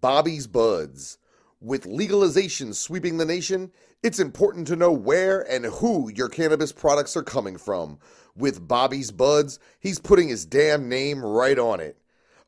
[0.00, 1.18] Bobby's Buds.
[1.60, 3.70] With legalization sweeping the nation,
[4.02, 7.98] it's important to know where and who your cannabis products are coming from.
[8.34, 11.98] With Bobby's Buds, he's putting his damn name right on it.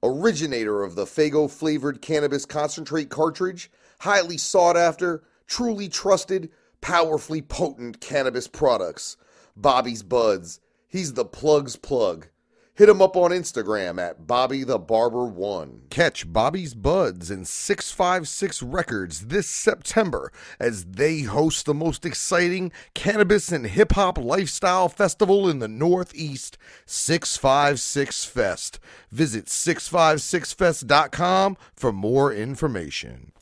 [0.03, 6.51] Originator of the Fago flavored cannabis concentrate cartridge, highly sought after, truly trusted,
[6.81, 9.19] powerfully potent cannabis products.
[9.57, 10.59] Bobby's Buds.
[10.89, 12.29] He's the plug's plug.
[12.75, 15.83] Hit him up on Instagram at Bobby the Barber One.
[15.91, 23.53] Catch Bobby's Buds and 656 Records this September as they host the most exciting cannabis
[23.53, 28.81] and hip hop lifestyle festival in the Northeast, 656 Fest.
[29.11, 33.33] Visit 656fest.com for more information.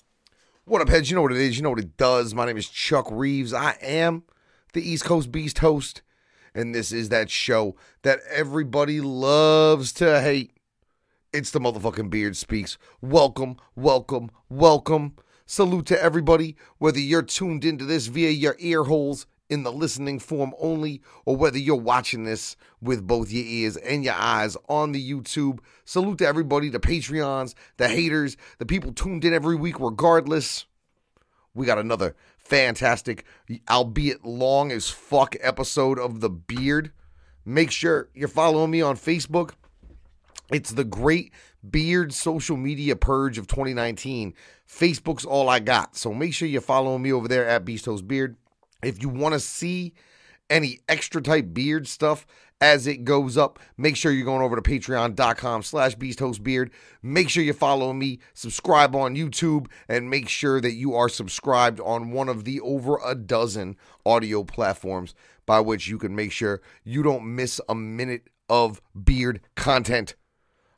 [0.64, 1.08] What up, heads?
[1.08, 1.56] You know what it is.
[1.56, 2.34] You know what it does.
[2.34, 3.52] My name is Chuck Reeves.
[3.52, 4.24] I am
[4.72, 6.02] the East Coast Beast host,
[6.54, 10.52] and this is that show that everybody loves to hate.
[11.32, 12.76] It's the motherfucking Beard Speaks.
[13.00, 15.14] Welcome, welcome, welcome.
[15.46, 20.18] Salute to everybody, whether you're tuned into this via your ear holes in the listening
[20.18, 24.92] form only, or whether you're watching this with both your ears and your eyes on
[24.92, 25.58] the YouTube.
[25.84, 30.66] Salute to everybody, the Patreons, the haters, the people tuned in every week, regardless.
[31.52, 32.14] We got another
[32.50, 33.24] fantastic,
[33.70, 36.90] albeit long as fuck episode of The Beard.
[37.44, 39.52] Make sure you're following me on Facebook.
[40.50, 41.32] It's the great
[41.68, 44.34] beard social media purge of 2019.
[44.68, 45.96] Facebook's all I got.
[45.96, 48.36] So make sure you're following me over there at Beastos Beard.
[48.82, 49.94] If you want to see
[50.50, 52.26] any extra type beard stuff
[52.60, 56.70] as it goes up, make sure you're going over to patreon.com slash beasthostbeard.
[57.02, 61.80] Make sure you follow me, subscribe on YouTube, and make sure that you are subscribed
[61.80, 65.14] on one of the over a dozen audio platforms
[65.46, 70.14] by which you can make sure you don't miss a minute of beard content.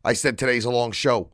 [0.04, 1.30] I said today's a long show.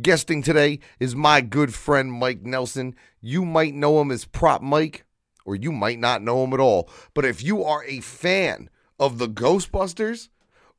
[0.00, 2.94] Guesting today is my good friend Mike Nelson.
[3.20, 5.04] You might know him as Prop Mike
[5.44, 6.88] or you might not know him at all.
[7.12, 8.70] But if you are a fan
[9.00, 10.28] of the Ghostbusters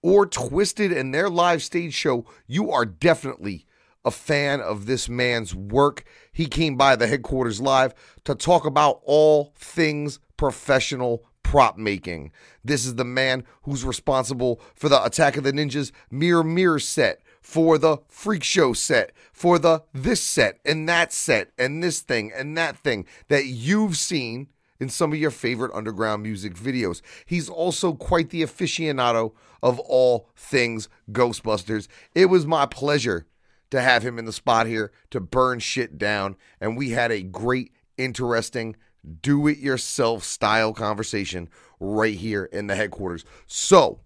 [0.01, 3.66] or Twiztid and their live stage show, you are definitely
[4.06, 6.06] a fan of this man's work.
[6.31, 12.31] He came by the headquarters live to talk about all things professional prop making.
[12.63, 17.22] This is the man who's responsible for the Attack of the Ninjas Mirror Mirror set,
[17.41, 22.31] for the Freak Show set, for the this set and that set and this thing
[22.34, 24.47] and that thing that you've seen
[24.81, 27.02] in some of your favorite underground music videos.
[27.25, 31.88] He's also quite the aficionado of all things Ghostbusters.
[32.16, 33.28] It was my pleasure
[33.70, 37.22] to have him in the spot here to burn shit down, and we had a
[37.22, 38.75] great, interesting,
[39.22, 41.47] do it yourself style conversation
[41.80, 43.24] right here in the headquarters.
[43.46, 44.02] So,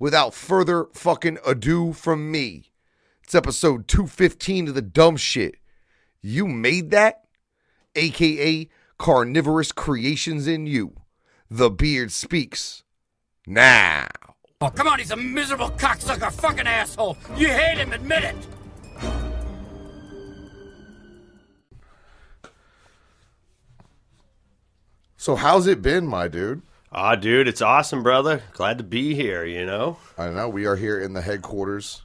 [0.00, 2.72] without further fucking ado from me,
[3.22, 5.54] it's episode 215 of the dumb shit.
[6.20, 7.22] You made that?
[7.94, 10.94] AKA carnivorous creations in you.
[11.50, 12.82] The beard speaks
[13.46, 14.06] now.
[14.60, 17.16] Oh, come on, he's a miserable cocksucker fucking asshole.
[17.36, 18.36] You hate him, admit it.
[25.18, 26.62] So, how's it been, my dude?
[26.92, 28.42] Ah, dude, it's awesome, brother.
[28.52, 29.98] Glad to be here, you know?
[30.16, 32.02] I know we are here in the headquarters.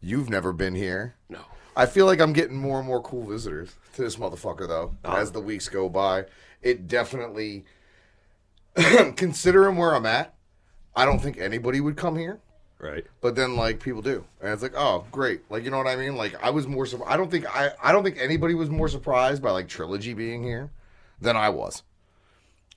[0.00, 1.14] You've never been here.
[1.28, 1.40] No.
[1.76, 5.16] I feel like I'm getting more and more cool visitors to this motherfucker, though, Oh.
[5.16, 6.26] as the weeks go by.
[6.62, 7.64] It definitely,
[9.16, 10.34] considering where I'm at,
[10.94, 12.40] I don't think anybody would come here.
[12.78, 13.04] Right.
[13.20, 15.42] But then, like, people do, and it's like, oh, great.
[15.50, 16.16] Like, you know what I mean?
[16.16, 16.84] Like, I was more.
[16.84, 17.70] Sur- I don't think I.
[17.82, 20.70] I don't think anybody was more surprised by like trilogy being here
[21.20, 21.84] than I was.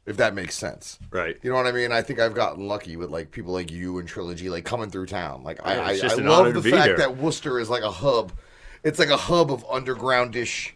[0.06, 1.00] If that makes sense.
[1.10, 1.36] Right.
[1.42, 1.92] You know what I mean?
[1.92, 5.08] I think I've gotten lucky with like people like you and Trilogy like coming through
[5.08, 5.44] town.
[5.44, 6.98] Like Yeah, I, I, I love the fact here.
[6.98, 8.32] that Worcester is like a hub.
[8.84, 10.74] It's like a hub of undergroundish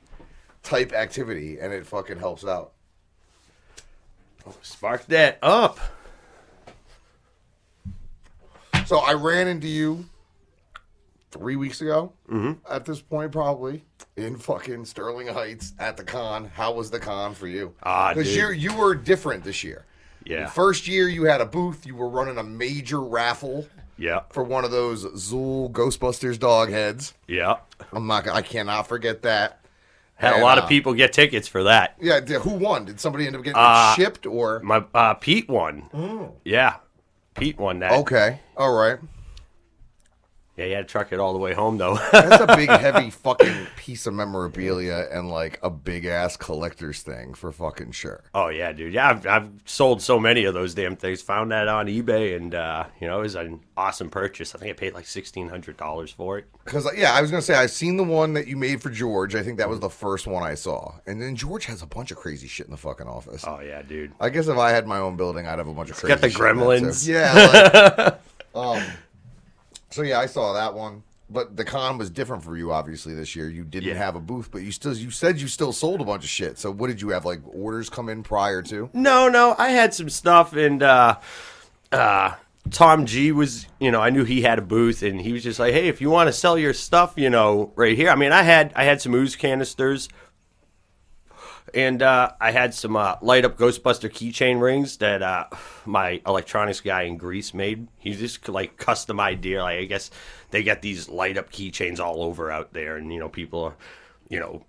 [0.64, 2.72] type activity, and it fucking helps out.
[4.48, 5.80] Oh, Spark that up.
[8.86, 10.06] So I ran into you
[11.32, 12.14] three weeks ago.
[12.30, 12.54] Mm-hmm.
[12.72, 13.84] At this point, probably
[14.16, 16.46] in fucking Sterling Heights at the con.
[16.54, 17.74] How was the con for you?
[17.84, 19.86] Ah, because you you were different this year.
[20.26, 20.46] Yeah.
[20.46, 21.86] The first year you had a booth.
[21.86, 23.68] You were running a major raffle
[23.98, 24.22] Yeah.
[24.32, 27.14] for one of those Zuul Ghostbusters dog heads.
[27.28, 27.58] Yeah.
[27.94, 28.28] I'm not.
[28.28, 29.59] I cannot forget that.
[30.20, 31.96] Had a lot uh, of people get tickets for that.
[32.00, 32.20] Yeah.
[32.20, 32.84] Who won?
[32.86, 34.60] Did somebody end up getting Uh, it shipped or?
[34.60, 36.36] My uh, Pete won.
[36.44, 36.76] Yeah.
[37.36, 37.94] Pete won that.
[37.94, 38.42] Okay.
[38.58, 39.00] All right.
[40.60, 41.98] Yeah, you had to truck it all the way home though.
[42.12, 47.34] That's a big, heavy fucking piece of memorabilia and like a big ass collector's thing
[47.34, 48.26] for fucking sure.
[48.36, 48.94] oh yeah, dude.
[48.94, 51.22] Yeah, I've, I've sold so many of those damn things.
[51.22, 54.54] Found that on eBay, and uh, you know, it was an awesome purchase.
[54.54, 56.46] I think I paid like sixteen hundred dollars for it.
[56.66, 59.36] Because yeah, I was gonna say I've seen the one that you made for George.
[59.36, 62.12] I think that was the first one I saw, and then George has a bunch
[62.12, 63.46] of crazy shit in the fucking office.
[63.48, 64.12] Oh yeah, dude.
[64.20, 66.10] I guess if I had my own building, I'd have a bunch of crazy.
[66.10, 67.08] got the shit gremlins.
[67.08, 68.18] Yeah.
[68.52, 68.84] Like, um.
[69.92, 72.72] So yeah, I saw that one, but the con was different for you.
[72.72, 73.96] Obviously, this year you didn't Yeah.
[73.96, 76.58] have a booth, but you still you said you still sold a bunch of shit.
[76.60, 77.26] So what did you have?
[77.26, 78.90] Like orders come in prior to?
[78.94, 81.18] No, no, I had some stuff, and uh,
[81.92, 82.36] uh,
[82.72, 85.60] Tom G was, you know, I knew he had a booth, and he was just
[85.60, 88.32] like, "Hey, if you want to sell your stuff, you know, right here." I mean,
[88.32, 90.08] I had I had some ooze canisters,
[91.74, 95.46] and uh, I had some uh, light up Ghostbuster keychain rings that uh,
[95.86, 97.88] my electronics guy in Greece made.
[97.98, 99.62] He just like custom idea.
[99.64, 100.12] Like I guess
[100.52, 103.76] they get these light up keychains all over out there, and you know, people are,
[104.30, 104.66] you know.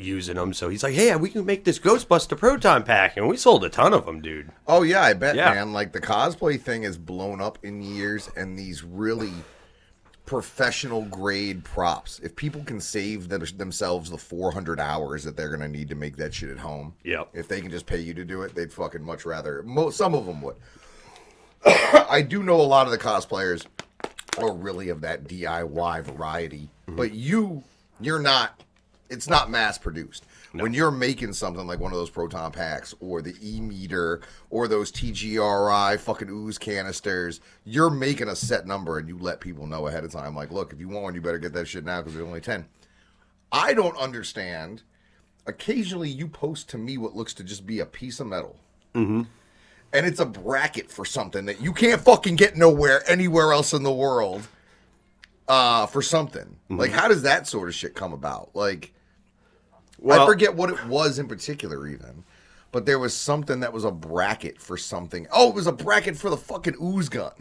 [0.00, 3.36] Using them, so he's like, "Hey, we can make this Ghostbuster proton pack," and we
[3.36, 4.52] sold a ton of them, dude.
[4.64, 5.52] Oh yeah, I bet, Yeah.
[5.52, 5.72] man.
[5.72, 9.32] Like the cosplay thing is blown up in years, and these really
[10.28, 12.18] professional grade props.
[12.22, 16.18] If people can save them, themselves the 400 hours that they're gonna need to make
[16.18, 17.30] that shit at home, Yep.
[17.32, 19.62] If they can just pay you to do it, they'd fucking much rather.
[19.62, 20.56] Mo- some of them would.
[21.64, 23.64] I do know a lot of the cosplayers
[24.38, 26.96] are really of that DIY variety, mm-hmm.
[26.96, 27.64] but you,
[27.98, 28.62] you're not.
[29.08, 30.26] It's not mass produced.
[30.52, 34.66] When you're making something like one of those proton packs or the e meter or
[34.66, 39.86] those TGRI fucking ooze canisters, you're making a set number and you let people know
[39.88, 40.34] ahead of time.
[40.34, 42.40] Like, look, if you want one, you better get that shit now because there's only
[42.40, 42.66] ten.
[43.52, 44.82] I don't understand.
[45.46, 48.56] Occasionally, you post to me what looks to just be a piece of metal.
[49.92, 53.82] And it's a bracket for something that you can't fucking get nowhere anywhere else in
[53.82, 54.46] the world.
[55.46, 58.50] Uh, for something like how does that sort of shit come about?
[58.54, 58.92] Like,
[60.08, 62.24] I forget what it was in particular, even,
[62.72, 65.26] but there was something that was a bracket for something.
[65.32, 67.32] Oh, it was a bracket for the fucking ooze gun.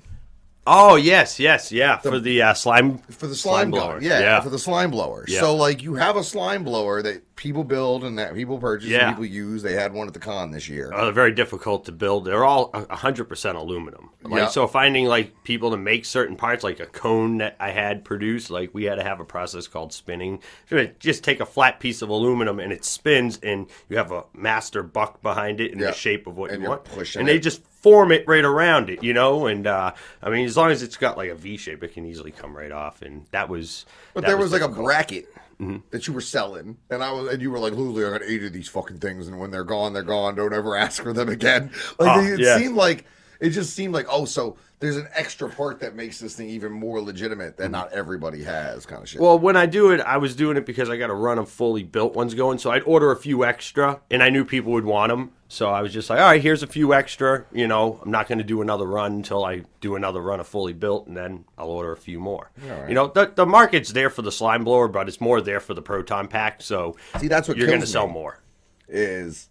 [0.69, 4.01] Oh yes, yes, yeah, for the uh, slime for the slime, blower.
[4.01, 4.42] Yeah, yeah.
[4.42, 5.24] for the slime blower.
[5.27, 5.39] Yeah.
[5.39, 9.07] So like you have a slime blower that people build and that people purchase Yeah.
[9.07, 9.61] and people use.
[9.63, 10.91] They had one at the con this year.
[10.93, 12.25] Uh, they're very difficult to build.
[12.25, 14.09] They're all hundred percent aluminum.
[14.23, 14.47] Like Yeah.
[14.47, 18.49] so, finding like people to make certain parts, like a cone that I had produced,
[18.49, 20.41] like we had to have a process called spinning.
[20.69, 24.25] So just take a flat piece of aluminum and it spins, and you have a
[24.33, 27.39] master buck behind it in the shape of what And you want, and they it.
[27.39, 29.45] just form it right around it, you know.
[29.45, 29.93] And uh,
[30.23, 32.57] I mean, as long as it's got like a V shape, it can easily come
[32.57, 33.01] right off.
[33.03, 33.85] And that was.
[34.15, 34.79] But that there was, like difficult.
[34.79, 35.27] a bracket
[35.59, 35.77] Mm-hmm.
[35.89, 38.44] that you were selling, and I was, and you were like, "Lulu, I got eight
[38.44, 40.36] of these fucking things, and when they're gone, they're gone.
[40.36, 42.59] Don't ever ask for them again." Like Oh, it yeah.
[42.59, 43.06] seemed like
[43.39, 46.71] it just seemed like, oh, so there's an extra part that makes this thing even
[46.71, 47.71] more legitimate that mm-hmm.
[47.71, 49.19] not everybody has, kind of shit.
[49.19, 51.50] Well, when I do it, I was doing it because I got a run of
[51.50, 52.59] fully built ones going.
[52.59, 55.31] So I'd order a few extra, and I knew people would want them.
[55.50, 57.45] So I was just like, all right, here's a few extra.
[57.51, 60.47] You know, I'm not going to do another run until I do another run of
[60.47, 62.51] fully built, and then I'll order a few more.
[62.88, 65.73] You know, the, the market's there for the slime blower, but it's more there for
[65.73, 66.62] the proton pack.
[66.62, 68.39] So See, that's what you're going to sell more.
[68.88, 69.50] is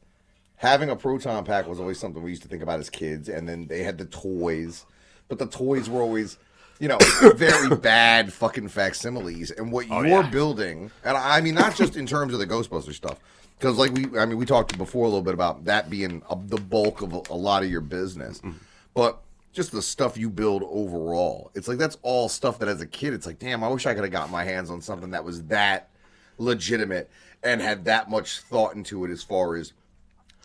[0.56, 3.49] having a proton pack was always something we used to think about as kids, and
[3.49, 4.84] then they had the toys,
[5.28, 6.38] but the toys were always,
[6.78, 6.99] you know,
[7.34, 9.50] very bad fucking facsimiles.
[9.50, 10.31] And what you're yeah.
[10.31, 13.19] building, and I mean not just in terms of the Ghostbuster stuff,
[13.58, 16.37] because like we, I mean, we talked before a little bit about that being a,
[16.37, 18.40] the bulk of a, a lot of your business,
[18.94, 19.20] but.
[19.52, 21.50] Just the stuff you build overall.
[21.55, 23.94] It's like that's all stuff that as a kid, it's like, damn, I wish I
[23.94, 25.88] could have got my hands on something that was that
[26.37, 27.11] legitimate
[27.43, 29.72] and had that much thought into it as far as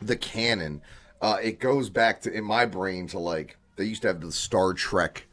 [0.01, 0.81] the canon.
[1.21, 4.31] Uh, it goes back to in my brain to like they used to have the
[4.31, 5.25] Star Trek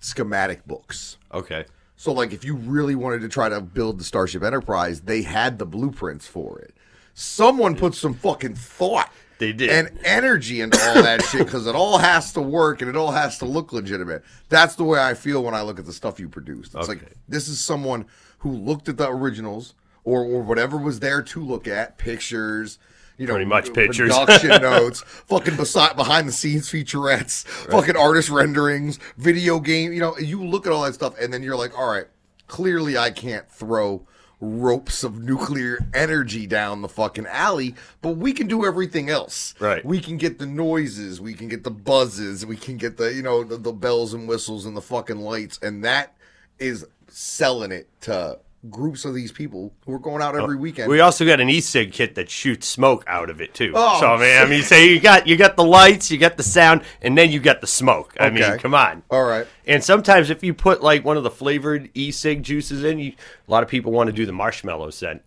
[0.00, 1.18] schematic books.
[1.32, 1.64] Okay.
[1.96, 5.58] So like if you really wanted to try to build the Starship Enterprise, they had
[5.58, 6.74] the blueprints for it.
[7.14, 9.70] Someone put some fucking thought They did.
[9.70, 13.10] and energy into all that shit because it all has to work and it all
[13.10, 14.22] has to look legitimate.
[14.48, 16.76] That's the way I feel when I look at the stuff you produced.
[16.76, 18.06] It's like this is someone
[18.38, 22.78] who looked at the originals or, or whatever was there to look at, pictures,
[23.18, 24.16] you know, Pretty much pictures.
[24.16, 29.92] production notes, fucking beside behind the scenes featurettes, fucking artist renderings, video game.
[29.92, 32.06] You know, you look at all that stuff and then you're like, all right,
[32.46, 34.06] clearly I can't throw
[34.40, 39.54] ropes of nuclear energy down the fucking alley, but we can do everything else.
[39.58, 39.84] Right.
[39.84, 43.22] We can get the noises, we can get the buzzes, we can get the, you
[43.22, 46.14] know, the, the bells and whistles and the fucking lights, and that
[46.60, 48.38] is selling it to
[48.70, 50.90] groups of these people who are going out oh, every weekend.
[50.90, 53.72] We also got an e-cig kit that shoots smoke out of it too.
[53.74, 56.42] Oh, so man, I mean, so you got you got the lights, you got the
[56.42, 58.14] sound, and then you got the smoke.
[58.18, 58.50] I Okay.
[58.50, 59.02] mean, come on.
[59.10, 59.46] All right.
[59.66, 63.12] And sometimes if you put like one of the flavored e-cig juices in, you,
[63.46, 65.22] a lot of people want to do the marshmallow scent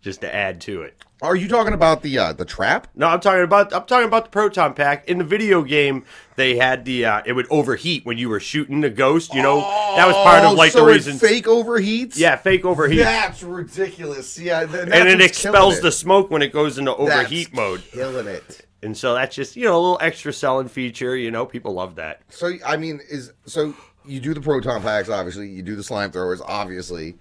[0.00, 0.96] just to add to it.
[1.20, 2.86] Are you talking about the uh, the trap?
[2.94, 5.08] No, I'm talking about I'm talking about the proton pack.
[5.08, 6.04] In the video game,
[6.36, 9.34] they had the uh, it would overheat when you were shooting the ghost.
[9.34, 9.60] You know,
[9.96, 11.18] that was part of like Oh, so the reason.
[11.18, 12.16] fake overheats.
[12.16, 12.98] yeah, fake overheat.
[13.00, 14.38] That's ridiculous.
[14.38, 15.82] Yeah, th- that's and it expels it.
[15.82, 17.82] the smoke when it goes into That's overheat mode.
[17.90, 18.64] Killing it.
[18.84, 21.16] And so that's just you know a little extra selling feature.
[21.16, 22.20] You know, people love that.
[22.28, 25.48] So I mean, is so you do the proton packs, obviously.
[25.48, 27.16] You do the slime throwers, obviously.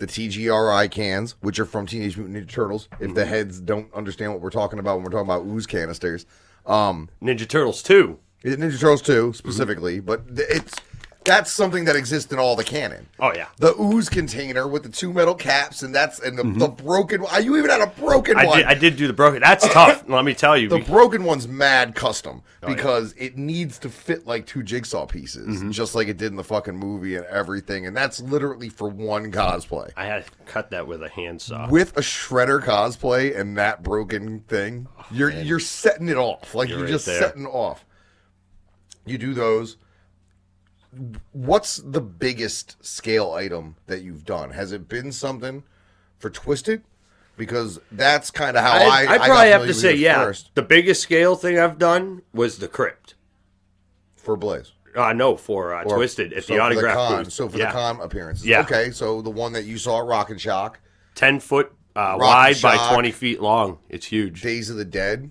[0.00, 2.88] The TGRI cans, which are from Teenage Mutant Ninja Turtles.
[2.94, 3.14] If Mm-hmm.
[3.14, 6.26] the heads don't understand what we're talking about when we're talking about ooze canisters,
[6.66, 8.18] um, Ninja Turtles two.
[8.42, 10.74] Ninja Turtles two specifically, but it's
[11.30, 13.06] that's something that exists in all the canon.
[13.20, 16.68] Oh yeah, The ooze container with the two metal caps, and that's and the, the
[16.68, 17.24] broken.
[17.42, 18.46] You even had a broken Mm-hmm.
[18.46, 18.58] I one.
[18.58, 18.66] did.
[18.66, 19.40] I did do the broken.
[19.40, 20.04] That's tough.
[20.08, 20.68] Let me tell you.
[20.68, 22.74] The broken one's mad custom Oh, yeah.
[22.74, 25.70] because it needs to fit like two jigsaw pieces, Mm-hmm.
[25.70, 27.86] just like it did in the fucking movie and everything.
[27.86, 29.90] And that's literally for one cosplay.
[29.96, 31.70] I had to cut that with a handsaw.
[31.70, 36.54] With a shredder cosplay and that broken thing, you're you're setting it off.
[36.54, 37.20] Like Oh, You're you're, right just there.
[37.20, 37.84] setting off.
[39.06, 39.76] You do those.
[41.32, 44.50] What's the biggest scale item that you've done?
[44.50, 45.62] Has it been something
[46.18, 46.82] for Twiztid?
[47.36, 49.06] Because that's kind of how I.
[49.08, 50.24] I, I probably have to say, yeah.
[50.24, 53.14] First The biggest scale thing I've done was the crypt.
[54.16, 54.72] for Blaze.
[54.94, 57.32] Uh, no, for uh, Or- Twiztid at so the autograph con, booth.
[57.32, 57.66] So for yeah.
[57.66, 58.44] the con appearances.
[58.44, 58.60] Yeah.
[58.62, 60.80] Okay, so the one that you saw at Rock and Shock,
[61.14, 63.78] ten foot uh, wide and by twenty feet long.
[63.88, 64.42] It's huge.
[64.42, 65.30] Days of the Dead.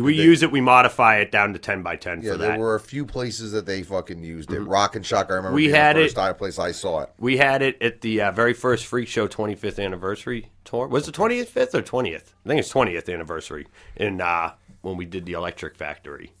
[0.00, 0.50] We use it.
[0.50, 2.58] We modify it down to ten by ten Yeah, there that.
[2.58, 4.60] were a few places that they fucking used it.
[4.60, 7.00] Rock and Shock, I remember We being had the it- first it, place I saw
[7.02, 7.10] it.
[7.18, 10.86] We had it at the uh, very first Freak Show 25th anniversary tour.
[10.88, 12.32] Was it 25th or 20th?
[12.44, 16.32] I think it's 20th anniversary in uh, when we did the Electric Factory.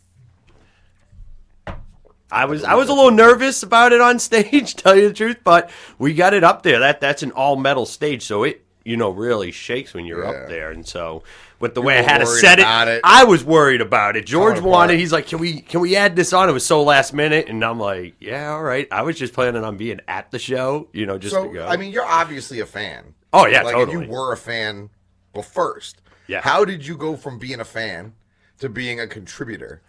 [2.30, 5.38] I was I was a little nervous about it on stage, tell you the truth,
[5.44, 6.78] but we got it up there.
[6.78, 10.30] That that's an all metal stage, so it you know really shakes when you're Yeah.
[10.30, 10.70] up there.
[10.70, 11.22] And so
[11.62, 13.00] with the way I had to set it, it.
[13.04, 14.26] I was worried about it.
[14.26, 14.98] George wanted.
[14.98, 17.64] He's like, "Can we can we add this on?" It was so last minute, and
[17.64, 21.06] I'm like, "Yeah, all right." I was just planning on being at the show, you
[21.06, 21.66] know, just So to go.
[21.66, 23.14] I mean, you're obviously a fan.
[23.32, 24.06] Oh, yeah, like totally.
[24.06, 24.90] you were a fan.
[25.34, 26.40] Well, first, Yeah.
[26.42, 28.14] How did you go from being a fan
[28.58, 29.80] to being a contributor?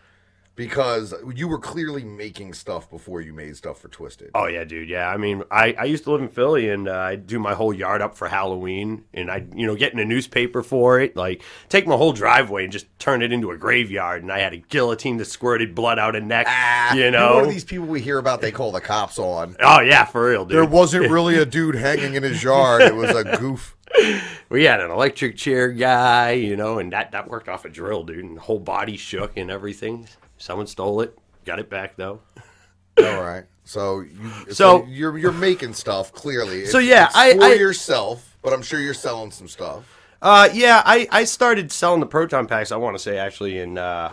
[0.55, 4.29] Because you were clearly making stuff before you made stuff for Twiztid.
[4.35, 4.87] Oh yeah, dude.
[4.87, 7.55] Yeah, I mean, I, I used to live in Philly, and uh, I do my
[7.55, 11.15] whole yard up for Halloween, and I you know get in a newspaper for it,
[11.15, 14.53] like take my whole driveway and just turn it into a graveyard, and I had
[14.53, 16.45] a guillotine that squirted blood out of neck.
[16.47, 17.35] Ah, you know.
[17.35, 18.41] one of these people we hear about.
[18.41, 19.55] They call the cops on.
[19.59, 20.57] oh yeah, for real, dude.
[20.57, 22.83] There wasn't really a dude hanging in his yard.
[22.83, 23.75] It was a goof.
[24.49, 28.03] we had an electric chair guy, you know, and that that worked off a drill,
[28.03, 30.07] dude, and the whole body shook and everything.
[30.43, 32.19] Someone stole it, got it back though.
[33.01, 33.45] All right.
[33.63, 36.65] So you so, So- you're you're making stuff clearly.
[36.65, 39.85] So, It's- yeah, it's I- for I- yourself, but I'm sure you're selling some stuff.
[40.21, 42.73] Uh, yeah, I, I started selling the proton packs.
[42.73, 44.11] I want to say actually in uh,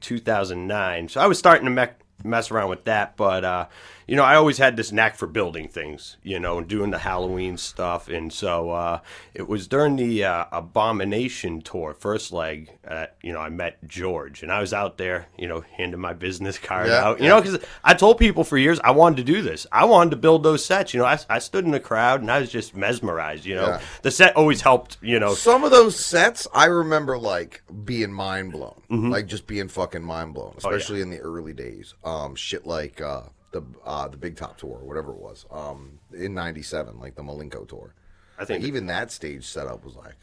[0.00, 1.08] 2009.
[1.08, 3.66] So I was starting to mech mess around with that, but uh,
[4.12, 6.18] you know, I always had this knack for building things.
[6.22, 9.00] You know, and doing the Halloween stuff, and so uh,
[9.32, 12.70] it was during the uh, Abomination tour, first leg.
[12.86, 16.12] Uh, you know, I met George, and I was out there, you know, handing my
[16.12, 17.18] business card Yeah, out.
[17.20, 17.30] You yeah.
[17.30, 19.66] know, because I told people for years I wanted to do this.
[19.72, 20.92] I wanted to build those sets.
[20.92, 23.46] You know, I, I stood in the crowd and I was just mesmerized.
[23.46, 23.80] You know, Yeah.
[24.02, 24.98] the set always helped.
[25.00, 29.08] You know, Some of those sets I remember like being mind blown, Mm-hmm.
[29.10, 31.94] like just being fucking mind Oh, blown, especially in the early days.
[32.04, 33.22] Um, shit like uh,
[33.52, 37.22] the uh, the Big Top tour, or whatever it was, um, in '97, like the
[37.22, 37.94] Malenko tour.
[38.38, 40.16] I think Like, even that stage setup was like,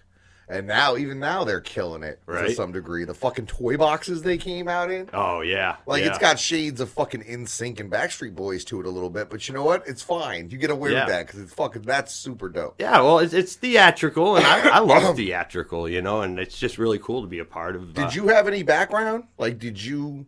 [0.49, 3.05] and now even now they're killing it to some degree.
[3.05, 5.09] The fucking toy boxes they came out in.
[5.13, 6.09] Oh yeah, Like yeah.
[6.09, 9.47] it's got shades of fucking NSYNC and Backstreet Boys to it a little bit, but
[9.47, 9.87] you know what?
[9.87, 10.49] It's fine.
[10.49, 11.01] You get away Yeah.
[11.05, 12.75] with that because it's fucking that's super dope.
[12.79, 12.99] yeah.
[12.99, 16.97] Well, it's, it's theatrical, and I, I love theatrical, you know, and it's just really
[16.99, 17.95] cool to be a part of.
[17.97, 19.25] uh, Did you have any background?
[19.37, 20.25] Like, did you,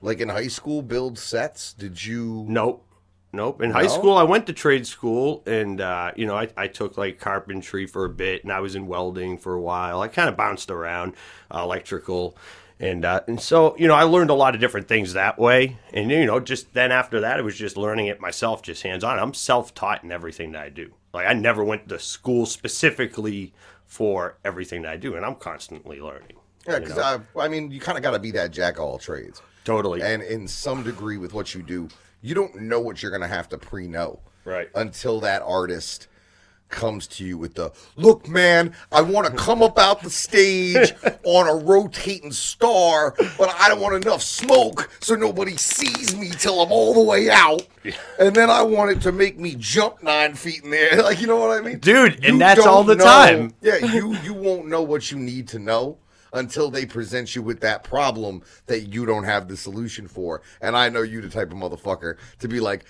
[0.00, 1.72] like in high school, build sets?
[1.72, 2.44] Did you?
[2.48, 2.82] Nope.
[3.32, 3.60] Nope.
[3.60, 3.88] In high No?
[3.88, 7.86] school, I went to trade school, and uh, you know, I, I took like carpentry
[7.86, 10.00] for a bit, and I was in welding for a while.
[10.00, 11.14] I kind of bounced around
[11.54, 12.36] uh, electrical,
[12.80, 15.76] and uh, and so you know, I learned a lot of different things that way.
[15.92, 19.04] And you know, just then after that, it was just learning it myself, just hands
[19.04, 19.18] on.
[19.18, 20.92] I'm self taught in everything that I do.
[21.12, 23.52] Like I never went to school specifically
[23.86, 26.36] for everything that I do, and I'm constantly learning.
[26.66, 27.22] Yeah, you because know?
[27.36, 30.00] I, I mean, you kind of got to be that jack of all trades, totally.
[30.00, 31.88] and in some degree with what you do,
[32.22, 34.70] you don't know what you're gonna have to pre-know, Right.
[34.74, 36.06] Until that artist
[36.68, 40.92] comes to you with the look, man, I want to come up out the stage
[41.24, 46.60] on a rotating star, but I don't want enough smoke so nobody sees me till
[46.60, 47.66] I'm all the way out.
[48.18, 51.02] And then I want it to make me jump nine feet in the air.
[51.06, 51.78] Like, you know what I mean?
[51.78, 53.54] Dude, and that's all the know- time.
[53.62, 55.98] Yeah, you you won't know what you need to know
[56.36, 60.42] until they present you with that problem that you don't have the solution for.
[60.60, 62.84] And I know you the type of motherfucker to be like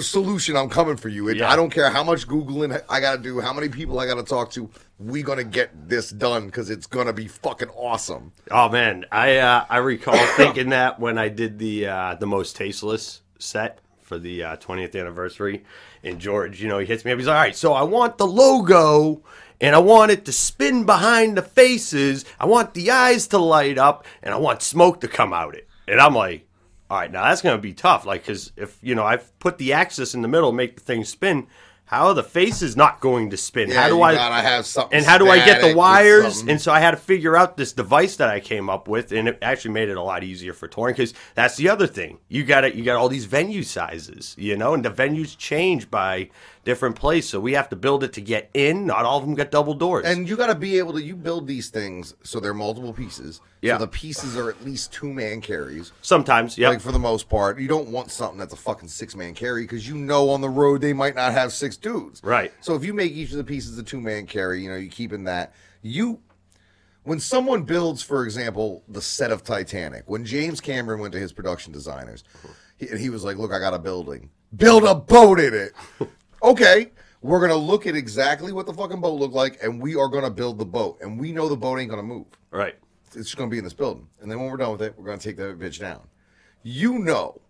[0.00, 1.50] solution i'm coming for you It- Yeah.
[1.50, 4.50] i don't care how much googling i gotta do how many people i gotta talk
[4.52, 9.36] to we gonna get this done because it's gonna be fucking awesome Oh man, I
[9.36, 14.18] uh, I recall thinking that when I did the uh, the most tasteless set for
[14.18, 15.64] the uh, 20th anniversary,
[16.02, 17.18] and George, you know, he hits me up.
[17.18, 19.22] He's like, "All right, so I want the logo,
[19.60, 22.24] and I want it to spin behind the faces.
[22.38, 25.68] I want the eyes to light up, and I want smoke to come out it."
[25.86, 26.46] And I'm like,
[26.90, 29.72] "All right, now that's gonna be tough, like, because if you know I've put the
[29.72, 31.46] axis in the middle, make the thing spin."
[31.88, 33.70] How are the faces not going to spin?
[33.70, 36.42] yeah how do I gotta have something and how do I get the wires?
[36.42, 39.26] And so I had to figure out this device that I came up with, and
[39.26, 42.18] it actually made it a lot easier for touring because that's the other thing.
[42.28, 42.74] You got it.
[42.74, 46.28] You got all these venue sizes, you know, and the venues change by
[46.64, 47.28] different place.
[47.28, 48.86] So we have to build it to get in.
[48.86, 50.04] Not all of them got double doors.
[50.06, 53.40] And you got to be able to you build these things so they're multiple pieces.
[53.62, 53.74] Yeah.
[53.74, 55.92] So the pieces are at least two man carries.
[56.02, 59.16] sometimes, yeah, Like for the most part, you don't want something that's a fucking six
[59.16, 62.20] man carry because you know on the road they might not have six dudes.
[62.22, 62.52] Right.
[62.60, 64.88] So if you make each of the pieces a two man carry, you know you
[64.90, 66.20] keep in that you.
[67.04, 71.32] When someone builds, for example, the set of Titanic, when James Cameron went to his
[71.32, 72.22] production designers,
[72.76, 74.28] he, and he was like, "Look, I got a building.
[74.54, 75.72] Build a boat in it."
[76.42, 76.90] Okay,
[77.22, 80.30] we're gonna look at exactly what the fucking boat looked like, and we are gonna
[80.30, 82.76] build the boat, and we know the boat ain't gonna move right.
[83.06, 84.06] it's just going to be in this building.
[84.20, 86.00] And then when we're done with it, we're going to take that bitch down.
[86.62, 87.40] You know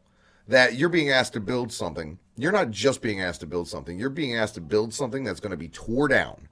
[0.47, 2.19] that you're being asked to build something.
[2.37, 3.99] You're not just being asked to build something.
[3.99, 6.49] You're being asked to build something that's going to be tore down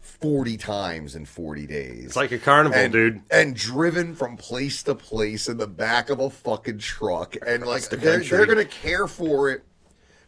[0.00, 2.04] 40 times in 40 days.
[2.04, 3.22] It's like a carnival, and, dude.
[3.30, 7.36] And driven from place to place in the back of a fucking truck.
[7.46, 9.64] And like, the they're, they're going to care for it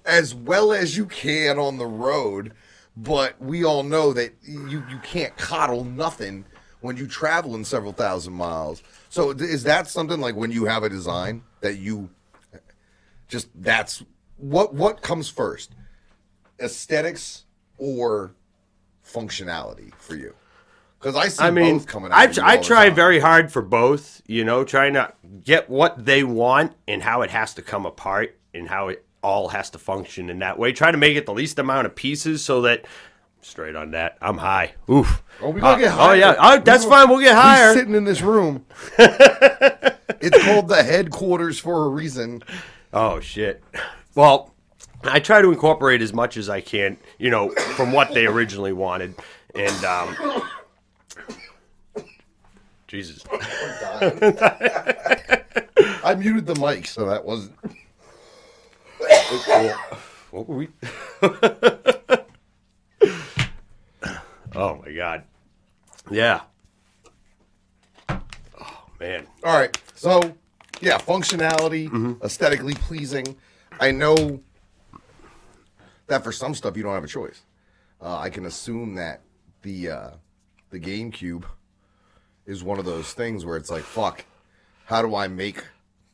[0.05, 2.53] as well as you can on the road.
[2.97, 6.45] But we all know that you, you can't coddle nothing
[6.81, 8.83] when you travel in several thousand miles.
[9.09, 12.11] So is that something like when you have a design that you
[13.27, 14.05] just that's
[14.37, 15.73] what what comes first?
[16.61, 17.45] Aesthetics
[17.79, 18.35] or
[19.05, 20.35] functionality for you?
[21.01, 22.39] Because I see I mean, both coming out.
[22.39, 26.75] I, I try very hard for both, you know, trying to get what they want
[26.87, 30.39] and how it has to come apart and how it all has to function in
[30.41, 30.73] that way.
[30.73, 32.85] Try to make it the least amount of pieces so that
[33.41, 34.75] straight on that, I'm high.
[34.89, 35.23] Oof.
[35.41, 37.09] Oh, we gonna Uh, get oh yeah, oh, that's We- fine.
[37.09, 37.73] We'll get higher.
[37.75, 38.65] sitting in this room.
[38.99, 42.43] it's called the headquarters for a reason.
[42.93, 43.63] Oh shit.
[44.15, 44.55] Well,
[45.03, 48.73] I try to incorporate as much as I can, you know, from what they originally
[48.73, 49.15] wanted,
[49.55, 50.43] and um,
[52.87, 53.25] Jesus.
[56.03, 57.55] I muted the mic, so that wasn't.
[60.31, 60.69] What were we?
[64.55, 65.25] oh my god.
[66.11, 66.41] Yeah.
[68.09, 69.27] Oh man.
[69.45, 70.21] All right, so
[70.81, 72.25] yeah, functionality, Mm-hmm.
[72.25, 73.37] aesthetically pleasing.
[73.81, 74.41] I know
[76.07, 77.43] that for some stuff you don't have a choice.
[78.01, 79.23] Uh, I can assume that
[79.63, 80.11] the uh,
[80.71, 81.45] the GameCube
[82.47, 84.25] is one of those things where it's like, fuck,
[84.87, 85.65] how do I make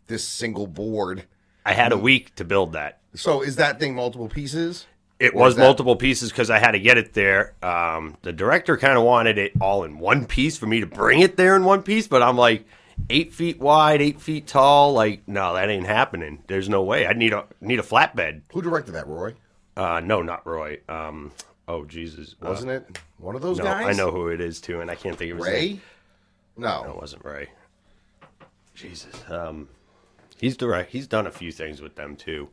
[0.06, 1.24] this single board?
[1.64, 2.98] I had a week to build that.
[3.14, 4.86] So is that thing multiple pieces?
[5.18, 7.54] It was that- multiple pieces because I had to get it there.
[7.62, 11.20] Um, the director kind of wanted it all in one piece for me to bring
[11.20, 12.64] it there in one piece, but I'm like
[13.10, 14.92] eight feet wide, eight feet tall.
[14.94, 16.42] Like, no, that ain't happening.
[16.46, 17.06] There's no way.
[17.06, 18.42] I need a need a flatbed.
[18.52, 19.34] Who directed that, Roy?
[19.76, 20.78] Uh, no, not Roy.
[20.88, 21.32] Um,
[21.68, 23.86] oh Jesus, Uh, Wasn't it one of those no, guys?
[23.86, 25.54] I know who it is too, and I can't think of his name.
[25.54, 25.80] Ray.
[26.56, 26.90] No, No.
[26.92, 27.48] it wasn't Ray.
[28.74, 29.12] Jesus.
[29.30, 29.68] Um,
[30.40, 30.90] he's direct.
[30.92, 32.48] He's done a few things with them too.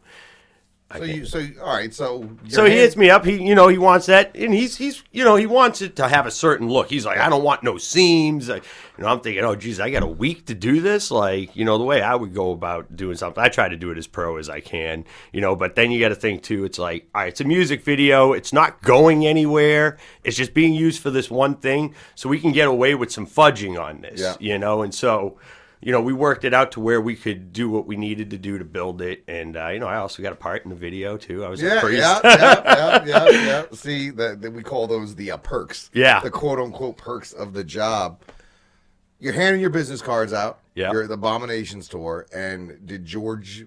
[0.95, 1.93] So you so all right.
[1.93, 3.25] So So he hand- hits me up.
[3.25, 6.07] He, you know, he wants that, and he's he's you know he wants it to
[6.07, 6.89] have a certain look.
[6.89, 8.47] He's like, I don't want no seams.
[8.47, 8.63] Like,
[8.97, 11.11] you know, I'm thinking, oh, geez, I got a week to do this.
[11.11, 13.91] Like, you know, the way I would go about doing something, I try to do
[13.91, 15.03] it as pro as I can.
[15.33, 16.63] You know, but then you got to think too.
[16.63, 18.31] It's like, all right, it's a music video.
[18.31, 19.97] It's not going anywhere.
[20.23, 23.27] It's just being used for this one thing, so we can get away with some
[23.27, 24.21] fudging on this.
[24.21, 24.35] Yeah.
[24.39, 25.37] You know, and so
[25.81, 28.37] you know, we worked it out to where we could do what we needed to
[28.37, 29.23] do to build it.
[29.27, 31.45] And, uh, you know, I also got a part in the video, too.
[31.45, 31.99] I was a Yeah, priest.
[31.99, 33.63] yeah, yeah, yeah, yeah, yeah.
[33.73, 35.89] See, that that we call those the uh, perks.
[35.93, 36.19] Yeah.
[36.21, 38.21] the quote unquote perks of the job.
[39.19, 40.59] You're handing your business cards out.
[40.75, 40.91] Yeah.
[40.91, 43.65] You're at the Abomination store, and did George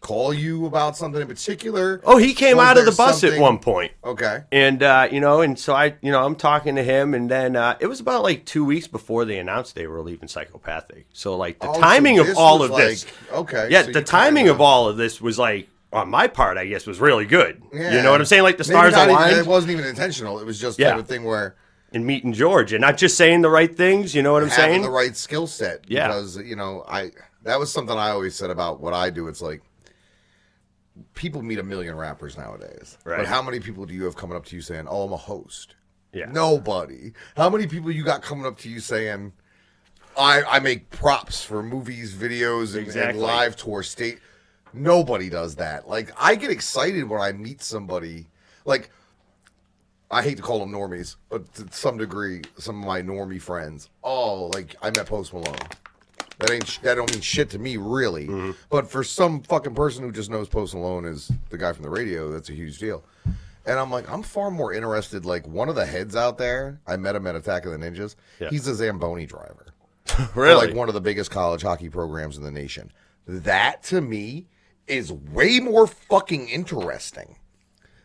[0.00, 2.00] call you about something in particular?
[2.04, 3.92] Oh, he came out of the bus at one point.
[4.04, 4.44] Okay.
[4.52, 7.56] And uh, you know, and so I, you know, I'm talking to him, and then
[7.56, 11.06] uh, it was about like two weeks before they announced they were leaving Psychopathic.
[11.12, 14.02] So like the Oh, so timing of all of this, like- okay, yeah, so the
[14.02, 17.62] timing of all of this was like on my part, I guess, was really good.
[17.72, 18.42] You know what I'm saying?
[18.42, 20.38] Like the stars not even- aligned it wasn't even intentional.
[20.38, 20.96] It was just Yeah.
[20.98, 21.56] of thing where
[21.92, 24.14] in meeting George, and not just saying the right things.
[24.14, 24.82] You know what I'm saying?
[24.82, 25.84] the right skill set.
[25.88, 26.08] Yeah.
[26.08, 27.12] Because you know, I
[27.44, 29.28] that was something I always said about what I do.
[29.28, 29.62] It's like
[31.14, 33.18] people meet a million rappers nowadays, Right.
[33.18, 35.16] but how many people do you have coming up to you saying, "Oh, I'm a
[35.16, 35.74] host"?
[36.12, 36.26] Yeah.
[36.32, 37.12] Nobody.
[37.36, 39.32] How many people you got coming up to you saying,
[40.16, 43.20] "I I make props for movies, videos, and, and Exactly.
[43.20, 44.18] live tour state"?
[44.72, 45.88] Nobody does that.
[45.88, 48.28] Like I get excited when I meet somebody.
[48.64, 48.90] Like
[50.10, 53.90] I hate to call them normies, but to some degree, some of my normie friends.
[54.02, 55.54] Oh, like I met Post Malone.
[56.38, 58.28] That ain't sh- that don't mean shit to me, really.
[58.28, 58.52] Mm-hmm.
[58.70, 61.90] But for some fucking person who just knows Post Malone is the guy from the
[61.90, 63.04] radio, that's a huge deal.
[63.66, 65.26] And I'm like, I'm far more interested.
[65.26, 68.14] Like one of the heads out there, I met him at Attack of the Ninjas.
[68.40, 68.50] Yeah.
[68.50, 69.74] He's a Zamboni driver
[70.34, 70.68] really?
[70.68, 72.92] like one of the biggest college hockey programs in the nation.
[73.26, 74.46] That to me
[74.86, 77.36] is way more fucking interesting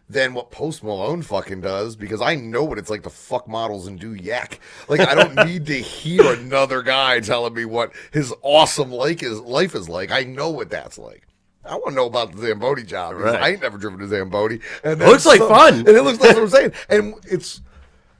[0.10, 3.88] than what Post Malone fucking does because I know what it's like to fuck models
[3.88, 4.60] and do yak.
[4.90, 9.40] Like I don't need to hear another guy telling me what his awesome like is
[9.40, 10.12] life is like.
[10.12, 11.26] I know what that's like.
[11.66, 13.16] I want to know about the Zamboni job.
[13.16, 13.42] Right.
[13.42, 14.60] I ain't never driven a Zamboni.
[14.84, 15.74] And it Looks like some- fun.
[15.80, 16.74] And it looks like what I'm saying.
[16.90, 17.62] And it's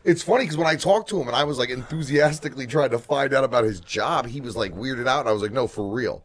[0.06, 3.00] it's funny because when I talked to him and I was like enthusiastically trying to
[3.00, 5.22] find out about his job, he was like weirded out.
[5.22, 6.24] And I was like, no, for real.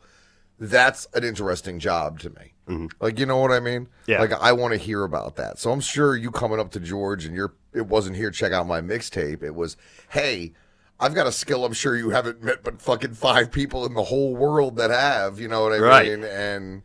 [0.60, 2.52] That's an interesting job to me.
[3.00, 3.82] Like, you know what I mean?
[3.86, 4.10] Mm-hmm.
[4.10, 4.20] Yeah.
[4.20, 5.58] Like, I want to hear about that.
[5.58, 8.66] So I'm sure you coming up to George and you're, it wasn't here, check out
[8.66, 9.42] my mixtape.
[9.42, 9.76] It was,
[10.10, 10.52] hey,
[11.00, 14.02] I've got a skill I'm sure you haven't met but fucking five people in the
[14.04, 16.08] whole world that have, you know what I Right.
[16.10, 16.24] mean?
[16.24, 16.82] And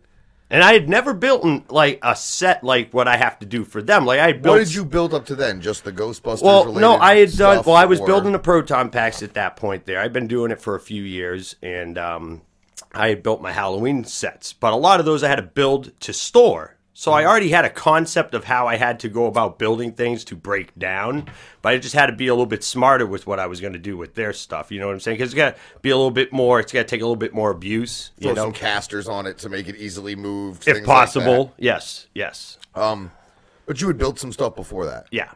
[0.49, 3.63] and I had never built an, like a set like what I have to do
[3.63, 4.05] for them.
[4.05, 5.61] Like I had built what did you build up to then?
[5.61, 6.43] Just the Ghostbusters?
[6.43, 7.63] Well, no, I had done.
[7.65, 9.85] Well, I was or- building the proton packs at that point.
[9.87, 12.41] There, I've been doing it for a few years, and um,
[12.93, 14.53] I had built my Halloween sets.
[14.53, 16.77] But a lot of those I had to build to store.
[16.95, 20.23] So I already had a concept of how I had to go about building things
[20.25, 21.27] to break down,
[21.63, 23.73] but I just had to be a little bit smarter with what I was going
[23.73, 24.71] to do with their stuff.
[24.71, 25.17] You know what I'm saying?
[25.17, 26.59] Because it's got to be a little bit more.
[26.59, 28.11] It's got to take a little bit more abuse.
[28.21, 30.95] throw You know, some casters on it to make it easily moved, if things like
[30.95, 31.51] possible.
[31.57, 32.59] yes, yes.
[32.75, 33.11] Um,
[33.65, 35.07] but you had built some stuff before that.
[35.09, 35.31] yeah.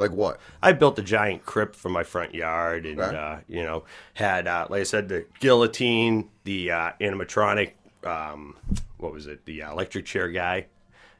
[0.00, 0.40] Like what?
[0.62, 3.16] I built a giant crypt for my front yard, and Okay.
[3.16, 3.84] uh, you know,
[4.14, 7.72] had uh, like I said, the guillotine, the uh, animatronic,
[8.04, 8.56] um,
[8.98, 10.66] what was it, the uh, electric chair guy,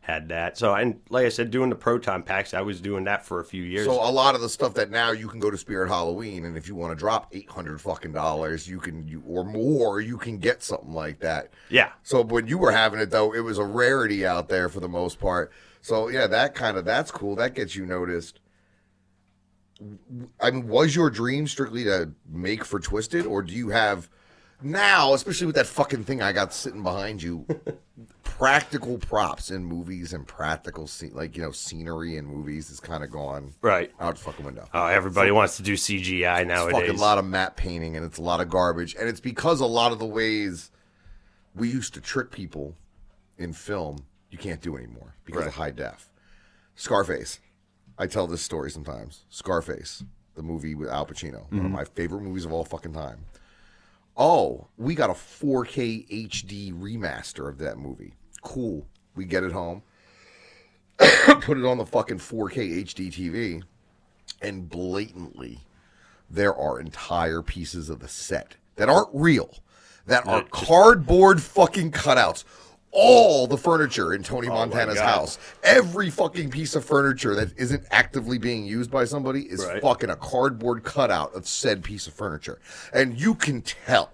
[0.00, 0.56] had that.
[0.56, 3.44] So, and like I said, doing the proton packs, I was doing that for a
[3.44, 3.84] few years.
[3.84, 6.56] So a lot of the stuff that now you can go to Spirit Halloween, and
[6.56, 10.16] if you want to drop eight hundred fucking dollars, you can, you or more, you
[10.16, 11.50] can get something like that.
[11.68, 14.80] yeah, So when you were having it though, it was a rarity out there for
[14.80, 15.52] the most part.
[15.82, 17.36] So yeah, that kind of that's cool.
[17.36, 18.39] That gets you noticed.
[20.40, 24.08] I mean, was your dream strictly to make for Twiztid, or do you have
[24.62, 27.46] now, especially with that fucking thing I got sitting behind you,
[28.22, 33.02] practical props in movies and practical scene, like you know, scenery in movies is kind
[33.02, 33.90] of gone right.
[34.00, 34.68] out the fucking window.
[34.72, 36.80] Oh, everybody wants to do CGI It's nowadays.
[36.80, 38.94] fucking lot of matte painting and it's a lot of garbage.
[38.98, 40.70] And it's because a lot of the ways
[41.54, 42.76] we used to trick people
[43.38, 46.10] in film, you can't do anymore because of high def.
[46.74, 47.40] Scarface.
[48.00, 49.24] I tell this story sometimes.
[49.28, 50.02] Scarface,
[50.34, 51.72] the movie with Al Pacino, one of mm-hmm.
[51.72, 53.26] my favorite movies of all fucking time.
[54.16, 58.14] Oh, we got a 4K HD remaster of that movie.
[58.42, 58.86] Cool.
[59.14, 59.82] We get it home.
[60.98, 63.62] Put it on the fucking 4K HD TV
[64.40, 65.58] and blatantly
[66.30, 69.58] there are entire pieces of the set that aren't real,
[70.06, 72.44] that are cardboard fucking cutouts.
[72.92, 77.84] All the furniture in Tony oh Montana's house, every fucking piece of furniture that isn't
[77.92, 79.80] actively being used by somebody is Right.
[79.80, 82.58] fucking a cardboard cutout of said piece of furniture.
[82.92, 84.10] And you can tell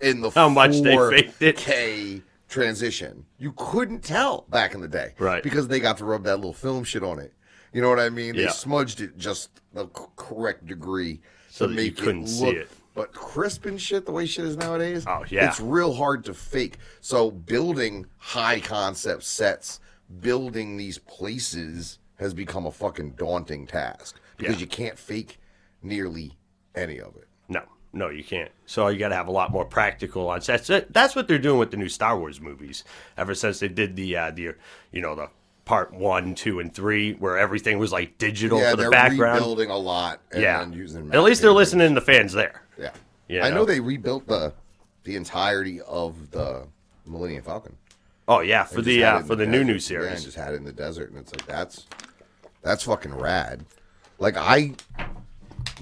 [0.00, 1.56] in the How much they faked it.
[1.56, 3.26] 4K transition.
[3.38, 5.14] You couldn't tell back in the day.
[5.18, 5.42] Right.
[5.42, 7.32] Because they got to rub that little film shit on it.
[7.72, 8.36] You know what I mean?
[8.36, 8.50] They Yeah.
[8.52, 12.54] smudged it just the correct degree So to that you make couldn't it see look,
[12.54, 12.68] it.
[12.96, 15.48] But crisp and shit, the way shit is nowadays, Oh, yeah.
[15.48, 16.78] it's real hard to fake.
[17.00, 19.78] So building high concept sets,
[20.20, 24.60] building these places has become a fucking daunting task because Yeah.
[24.60, 25.38] you can't fake
[25.82, 26.36] nearly
[26.74, 27.28] any of it.
[27.48, 27.60] No,
[27.92, 28.50] no, you can't.
[28.64, 30.70] So you got to have a lot more practical on sets.
[30.90, 32.82] That's what they're doing with the new Star Wars movies.
[33.18, 34.54] Ever since they did the uh, the
[34.90, 35.28] you know the
[35.66, 39.34] part one, two, and three, where everything was like digital yeah, for the they're background.
[39.34, 40.20] rebuilding a lot.
[40.32, 42.62] And yeah, using at least they're listening to the fans there.
[42.78, 42.92] Yeah.
[43.28, 43.64] You I know?
[43.64, 44.52] they rebuilt the
[45.04, 46.66] the entirety of the
[47.04, 47.76] Millennium Falcon.
[48.28, 49.64] Oh yeah, for the uh, for the, new desert.
[49.66, 50.12] new Yeah, series.
[50.12, 51.86] and just had it in the desert, and it's like that's
[52.62, 53.64] that's fucking rad.
[54.18, 54.72] Like I,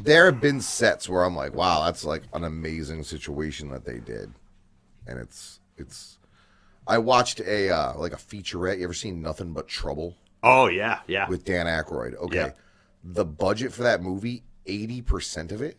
[0.02, 3.98] there have been sets where I'm like, wow, that's like an amazing situation that they
[3.98, 4.32] did,
[5.06, 6.18] and it's it's.
[6.86, 8.78] I watched a uh, like a featurette.
[8.78, 11.26] You ever seen Nothing But Trouble oh yeah, yeah.
[11.28, 12.14] with Dan Aykroyd?
[12.16, 12.50] Okay, Yeah.
[13.02, 15.78] the budget for that movie, eighty percent of it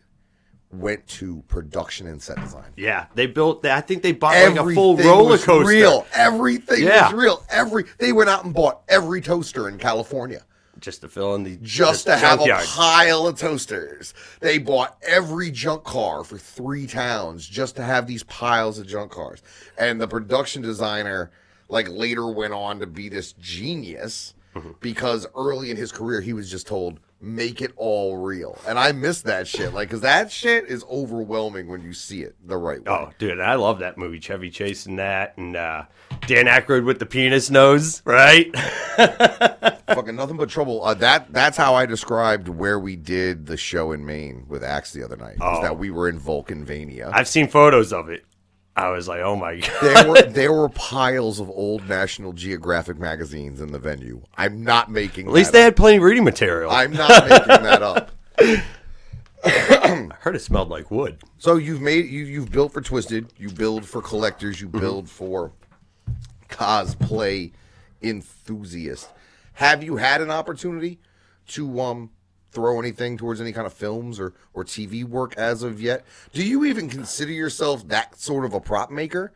[0.72, 2.64] went to production and set design.
[2.76, 3.64] yeah, they built.
[3.64, 5.68] I think they bought like a full roller coaster.
[5.68, 6.06] Real.
[6.14, 7.06] Everything Yeah.
[7.12, 7.44] was real.
[7.50, 10.42] Every they went out and bought every toaster in California
[10.78, 14.12] just to fill in the just the to have a pile of toasters.
[14.40, 19.12] They bought every junk car for three towns just to have these piles of junk
[19.12, 19.42] cars.
[19.78, 21.30] And the production designer,
[21.70, 24.70] like, later went on to be this genius Mm-hmm.
[24.80, 28.92] because early in his career he was just told, "Make it all real." And I
[28.92, 32.78] miss that shit, like, because that shit is overwhelming when you see it the right
[32.78, 32.90] way.
[32.90, 34.18] Oh, dude, I love that movie.
[34.20, 35.84] Chevy Chase and that, and uh,
[36.26, 38.54] Dan Aykroyd with the penis nose, right?
[39.88, 40.84] fucking nothing but trouble.
[40.84, 44.92] Uh, that that's how I described where we did the show in Maine with Axe
[44.92, 45.36] the other night.
[45.40, 45.62] Oh.
[45.62, 47.10] that we were in Valkenvania.
[47.12, 48.24] I've seen photos of it.
[48.76, 49.70] I was like, oh my god.
[49.82, 54.22] there were there were piles of old National Geographic magazines in the venue.
[54.36, 55.28] I'm not making.
[55.28, 55.64] At least they up.
[55.64, 56.70] had plenty of reading material.
[56.70, 58.10] I'm not making that up.
[59.44, 61.18] I heard it smelled like wood.
[61.38, 63.30] So you've made you you've built for Twiztid.
[63.38, 64.60] You build for collectors.
[64.60, 65.52] You build for
[66.50, 67.52] cosplay
[68.02, 69.08] enthusiasts.
[69.54, 70.98] Have you had an opportunity
[71.48, 72.10] to um
[72.56, 76.06] throw anything towards any kind of films or or TV work as of yet?
[76.32, 79.34] Do you even consider yourself that sort of a prop maker?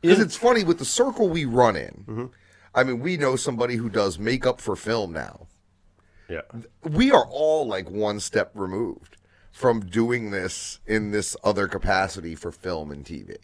[0.00, 2.30] Because it's funny with the circle we run in.
[2.72, 5.48] I mean, we know somebody who does makeup for film now.
[6.28, 6.42] Yeah.
[6.88, 9.16] We are all like one step removed
[9.50, 13.36] from doing this in this other capacity for film and TV.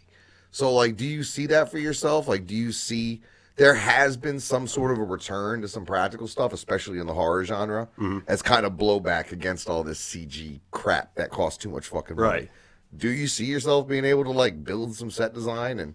[0.53, 2.29] So, like, do you see that for yourself?
[2.29, 3.21] Like, do you see
[3.59, 7.15] there has been some sort of a return to some practical stuff, especially in the
[7.15, 7.89] horror genre,
[8.27, 12.29] as kind of blowback against all this CG crap that costs too much fucking money?
[12.29, 12.51] Right.
[12.97, 15.95] Do you see yourself being able to like build some set design and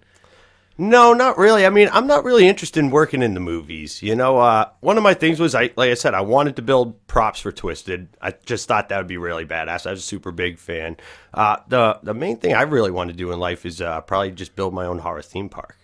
[0.78, 1.66] No, not really.
[1.66, 4.02] I mean, I'm not really interested in working in the movies.
[4.04, 6.62] You know, uh, one of my things was I, like I said, I wanted to
[6.62, 8.08] build props for Twiztid.
[8.22, 9.88] I just thought that would be really badass.
[9.88, 10.98] I was a super big fan.
[11.34, 14.32] Uh, the the main thing I really want to do in life is uh, probably
[14.32, 15.78] just build my own horror theme park.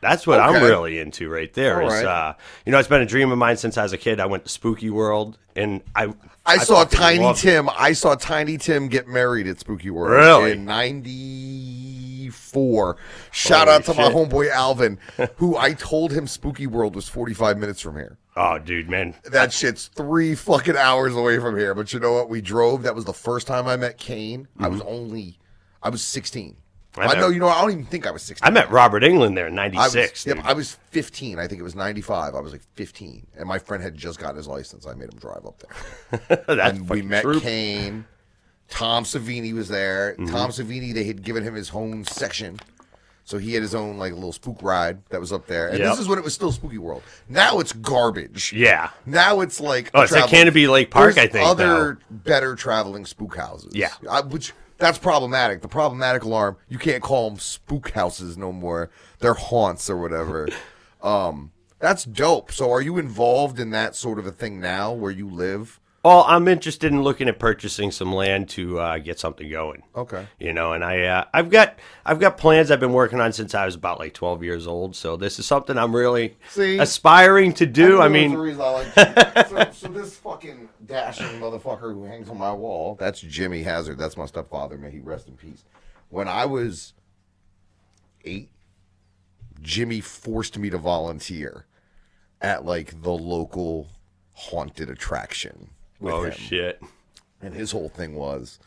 [0.00, 1.78] That's what I'm really into right there.
[1.78, 2.04] Right.
[2.04, 4.20] uh, you know, it's been a dream of mine since I was a kid.
[4.20, 6.12] I went to Spooky World, and I
[6.44, 7.42] I, saw Tiny loved it.
[7.42, 7.68] Tim.
[7.76, 10.52] I saw Tiny Tim get married at Spooky World Really?
[10.52, 12.96] in '94.
[13.32, 14.98] Shout Holy out to my homeboy Alvin,
[15.36, 18.18] who I told him Spooky World was 45 minutes from here.
[18.36, 21.74] Oh, dude, man, That shit's three fucking hours away from here.
[21.74, 22.28] But you know what?
[22.28, 22.82] We drove.
[22.82, 24.46] That was the first time I met Kane.
[24.58, 25.38] I was only,
[25.82, 26.54] I was 16.
[26.98, 27.28] I I, know.
[27.28, 27.48] You know.
[27.48, 28.46] I don't even think I was 16.
[28.46, 30.26] I met Robert Englund there in I was, '96.
[30.26, 31.38] yep, I was 15.
[31.38, 32.34] I think it was 95.
[32.34, 34.86] I was like 15, and my friend had just gotten his license.
[34.86, 36.44] I made him drive up there.
[36.46, 37.40] That's and we met true.
[37.40, 38.04] Kane.
[38.68, 40.12] Tom Savini was there.
[40.18, 40.26] Mm-hmm.
[40.34, 42.58] Tom Savini, they had given him his own section.
[43.24, 45.68] So he had his own like little spook ride that was up there.
[45.68, 45.90] And Yep.
[45.92, 47.02] this is when it was still Spooky World.
[47.28, 48.52] Now it's garbage.
[48.52, 48.90] Yeah.
[49.04, 52.54] Now it's like Oh, it's like travel- Canobie Lake Park, There's I think, Other better
[52.54, 53.72] traveling spook houses.
[53.74, 53.90] Yeah.
[54.08, 55.62] I, which that's problematic.
[55.62, 56.56] The problematic alarm.
[56.68, 58.90] You can't call them spook houses no more.
[59.18, 60.48] They're haunts or whatever.
[61.02, 62.52] um, that's dope.
[62.52, 65.80] So are you involved in that sort of a thing now where you live?
[66.06, 69.82] Well, I'm interested in looking at purchasing some land to uh, get something going.
[69.96, 70.24] Okay.
[70.38, 73.56] You know, and I, uh, I've got, I've got plans I've been working on since
[73.56, 74.94] I was about like 12 years old.
[74.94, 76.78] So this is something I'm really See?
[76.78, 78.00] aspiring to do.
[78.00, 78.94] I the mean, I like
[79.48, 83.98] so, so this fucking dashing motherfucker who hangs on my wall, that's Jimmy Hazard.
[83.98, 84.78] That's my stepfather.
[84.78, 85.64] May he rest in peace.
[86.10, 86.92] When I was
[88.24, 88.52] eight,
[89.60, 91.66] Jimmy forced me to volunteer
[92.40, 93.88] at like the local
[94.34, 95.70] haunted attraction
[96.02, 96.32] oh him.
[96.32, 96.82] shit.
[97.42, 98.58] And his whole thing was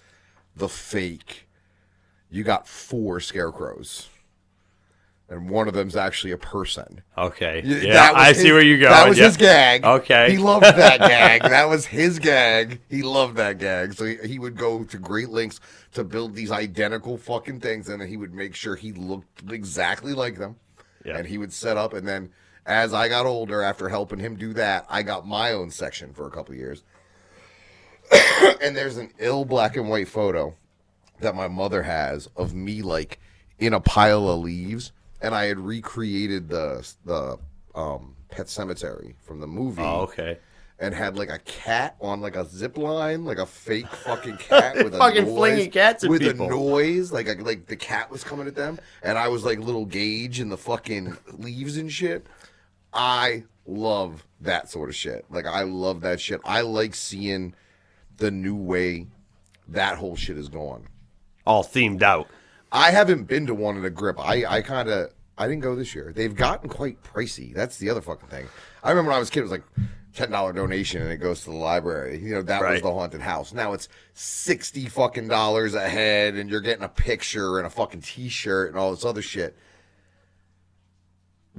[0.55, 1.47] the fake.
[2.29, 4.07] You got four scarecrows.
[5.31, 7.01] And one of them's actually a person.
[7.15, 7.61] Okay.
[7.63, 8.89] Yeah, I see where you go.
[8.89, 9.27] That was Yep.
[9.27, 9.85] his gag.
[9.85, 10.31] Okay.
[10.31, 11.43] He loved that gag.
[11.43, 12.81] That was his gag.
[12.89, 13.93] He loved that gag.
[13.93, 15.59] So he, he would go to great lengths
[15.93, 20.13] to build these identical fucking things, and then he would make sure he looked exactly
[20.13, 20.55] like them.
[21.05, 21.17] Yeah.
[21.17, 22.31] And he would set up, and then
[22.65, 26.25] as I got older, after helping him do that, I got my own section for
[26.25, 26.83] a couple years.
[28.61, 30.53] And there's an ill black and white photo
[31.21, 33.19] that my mother has of me like
[33.59, 34.91] in a pile of leaves,
[35.21, 37.37] and I had recreated the the
[37.75, 40.37] um, Pet Sematary from the movie, Oh, okay.
[40.79, 44.75] and had like a cat on like a zip line, like a fake fucking cat
[44.83, 46.47] with a Fucking noise, flinging cats at with people.
[46.47, 49.59] a noise, like a, like the cat was coming at them, and I was like
[49.59, 52.25] little Gage in the fucking leaves and shit.
[52.93, 55.25] I love that sort of shit.
[55.29, 56.39] Like I love that shit.
[56.43, 57.53] I like seeing
[58.19, 59.07] the new way
[59.67, 60.87] that whole shit is going.
[61.45, 62.27] All themed out.
[62.71, 64.19] I haven't been to one in a grip.
[64.19, 66.11] I, I kind of I didn't go this year.
[66.13, 67.53] They've gotten quite pricey.
[67.53, 68.47] That's the other fucking thing.
[68.83, 69.63] I remember when I was a kid, it was like
[70.13, 72.19] ten dollar donation and it goes to the library.
[72.19, 73.53] You know that was the haunted house.
[73.53, 78.01] Now it's sixty fucking dollars a head, and you're getting a picture and a fucking
[78.01, 79.57] t shirt and all this other shit.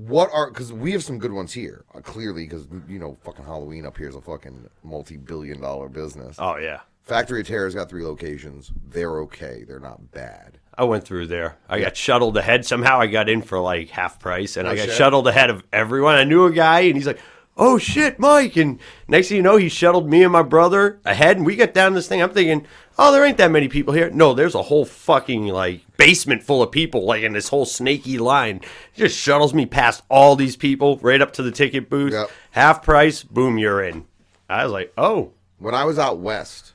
[0.07, 3.45] What are because we have some good ones here uh, clearly because you know fucking
[3.45, 6.37] Halloween up here is a fucking multi billion dollar business.
[6.39, 6.81] Oh yeah.
[7.03, 8.73] Factory of Terror's got three locations.
[8.89, 9.65] They're okay.
[9.67, 10.59] They're not bad.
[10.77, 11.59] I went through there.
[11.69, 12.65] I got shuttled ahead.
[12.65, 14.97] Somehow I got in for like half price, and I got shit.
[14.97, 16.15] shuttled ahead of everyone.
[16.15, 17.19] I knew a guy, and he's like,
[17.61, 21.37] "Oh shit, Mike!" And next thing you know, he shuttled me and my brother ahead,
[21.37, 22.21] and we got down this thing.
[22.21, 22.67] I'm thinking,
[22.99, 26.63] "Oh, there ain't that many people here." No, there's a whole fucking like basement full
[26.63, 28.63] of people, like in this whole snaky line.
[28.93, 32.15] He just shuttles me past all these people right up to the ticket booth.
[32.15, 32.31] Yep.
[32.53, 34.07] Half price, boom, you're in.
[34.49, 36.73] I was like, "Oh, when I was out west,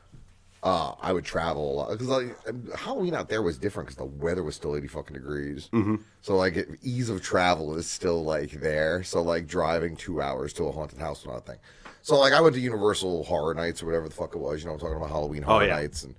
[0.66, 4.06] uh, I would travel a lot because like, Halloween out there was different because the
[4.06, 5.70] weather was still eighty fucking degrees.
[5.72, 5.98] Mm-hmm.
[6.22, 9.04] So like ease of travel is still like there.
[9.04, 11.60] So like driving two hours to a haunted house was not a thing.
[12.02, 14.62] So like I went to Universal Horror Nights or whatever the fuck it was.
[14.62, 15.76] You know, I'm talking about Halloween Horror yeah.
[15.76, 16.16] Nights and.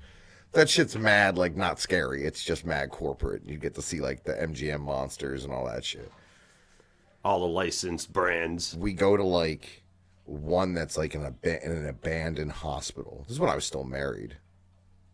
[0.52, 2.24] That shit's mad, like not scary.
[2.24, 3.44] It's just mad corporate.
[3.44, 6.10] You get to see like the MGM monsters and all that shit.
[7.22, 9.82] all the licensed brands." we go to like
[10.26, 13.24] one that's like an, ab- in an abandoned hospital.
[13.26, 14.36] This is when I was still married.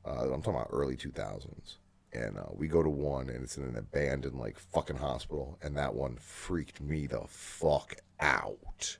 [0.05, 1.77] Uh, I'm talking about early 2000s.
[2.15, 5.59] And uh, we go to one and it's in an abandoned like fucking hospital.
[5.63, 8.99] And that one freaked me the fuck out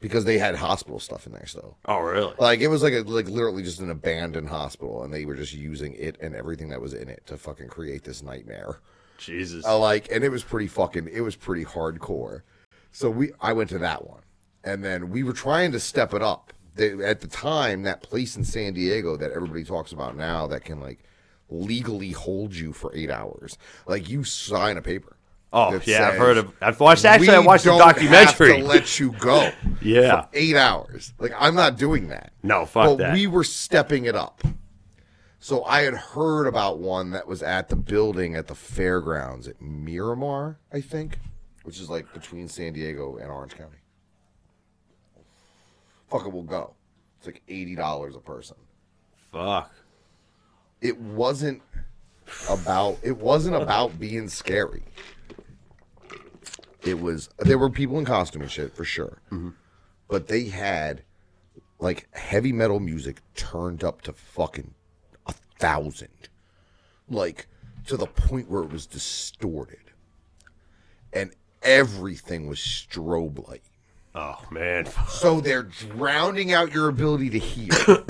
[0.00, 1.78] because they had hospital stuff in there still.
[1.86, 2.34] Oh, really?
[2.38, 5.54] Like it was like a, like literally just an abandoned hospital, and they were just
[5.54, 8.80] using it and everything that was in it to fucking create this nightmare.
[9.18, 9.64] Jesus.
[9.64, 12.42] I like, and it was pretty fucking, it was pretty hardcore.
[12.90, 14.21] So we, I went to that one,
[14.64, 16.52] and then we were trying to step it up.
[16.74, 20.64] They, at the time, that place in San Diego that everybody talks about now that
[20.64, 21.00] can like
[21.50, 25.16] legally hold you for eight hours, like you sign a paper.
[25.54, 26.50] Oh yeah, I've heard of.
[26.62, 27.04] I've watched.
[27.04, 28.52] Actually, I watched the don't documentary.
[28.52, 29.50] Have to let you go.
[29.82, 30.22] Yeah.
[30.22, 31.12] for eight hours.
[31.18, 32.32] Like I'm not doing that.
[32.42, 33.12] No, fuck but that.
[33.14, 34.40] we were stepping it up.
[35.40, 39.60] So I had heard about one that was at the building at the fairgrounds at
[39.60, 41.18] Miramar, I think,
[41.64, 43.78] which is like between San Diego and Orange County.
[46.12, 46.74] Fuck it, we'll go.
[47.16, 48.56] It's like eighty dollars a person.
[49.32, 49.72] Fuck.
[50.82, 51.62] It wasn't
[52.50, 52.98] about.
[53.02, 54.82] It wasn't about being scary.
[56.82, 57.30] It was.
[57.38, 59.50] There were people in costume and shit for sure, mm-hmm.
[60.08, 61.02] but they had
[61.78, 64.74] like heavy metal music turned up to fucking
[65.26, 66.28] a thousand,
[67.08, 67.46] like
[67.86, 69.92] to the point where it was distorted,
[71.14, 73.62] and everything was strobe light.
[74.14, 74.86] Oh man.
[75.08, 78.04] So they're drowning out your ability to hear,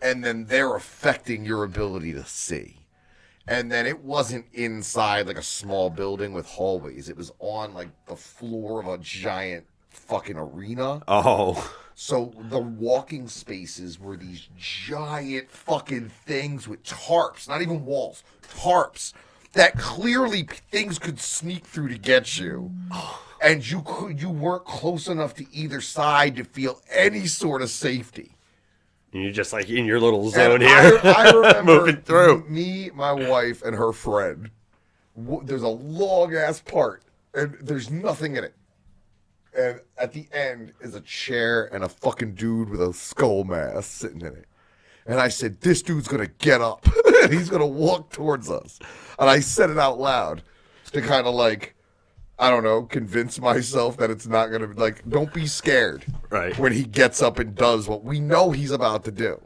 [0.00, 2.78] and then they're affecting your ability to see.
[3.48, 7.08] And then it wasn't inside like a small building with hallways.
[7.08, 11.02] It was on like the floor of a giant fucking arena.
[11.06, 11.72] Oh.
[11.94, 19.12] So the walking spaces were these giant fucking things with tarps, not even walls, tarps
[19.52, 22.70] that clearly things could sneak through to get you.
[22.90, 23.25] Oh.
[23.42, 27.70] And you could you weren't close enough to either side to feel any sort of
[27.70, 28.32] safety.
[29.12, 32.48] And you're just like in your little zone And here, I, I remember moving through.
[32.48, 34.50] me, my wife, and her friend.
[35.16, 38.54] There's a long ass part, and there's nothing in it.
[39.56, 43.84] And at the end is a chair and a fucking dude with a skull mask
[43.90, 44.44] sitting in it.
[45.06, 46.86] And I said, This dude's gonna get up
[47.22, 48.78] and he's gonna walk towards us.
[49.18, 50.42] And I said it out loud
[50.92, 51.74] to kind of like,
[52.38, 56.04] I don't know, convince myself that it's not gonna be like, don't be scared.
[56.30, 56.56] Right.
[56.58, 59.40] When he gets up and does what we know he's about to do.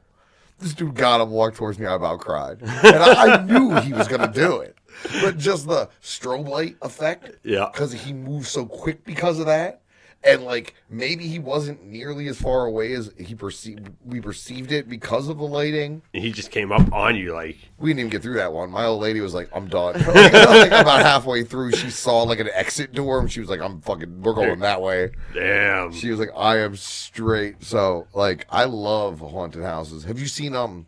[0.59, 2.61] This dude got up, walked towards me, I about cried.
[2.61, 4.77] And I, I knew he was gonna do it.
[5.23, 7.37] But just the strobe light effect.
[7.45, 7.69] Yeah.
[7.73, 9.81] Because he moves so quick because of that.
[10.23, 14.87] And like maybe he wasn't nearly as far away as he perceived we perceived it
[14.89, 16.03] because of the lighting.
[16.13, 18.71] He just came up on you like, We didn't even get through that one.
[18.71, 22.39] My old lady was like, "I'm done." like, like, about halfway through, she saw like
[22.39, 25.93] an exit door, and she was like, "I'm fucking, we're going that way." damn.
[25.93, 30.05] She was like, "I am straight." So, like, I love haunted houses.
[30.05, 30.87] Have you seen um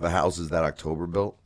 [0.00, 1.36] the houses that October built?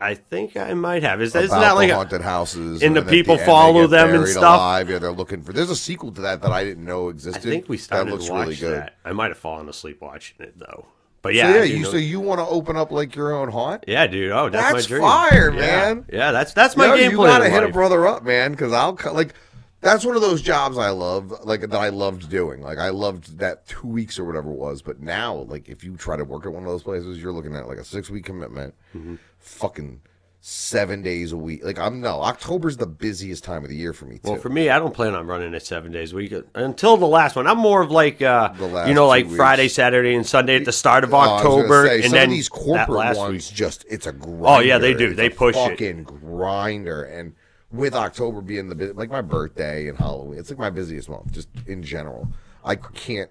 [0.00, 1.20] I think I might have.
[1.20, 3.90] Is it's not like the a, haunted houses, and the the people end follow get
[3.90, 4.42] them and stuff?
[4.58, 4.90] Alive.
[4.90, 5.52] Yeah, they're looking for.
[5.52, 7.48] There's a sequel to that that I didn't know existed.
[7.48, 8.76] I think we started that looks really good.
[8.78, 8.94] that.
[9.04, 10.86] I might have fallen asleep watching it though.
[11.20, 11.64] But Yeah, yeah, so yeah.
[11.64, 13.84] You know- so you want to open up like your own haunt?
[13.88, 14.30] yeah, dude.
[14.30, 15.02] Oh, that's, That's my dream.
[15.02, 15.60] fire, Yeah.
[15.60, 16.04] man.
[16.12, 18.92] Yeah, that's that's my Yo, game you gotta hit a brother up, man, because I'll
[18.94, 19.34] cut like.
[19.80, 22.60] That's one of those jobs I love, like that I loved doing.
[22.62, 24.82] Like I loved that two weeks or whatever it was.
[24.82, 27.54] But now, like if you try to work at one of those places, you're looking
[27.54, 29.14] at like a six week commitment, Mm-hmm.
[29.38, 30.00] fucking
[30.40, 31.64] seven days a week.
[31.64, 34.30] Like I'm no October's the busiest time of the year for me too.
[34.32, 37.06] Well, for me, I don't plan on running it seven days a week until the
[37.06, 37.46] last one.
[37.46, 39.36] I'm more of like, uh, The last you know, like weeks.
[39.36, 42.90] Friday, Saturday, and Sunday at the start of Oh, October, say, and then these corporate
[42.98, 43.56] last ones week.
[43.56, 44.44] just it's a grinder.
[44.46, 45.08] Oh, yeah, they do.
[45.08, 45.70] It's They push it.
[45.70, 47.02] fucking grinder.
[47.02, 47.34] And
[47.70, 51.48] with October being the like my birthday and Halloween, it's like my busiest month, just
[51.66, 52.28] in general.
[52.64, 53.30] I can't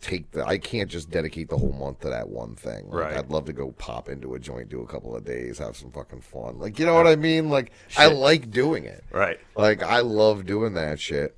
[0.00, 2.90] take the I can't just dedicate the whole month to that one thing.
[2.90, 3.16] Like, Right.
[3.16, 5.90] I'd love to go pop into a joint, do a couple of days, have some
[5.90, 6.58] fucking fun.
[6.58, 7.48] Like you know what I mean?
[7.48, 9.04] Like I like doing it.
[9.10, 9.38] Right.
[9.56, 11.36] Like I love doing that shit.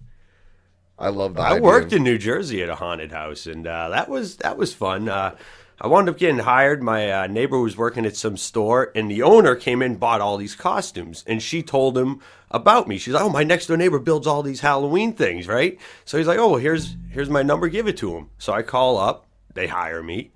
[0.99, 1.43] I love that.
[1.43, 4.75] I worked in New Jersey at a haunted house, and uh, that was that was
[4.75, 5.09] fun.
[5.09, 5.37] Uh,
[5.81, 6.83] I wound up getting hired.
[6.83, 10.37] My uh, neighbor was working at some store, and the owner came in, bought all
[10.37, 12.21] these costumes, and she told him
[12.51, 12.99] about me.
[12.99, 16.27] She's like, "Oh, my next door neighbor builds all these Halloween things, right?" So he's
[16.27, 17.69] like, "Oh, well, here's here's my number.
[17.69, 19.27] Give it to him." So I call up.
[19.55, 20.33] They hire me.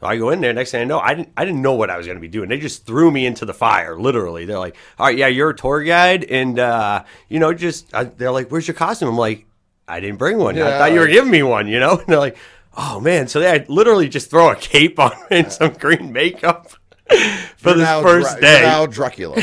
[0.00, 0.52] So I go in there.
[0.52, 2.28] Next thing I know, I didn't I didn't know what I was going to be
[2.28, 2.48] doing.
[2.48, 3.98] They just threw me into the fire.
[3.98, 7.92] Literally, they're like, "All right, yeah, you're a tour guide, and uh, you know, just
[7.94, 9.46] uh, they're like, where's your costume?" I'm like,
[9.88, 10.58] "I didn't bring one.
[10.58, 12.36] I thought you were giving me one." You know, and they're like,
[12.76, 16.72] "Oh man!" So they I literally just throw a cape on and some green makeup
[17.56, 18.62] for this first Dra- day.
[18.62, 19.36] Now Dracula.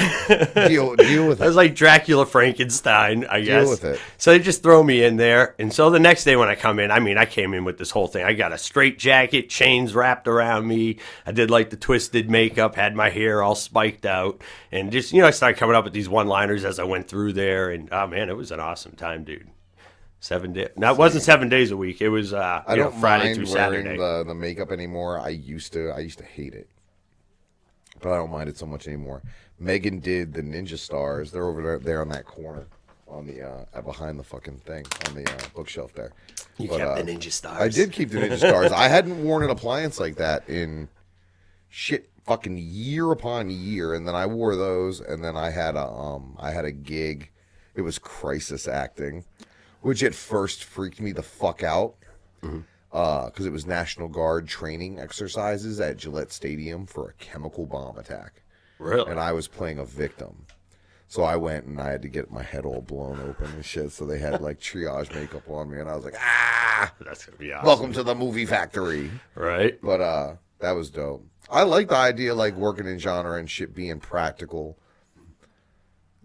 [0.67, 3.63] deal, deal with I was like Dracula Frankenstein, I guess.
[3.63, 3.99] Deal with it.
[4.17, 5.55] So they just throw me in there.
[5.59, 7.77] And so the next day when I come in, I mean, I came in with
[7.77, 8.25] this whole thing.
[8.25, 10.99] I got a straight jacket, chains wrapped around me.
[11.25, 14.41] I did like the twisted makeup, had my hair all spiked out.
[14.71, 17.07] And just, you know, I started coming up with these one liners as I went
[17.07, 17.71] through there.
[17.71, 19.49] And oh, man, it was an awesome time, dude.
[20.19, 20.69] Seven days.
[20.77, 21.99] Now, it wasn't seven days a week.
[22.01, 23.97] It was uh, I don't Friday mind through wearing Saturday.
[23.97, 25.19] the, the makeup anymore.
[25.19, 25.89] I used to.
[25.89, 26.69] I used to hate it,
[28.03, 29.23] but I don't mind it so much anymore.
[29.59, 31.31] Megan did the Ninja Stars.
[31.31, 32.67] They're over there, there on that corner,
[33.07, 36.11] on the uh, behind the fucking thing on the uh, bookshelf there.
[36.57, 37.61] You But, kept uh, the Ninja Stars.
[37.61, 38.71] I did keep the Ninja Stars.
[38.71, 40.89] I hadn't worn an appliance like that in
[41.69, 45.87] shit fucking year upon year, and then I wore those, and then I had a
[45.87, 47.31] um I had a gig.
[47.75, 49.23] It was crisis acting,
[49.81, 51.95] which at first freaked me the fuck out.
[52.93, 58.43] Because it was National Guard training exercises at Gillette Stadium for a chemical bomb attack
[58.77, 59.09] Really?
[59.09, 60.45] and I was playing a victim.
[61.07, 63.91] So I went and I had to get my head all blown open and shit.
[63.91, 67.33] So they had like triage makeup on me, and I was like, ah, That's going
[67.37, 67.65] to be awesome.
[67.67, 69.11] welcome to the movie factory.
[69.35, 69.77] right?
[69.81, 71.25] But uh, that was dope.
[71.51, 74.77] I like the idea like working in genre and shit being practical.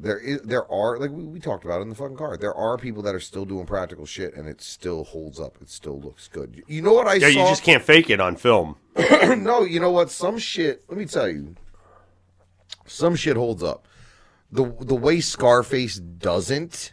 [0.01, 2.37] There is, there are like we, we talked about in the fucking car.
[2.37, 5.57] There are people that are still doing practical shit, and it still holds up.
[5.61, 6.63] It still looks good.
[6.69, 7.43] You know what I Yeah, saw?
[7.43, 8.77] you just can't fake it on film.
[8.97, 10.11] no, you know what?
[10.11, 10.85] Some shit.
[10.89, 11.57] Let me tell you.
[12.87, 13.87] Some shit holds up.
[14.53, 16.93] The the way Scarface doesn't,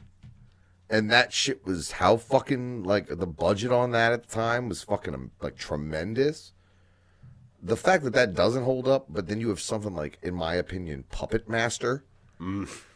[0.89, 4.83] and that shit was how fucking like the budget on that at the time was
[4.83, 6.53] fucking like tremendous.
[7.61, 10.55] The fact that that doesn't hold up, but then you have something like, in my
[10.55, 12.03] opinion, Puppet Master,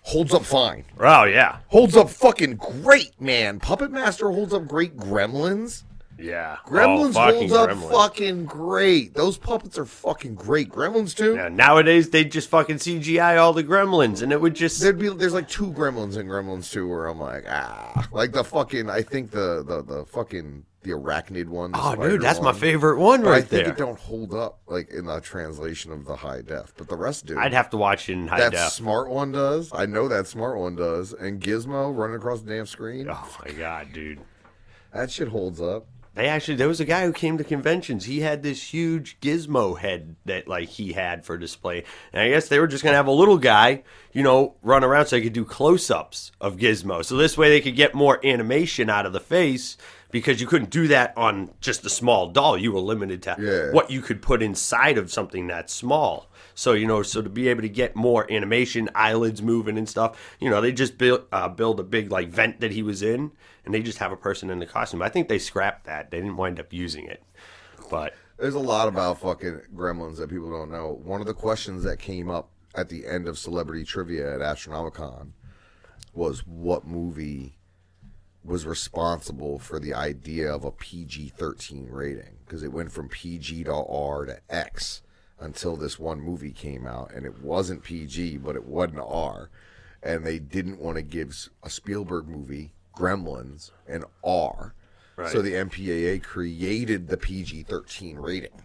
[0.02, 0.86] holds up fine.
[1.00, 1.60] Oh, yeah.
[1.68, 3.60] Holds up fucking great, man.
[3.60, 4.98] Puppet Master holds up great.
[4.98, 5.84] Gremlins.
[6.22, 6.58] Yeah.
[6.66, 7.92] Gremlins oh, holds up Gremlins.
[7.92, 9.14] fucking great.
[9.14, 10.70] Those puppets are fucking great.
[10.70, 11.36] Gremlins too.
[11.36, 15.10] Yeah, nowadays they just fucking CGI all the gremlins, and it would just There'd be
[15.10, 19.02] there's like two Gremlins in Gremlins 2, where I'm like ah, like the fucking I
[19.02, 21.72] think the the the fucking the arachnid one.
[21.72, 23.74] the oh, dude, that's my favorite one But I think there.
[23.74, 27.26] it don't hold up like in the translation of the high def, but the rest
[27.26, 27.38] do.
[27.38, 28.72] I'd have to watch it in high that def.
[28.72, 29.72] smart one does.
[29.74, 31.14] I know that smart one does.
[31.14, 33.08] And Gizmo running across the damn screen.
[33.10, 34.22] Oh my god, dude.
[34.94, 35.88] That shit holds up.
[36.16, 38.06] They actually there was a guy who came to conventions.
[38.06, 41.84] He had this huge gizmo head that like he had for display.
[42.12, 45.06] And I guess they were just gonna have a little guy, you know, run around
[45.06, 47.06] so they could do close ups of Gizmo.
[47.06, 49.78] So this way they could get more animation out of the face
[50.12, 52.58] because you couldn't do that on just a small doll.
[52.58, 53.72] You were limited to Yeah.
[53.74, 56.30] what you could put inside of something that small.
[56.56, 60.20] So you know, so to be able to get more animation, eyelids moving and stuff,
[60.40, 63.32] you know, they just build uh, build a big like vent that he was in,
[63.66, 65.02] and they just have a person in the costume.
[65.02, 67.24] I think they scrapped that; they didn't wind up using it.
[67.90, 71.00] But There's a lot about fucking gremlins that people don't know.
[71.04, 75.32] One of the questions that came up at the end of celebrity trivia at Astronomicon
[76.14, 77.58] was what movie
[78.44, 83.66] was responsible for the idea of a PG 13 rating because it went from PG
[83.66, 85.02] to R to X
[85.40, 89.50] until this one movie came out, and it wasn't PG, but it wasn't R,
[90.04, 94.74] and they didn't want to give a Spielberg movie, Gremlins, an R.
[95.16, 95.30] Right.
[95.32, 98.64] So the MPAA created the PG 13 rating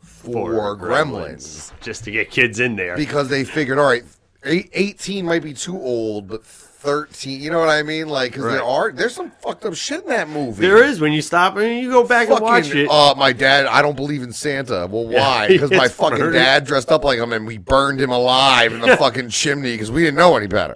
[0.00, 2.96] For for Gremlins just to get kids in there.
[2.96, 4.04] because they figured, all right,
[4.44, 6.44] 18 might be too old, but
[6.84, 8.08] 13, you know what I mean?
[8.08, 10.60] Like, because there are, there's some fucked up shit in that movie.
[10.60, 12.90] there is when you stop and you go back and watch Fucking, it.
[12.90, 14.86] uh, my dad, I don't believe in Santa.
[14.90, 15.48] Well, why?
[15.54, 18.96] Because my fucking dad dressed up like him and we burned him alive in the
[18.96, 20.74] fucking chimney because we didn't know any better.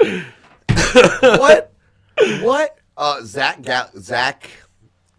[1.22, 1.72] what?
[2.40, 2.78] What?
[2.96, 4.48] Uh, Zach, Ga- Zach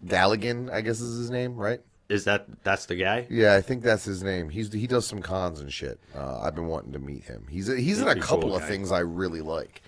[0.04, 1.80] Galligan, I guess is his name, right?
[2.08, 3.24] is that that's the guy?
[3.30, 4.48] Yeah, I think that's his name.
[4.48, 6.00] He's he does some cons and shit.
[6.12, 7.46] Uh, I've been wanting to meet him.
[7.48, 8.68] He's he's in a a couple cool of guy.
[8.68, 9.80] things I really like.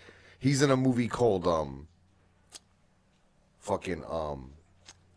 [0.43, 1.87] He's in a movie called um,
[3.61, 4.51] fucking um,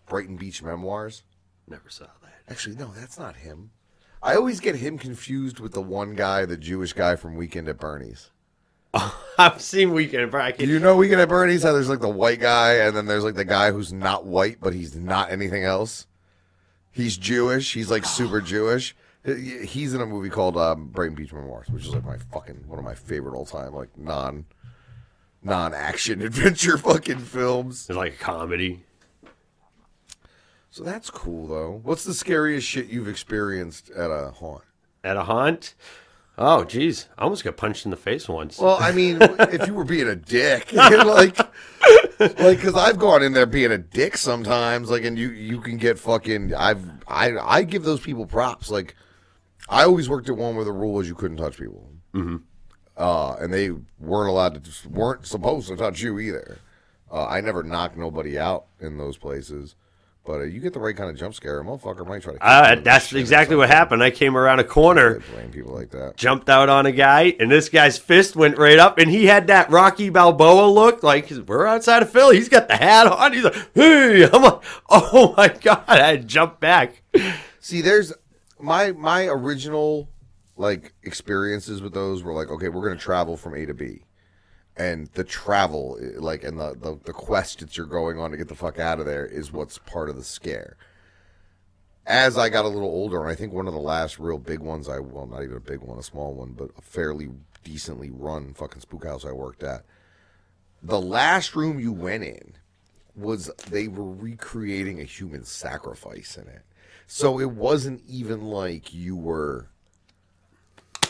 [0.05, 1.23] Brighton Beach Memoirs.
[1.67, 2.34] Never saw that.
[2.47, 3.71] Actually, no, that's not him.
[4.21, 7.80] I always get him confused with the one guy, the Jewish guy from Weekend at
[7.80, 8.30] Bernie's.
[9.39, 10.69] I've seen Weekend, at Bernie's.
[10.69, 11.63] You know Weekend at Bernie's?
[11.63, 14.57] How there's like the white guy, and then there's like the guy who's not white,
[14.61, 16.05] but he's not anything else.
[16.91, 17.73] He's Jewish.
[17.73, 18.95] He's like super Jewish.
[19.26, 22.78] He's in a movie called um, Brighton Beach Memoirs, which is like my fucking one
[22.78, 24.45] of my favorite all time like non
[25.45, 27.87] non action adventure fucking films.
[27.89, 28.83] It's like a comedy.
[30.69, 31.79] So that's cool though.
[31.83, 34.63] What's the scariest shit you've experienced at a haunt?
[35.03, 35.75] At a haunt?
[36.37, 37.07] Oh, geez.
[37.17, 38.59] I almost got punched in the face once.
[38.59, 41.37] Well, I mean, if you were being a dick, like,
[42.19, 45.77] like, because I've gone in there being a dick sometimes, like, and you you can
[45.77, 46.53] get fucking.
[46.53, 48.69] I've I I give those people props.
[48.69, 48.95] Like,
[49.69, 52.37] I always worked at one where the rule was you couldn't touch people, mm-hmm.
[52.97, 56.59] Uh, and they weren't allowed to weren't supposed to touch you either.
[57.11, 59.75] Uh, I never knocked nobody out in those places,
[60.25, 62.39] but uh, you get the right kind of jump scare, a motherfucker might try to.
[62.39, 64.01] kick uh, that's exactly what happened.
[64.01, 66.17] I came around a corner, I blame people like that.
[66.17, 69.47] jumped out on a guy, and this guy's fist went right up, and he had
[69.47, 72.37] that Rocky Balboa look, like we're outside of Philly.
[72.37, 73.33] He's got the hat on.
[73.33, 77.01] He's like, "Hey!" I'm like, "Oh my god!" I jumped back.
[77.59, 78.13] See, there's
[78.59, 80.09] my my original
[80.58, 84.01] like experiences with those were like, okay, we're gonna travel from A to B,
[84.78, 88.38] and the travel, eh, like, and the the, the quest that you're going on to
[88.38, 90.78] get the fuck out of there is what's part of the scare.
[92.08, 94.60] As I got a little older, and I think one of the last real big
[94.60, 97.30] ones, I well, not even a big one, a small one, but a fairly
[97.64, 99.86] decently run fucking spook house I worked at.
[100.84, 102.53] The last room you went in
[103.16, 106.62] was they were recreating a human sacrifice in it.
[107.08, 109.70] So it wasn't even like you were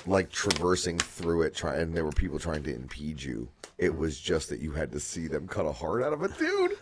[0.08, 3.48] like traversing through it trying and there were people trying to impede you.
[3.78, 6.30] It was just that you had to see them cut a heart out of a
[6.30, 6.78] dude.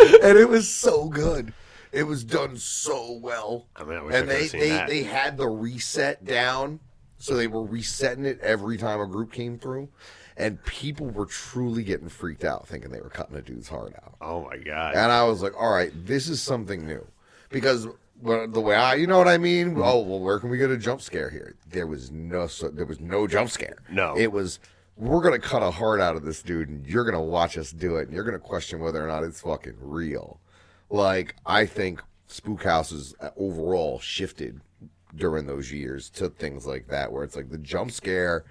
[0.22, 1.52] and it was so good.
[1.90, 3.66] It was done so well.
[3.74, 4.88] I mean, I wish I and they seen they, that.
[4.88, 6.80] they had the reset down.
[7.20, 9.88] So they were resetting it every time a group came through.
[10.36, 14.14] And people were truly getting freaked out thinking they were cutting a dude's heart out.
[14.20, 14.94] Oh my god!
[14.94, 17.04] And I was like, all right, this is something new.
[17.50, 17.88] Because
[18.22, 19.70] the way I, you know what I mean?
[19.72, 19.82] Mm-hmm.
[19.82, 21.54] Oh, well, where can we get a jump scare here?
[21.70, 23.78] There was no, so, there was no jump scare.
[23.90, 24.16] No.
[24.16, 24.58] It was,
[24.96, 27.56] we're going to cut a heart out of this dude and you're going to watch
[27.56, 30.40] us do it and you're going to question whether or not it's fucking real.
[30.90, 34.60] Like, I think spook houses uh, overall shifted
[35.14, 38.44] during those years to things like that, where it's like the jump scare.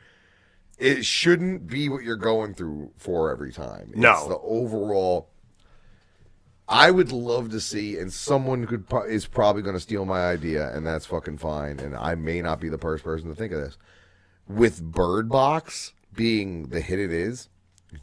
[0.80, 3.89] It shouldn't be what you're going through for every time.
[3.89, 4.28] It's No.
[4.30, 5.30] the overall
[6.70, 10.76] I would love to see, and someone could is probably going to steal my idea,
[10.76, 11.80] and that's fucking fine.
[11.80, 13.78] And I may not be the first person to think of this.
[14.47, 17.47] With Bird Box being the hit it is,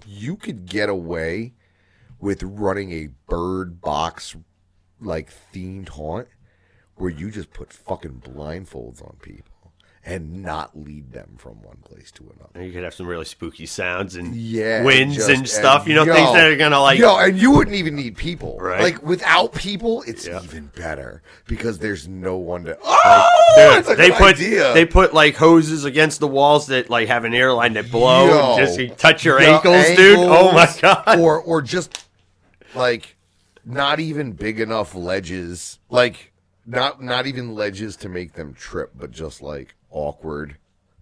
[0.06, 1.52] you could get away
[2.18, 4.34] with running a Bird Box
[5.00, 6.28] like themed haunt
[6.96, 9.53] where you just put fucking blindfolds on people
[10.06, 12.66] and not lead them from one place to another.
[12.66, 15.88] you could have some really spooky sounds and Yeah, winds just- and stuff.
[15.88, 16.98] You know, yo, things that are gonna like.
[16.98, 18.58] yo, and you wouldn't even need people.
[18.60, 18.82] Right.
[18.82, 20.42] Like without people, it's Yeah.
[20.42, 22.76] even better because there's no one to.
[22.84, 24.74] Oh, Dude, it's a they put idea.
[24.74, 28.50] they put like hoses against the walls that like have an airline that blow Yo.
[28.56, 30.18] and just you touch your Yo, ankles, dude.
[30.18, 31.18] Oh my god.
[31.18, 32.04] Or or just
[32.74, 33.16] like
[33.64, 36.32] not even big enough ledges, like
[36.66, 40.56] not not even ledges to make them trip, but just like awkward.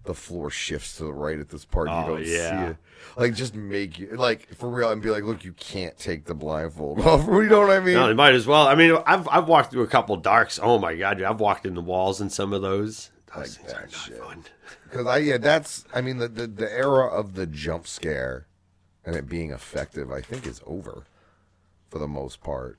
[0.05, 1.87] The floor shifts to the right at this part.
[1.89, 2.65] Oh, you don't yeah.
[2.65, 2.77] see it.
[3.15, 6.33] Like just make you like for real and be like, look, you can't take the
[6.33, 7.25] blindfold off.
[7.25, 7.93] You know what I mean?
[7.93, 8.67] No, they might as well.
[8.67, 10.59] I mean, I've I've walked through a couple darks.
[10.61, 13.11] Oh my god, dude, I've walked in the walls in some of those.
[13.33, 14.17] Those Like things are that not shit.
[14.17, 14.43] fun.
[14.89, 18.45] Because I yeah, that's I mean the, the the era of the jump scare
[19.05, 21.05] and it being effective, I think is over
[21.89, 22.77] for the most part.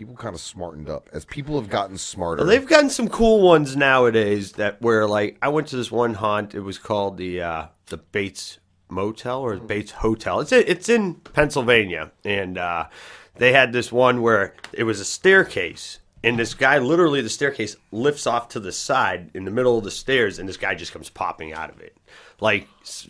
[0.00, 2.42] People kind of smartened up as people have gotten smarter.
[2.42, 6.54] They've gotten some cool ones nowadays that where like I went to this one haunt.
[6.54, 10.40] It was called the uh, the Bates Motel or Bates Hotel.
[10.40, 12.86] It's it's in Pennsylvania, and uh,
[13.34, 17.76] they had this one where it was a staircase, and this guy literally the staircase
[17.92, 20.94] lifts off to the side in the middle of the stairs, and this guy just
[20.94, 21.94] comes popping out of it.
[22.40, 22.66] Like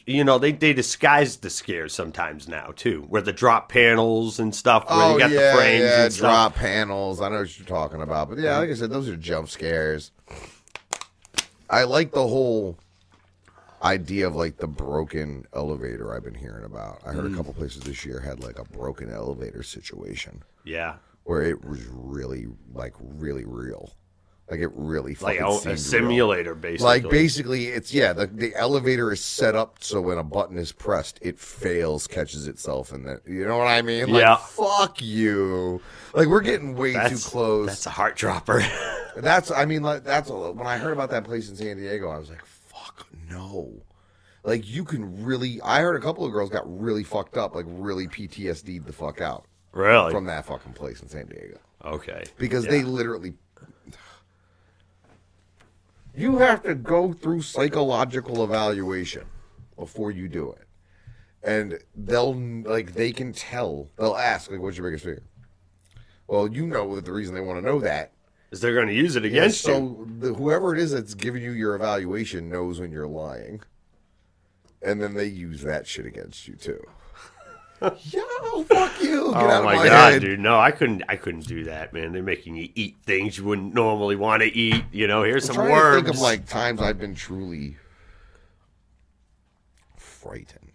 [0.07, 4.53] you know, they they disguise the scares sometimes now too, where the drop panels and
[4.55, 6.53] stuff, where oh you got yeah, the frames yeah, and stuff.
[6.53, 7.21] drop panels.
[7.21, 10.11] I know what you're talking about, but yeah, like I said, those are jump scares.
[11.69, 12.77] I like the whole
[13.83, 17.01] idea of like the broken elevator I've been hearing about.
[17.07, 17.35] I heard Mm.
[17.35, 20.97] a couple places this year had like a broken elevator situation Yeah.
[21.25, 23.93] where it was really like really real.
[24.51, 25.77] Like it really Like fucking a, a real.
[25.77, 26.85] simulator, basically.
[26.85, 28.13] Like basically, it's yeah.
[28.13, 32.49] The the elevator is set up so when a button is pressed, it fails, catches
[32.49, 34.11] itself, and then you know what I mean.
[34.13, 34.37] Like, Yeah.
[34.37, 35.81] Fuck you.
[36.15, 37.69] Like we're getting way that's too close.
[37.69, 38.63] That's a heart dropper.
[39.17, 42.09] That's I mean like that's a, when I heard about that place in San Diego,
[42.11, 43.73] I was like, fuck no.
[44.45, 45.61] Like you can really.
[45.63, 49.21] I heard a couple of girls got really fucked up, like really PTSD'd the fuck
[49.21, 50.13] out really?
[50.13, 52.25] from that fucking place in San Diego okay.
[52.39, 52.71] because Yeah.
[52.71, 53.35] they literally.
[56.21, 59.25] You have to go through psychological evaluation
[59.75, 60.69] before you do it,
[61.43, 63.89] and they'll like they can tell.
[63.97, 65.23] They'll ask like, "What's your biggest fear?"
[66.27, 68.13] Well, you know that the reason they want to know that
[68.51, 69.73] is they're going to use it against you.
[70.21, 73.63] so whoever it is that's giving you your evaluation knows when you're lying,
[74.83, 76.85] and then they use that shit against you too.
[77.83, 79.33] Yo, fuck you!
[79.33, 80.21] Get Oh of my, my, god, head.
[80.23, 80.39] dude!
[80.41, 81.03] No, I couldn't.
[81.09, 82.13] I couldn't do that, man.
[82.13, 84.85] They're making you eat things you wouldn't normally want to eat.
[84.93, 86.03] You know, here's I'm some worms.
[86.05, 87.77] think of like times I've been truly
[89.97, 90.73] frightened.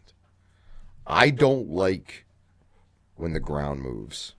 [1.05, 2.25] I don't like
[3.15, 4.33] when the ground moves.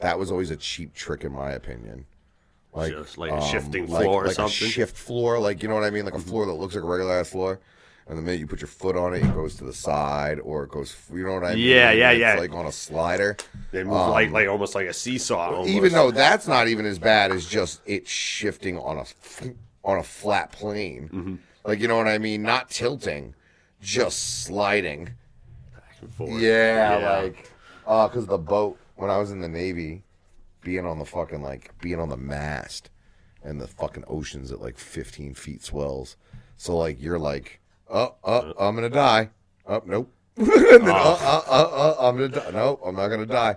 [0.00, 2.04] That was always a cheap trick, in my opinion.
[2.74, 4.68] Like, um, Just like a shifting like- floor or like a something?
[4.68, 6.86] shift floor, like you know what I mean, like a floor that looks like a
[6.86, 7.60] regular ass floor,
[8.08, 10.64] and the minute you put your foot on it, it goes to the side, or
[10.64, 10.94] it goes.
[11.12, 11.64] You know what I mean?
[11.66, 12.34] Yeah, yeah, It's yeah.
[12.36, 13.36] Like on a slider.
[13.72, 15.50] they move like like almost like a seesaw.
[15.50, 15.70] Almost.
[15.70, 19.04] um, Even though that's not even as bad as just it shifting on a
[19.84, 21.34] on a flat plane, Mm-hmm.
[21.64, 23.34] like you know what I mean, not tilting,
[23.80, 25.10] just sliding.
[25.74, 26.30] Back and forth.
[26.40, 27.18] Yeah, Yeah.
[27.22, 27.50] like
[27.86, 30.02] uh, because the boat when I was in the Navy,
[30.62, 32.90] being on the fucking like being on the mast,
[33.42, 36.16] and the fucking oceans at like 15 feet swells,
[36.56, 37.60] so like you're like,
[37.90, 39.30] oh, oh, I'm gonna die.
[39.66, 40.12] Oh, nope.
[40.36, 42.50] and then, uh, uh, uh, uh, I'm gonna die.
[42.52, 43.56] Nope, I'm not gonna die.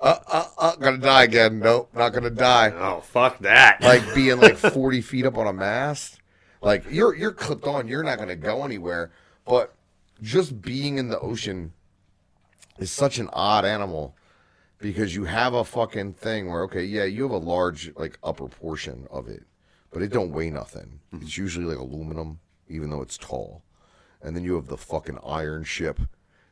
[0.00, 1.58] Uh, uh, uh, gonna die again.
[1.58, 2.72] Nope, not gonna die.
[2.76, 3.82] Oh fuck that!
[3.82, 6.18] Like being like 40 feet up on a mast.
[6.60, 7.88] Like you're you're clipped on.
[7.88, 9.10] You're not gonna go anywhere.
[9.44, 9.74] But
[10.22, 11.72] just being in the ocean
[12.78, 14.16] is such an odd animal
[14.78, 18.48] because you have a fucking thing where okay, yeah, you have a large like upper
[18.48, 19.42] portion of it,
[19.90, 21.00] but it don't weigh nothing.
[21.12, 22.38] It's usually like aluminum,
[22.68, 23.62] even though it's tall.
[24.22, 26.00] And then you have the fucking iron ship,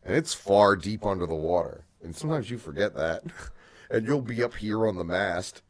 [0.04, 1.84] and it's far deep under the water.
[2.02, 3.24] And sometimes you forget that,
[3.90, 5.62] and you'll be up here on the mast,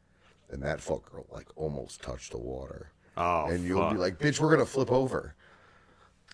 [0.51, 2.91] and that fucker like almost touch the water.
[3.17, 5.35] oh, and you'll be like, "Bitch, we're gonna flip over."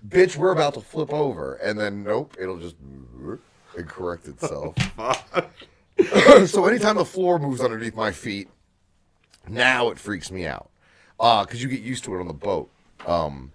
[0.07, 2.77] Bitch, we're about to flip over, and then nope, it'll just
[3.77, 4.75] and correct itself.
[6.49, 8.49] so anytime the floor moves underneath my feet,
[9.49, 10.71] now it freaks me out.
[11.21, 12.69] Uh, cause you get used to it on the boat.
[13.07, 13.53] Um,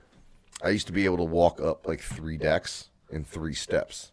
[0.64, 4.12] I used to be able to walk up like three decks in three steps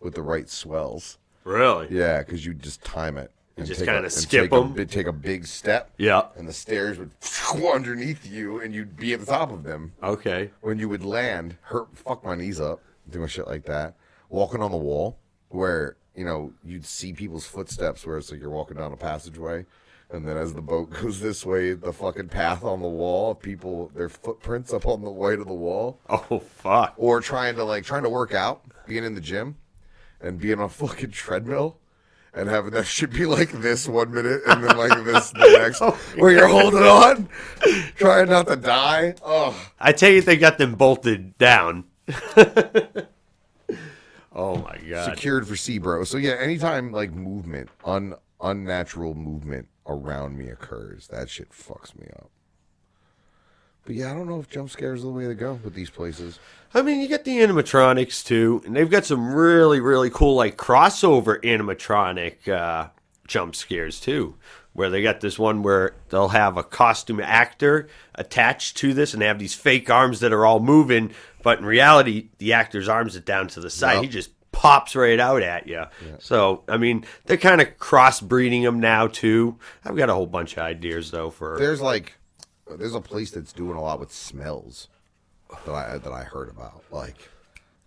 [0.00, 1.18] with the right swells.
[1.44, 1.88] really?
[1.90, 3.30] Yeah, because you just time it.
[3.56, 5.90] and just kinda skip take a take a big step.
[5.98, 6.22] Yeah.
[6.36, 7.10] And the stairs would
[7.52, 10.50] go underneath you, and you'd be at the top of them Okay.
[10.62, 12.80] when you would land, hurt, fuck my knees up,
[13.10, 13.94] doing shit like that.
[14.30, 15.18] Walking on the wall,
[15.50, 19.64] where you know you'd see people's footsteps, where it's like you're walking down a passageway,
[20.10, 23.90] and then as the boat goes this way, the fucking path on the wall, people
[23.94, 26.94] their footprints up on the way to the wall, Oh fuck.
[26.96, 29.56] or trying to like trying to work out, being in the gym,
[30.20, 31.78] and being on a fucking treadmill.
[32.36, 35.78] And having that shit be like this one minute and then like this the next,
[36.18, 37.28] where you're holding on,
[37.94, 39.14] trying not to die.
[39.24, 41.84] Oh, I tell you, they got them bolted down.
[44.34, 45.04] oh my god.
[45.14, 46.04] secured for sea bro.
[46.04, 52.06] So yeah, anytime like movement, un unnatural movement around me occurs, that shit fucks me
[52.16, 52.30] up.
[53.84, 55.90] But yeah, I don't know if jump scares are the way to go with these
[55.90, 56.38] places.
[56.72, 60.56] I mean, you get the animatronics too, and they've got some really, really cool like
[60.56, 62.88] crossover animatronic uh,
[63.26, 64.36] jump scares too.
[64.72, 69.22] Where they got this one where they'll have a costume actor attached to this, and
[69.22, 71.12] they have these fake arms that are all moving,
[71.44, 73.94] but in reality, the actor's arms are down to the side.
[73.94, 74.02] Yep.
[74.02, 75.84] He just pops right out at you.
[76.18, 79.58] So, I mean, they're kind of crossbreeding them now too.
[79.84, 82.14] I've got a whole bunch of ideas though for There's like,
[82.78, 84.88] there's a place that's doing a lot with smells
[85.66, 86.82] that I that I heard about.
[86.90, 87.28] Like,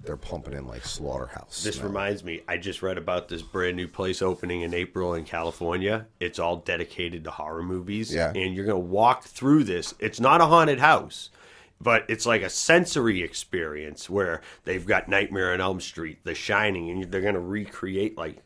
[0.03, 1.63] they're pumping in like slaughterhouse.
[1.63, 1.87] This smell.
[1.87, 6.05] reminds me, I just read about this brand new place opening in April in California.
[6.19, 8.13] It's all dedicated to horror movies.
[8.13, 8.31] Yeah.
[8.35, 9.95] And you're to walk through this.
[9.99, 11.31] It's not a haunted house,
[11.79, 16.89] but it's like a sensory experience where they've got Nightmare on Elm Street, The Shining,
[16.89, 18.37] and they're going to recreate like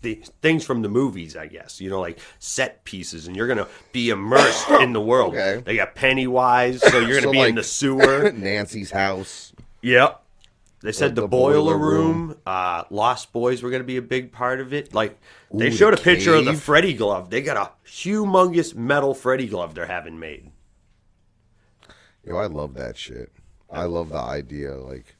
[0.00, 3.58] the things from the movies, I guess, you know, like set pieces, and you're going
[3.58, 5.34] to be immersed in the world.
[5.34, 5.60] Okay.
[5.64, 8.32] They got Pennywise, so you're going to So, be like- in the sewer.
[8.36, 9.52] Nancy's house.
[9.82, 10.22] Yep.
[10.80, 14.02] They said the, the boiler, boiler room, uh, Lost Boys were going to be a
[14.02, 14.94] big part of it.
[14.94, 15.18] Like
[15.52, 16.54] they Ooh, showed a the picture of the.
[16.54, 17.30] Freddy glove.
[17.30, 20.52] They got a humongous metal Freddy glove they're having made.
[22.28, 23.32] Yo, I love that shit.
[23.70, 25.16] I love the idea, like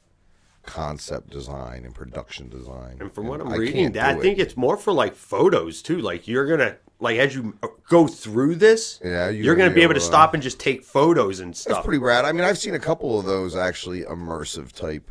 [0.63, 2.97] concept design and production design.
[2.99, 4.41] And from what I'm I reading, that, I think it.
[4.43, 5.99] it's more for like photos too.
[5.99, 7.57] Like you're gonna like as you
[7.87, 10.43] go through this, Yeah, you're you're gonna gonna be able able to to- stop and
[10.43, 11.75] just take photos and stuff.
[11.77, 12.25] That's pretty rad.
[12.25, 15.09] I mean, I've seen a couple of those actually immersive type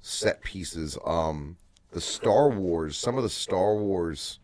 [0.00, 0.98] set pieces.
[1.04, 1.56] Um,
[1.92, 4.40] the Star Wars, some of the Star Wars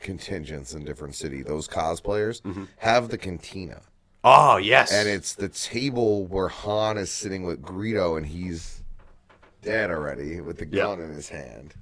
[0.00, 2.64] contingents in different city, those cosplayers Mm-hmm.
[2.78, 3.82] have the cantina,
[4.24, 8.82] oh yes, and it's the table where Han is sitting with Greedo, and he's
[9.62, 10.82] dead already with the Yeah.
[10.84, 11.74] gun in his hand.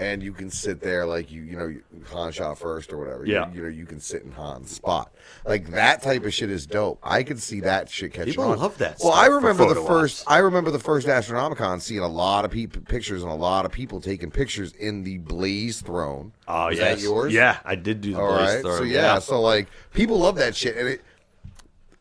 [0.00, 1.74] And you can sit there like you, you know,
[2.12, 3.26] Han shot first or whatever.
[3.26, 3.52] You- Yeah.
[3.52, 5.12] You, know, you can sit in Han's spot.
[5.44, 7.00] Like that type of shit is dope.
[7.02, 8.58] I could see that shit catching People on.
[8.60, 10.22] love that Well, I remember the first.
[10.28, 13.72] I remember the first Astronomicon seeing a lot of people pictures and a lot of
[13.72, 16.32] people taking pictures in the Blaze Throne.
[16.46, 17.32] oh is yes, yours?
[17.32, 18.62] Yeah, I did do the All Blaze right.
[18.62, 21.02] Throne, So yeah, so like people love that shit, and it,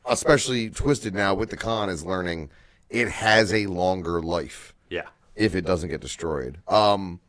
[0.09, 2.49] especially Twiztid now with the con is learning
[2.89, 5.03] it has a longer life yeah.
[5.35, 6.57] if it doesn't get destroyed.
[6.67, 7.19] Um,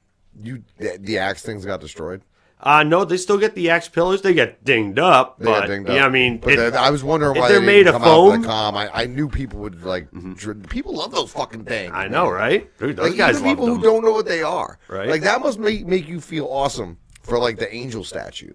[0.41, 2.23] you the, the axe things got destroyed.
[2.61, 4.21] Uh, no, they still get the axe pillars.
[4.23, 5.95] They get dinged up, They but dinged up.
[5.95, 8.07] yeah, I mean, but it- I was wondering why they're they made of come out
[8.07, 8.43] for foam.
[8.43, 8.77] the com.
[8.77, 10.09] I, I knew people would like.
[10.35, 11.93] dr- People love those fucking things.
[11.95, 12.33] I know, man.
[12.35, 12.79] right?
[12.79, 13.77] Dude, those Like guys even people them.
[13.77, 14.79] who don't know what they are.
[14.89, 15.09] Right.
[15.09, 18.55] Like that must make make you feel awesome for like the angel statue.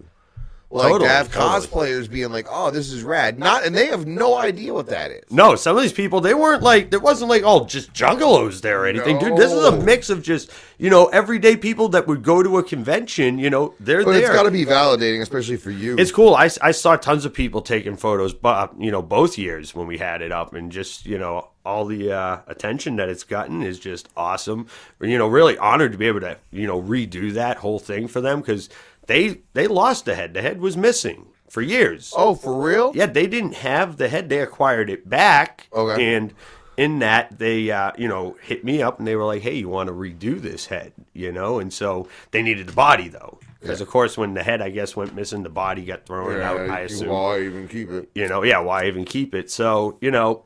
[0.74, 1.66] Like Totally, to have totally.
[1.68, 5.12] cosplayers being like, "Oh, this is rad," not, and they have no idea what that
[5.12, 5.22] is.
[5.30, 8.82] No, some of these people they weren't like there wasn't like oh just juggalos there
[8.82, 9.36] or anything, dude.
[9.36, 12.64] This is a mix of just you know everyday people that would go to a
[12.64, 13.38] convention.
[13.38, 14.22] You know they're But there.
[14.22, 15.94] it's got to be validating, especially for you.
[15.96, 16.34] It's cool.
[16.34, 19.98] I, I saw tons of people taking photos, but you know, both years when we
[19.98, 23.78] had it up, and just you know, all the uh, attention that it's gotten is
[23.78, 24.66] just awesome.
[25.00, 28.20] You know, really honored to be able to you know redo that whole thing for
[28.20, 28.68] them because
[29.06, 30.34] they they lost the head.
[30.34, 32.12] The head was missing for years.
[32.16, 32.92] oh, for real?
[32.94, 34.28] Yeah, they didn't have the head.
[34.28, 35.68] They acquired it back.
[35.72, 36.14] Okay.
[36.14, 36.34] And
[36.76, 39.68] in that, they, uh, you know, hit me up and they were like, hey, you
[39.68, 41.60] want to redo this head, you know?
[41.60, 43.38] And so they needed the body, though.
[43.60, 46.68] Because, of course, when the head, I guess, went missing, the body got thrown out,
[46.68, 47.08] I assume.
[47.08, 48.10] Why even keep it?
[48.14, 49.50] You know, yeah, why even keep it?
[49.50, 50.44] So, you know,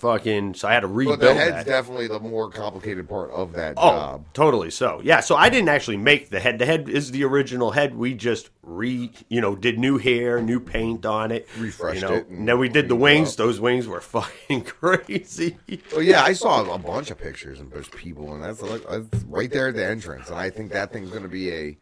[0.00, 1.66] fucking, so I had to rebuild But the head's that.
[1.66, 4.24] definitely the more complicated part of that Oh, job.
[4.32, 5.00] totally so.
[5.04, 6.58] Yeah, so I didn't actually make the head.
[6.58, 7.94] The head is the original head.
[7.94, 12.14] We just re, you know, did new hair, new paint on it, Refreshed you know,
[12.14, 13.36] it and And then we did the wings.
[13.36, 15.56] Those wings were fucking crazy.
[15.92, 19.24] Well, yeah, I saw a bunch of pictures and there's people, and that's, like, that's
[19.24, 20.28] right there at the entrance.
[20.30, 21.76] And I think that thing's going to be a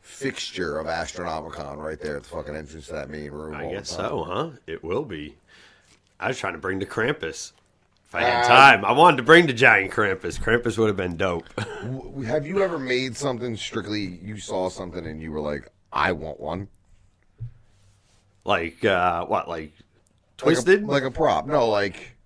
[0.00, 3.54] fixture of Astronomicon right there at the fucking entrance to that main room.
[3.54, 4.50] I guess so, huh?
[4.66, 5.36] It will be.
[6.20, 7.52] I was trying to bring the Krampus.
[8.14, 10.38] If I had Um, time, I wanted to bring the giant Krampus.
[10.40, 11.44] Krampus would have been dope.
[11.82, 14.20] W- Have you ever made something strictly?
[14.22, 16.68] You saw something and you were like, "I want one."
[18.44, 19.48] like uh what?
[19.48, 20.84] Like Like a- twisted?
[20.86, 21.46] like a, prop?
[21.46, 22.16] No, like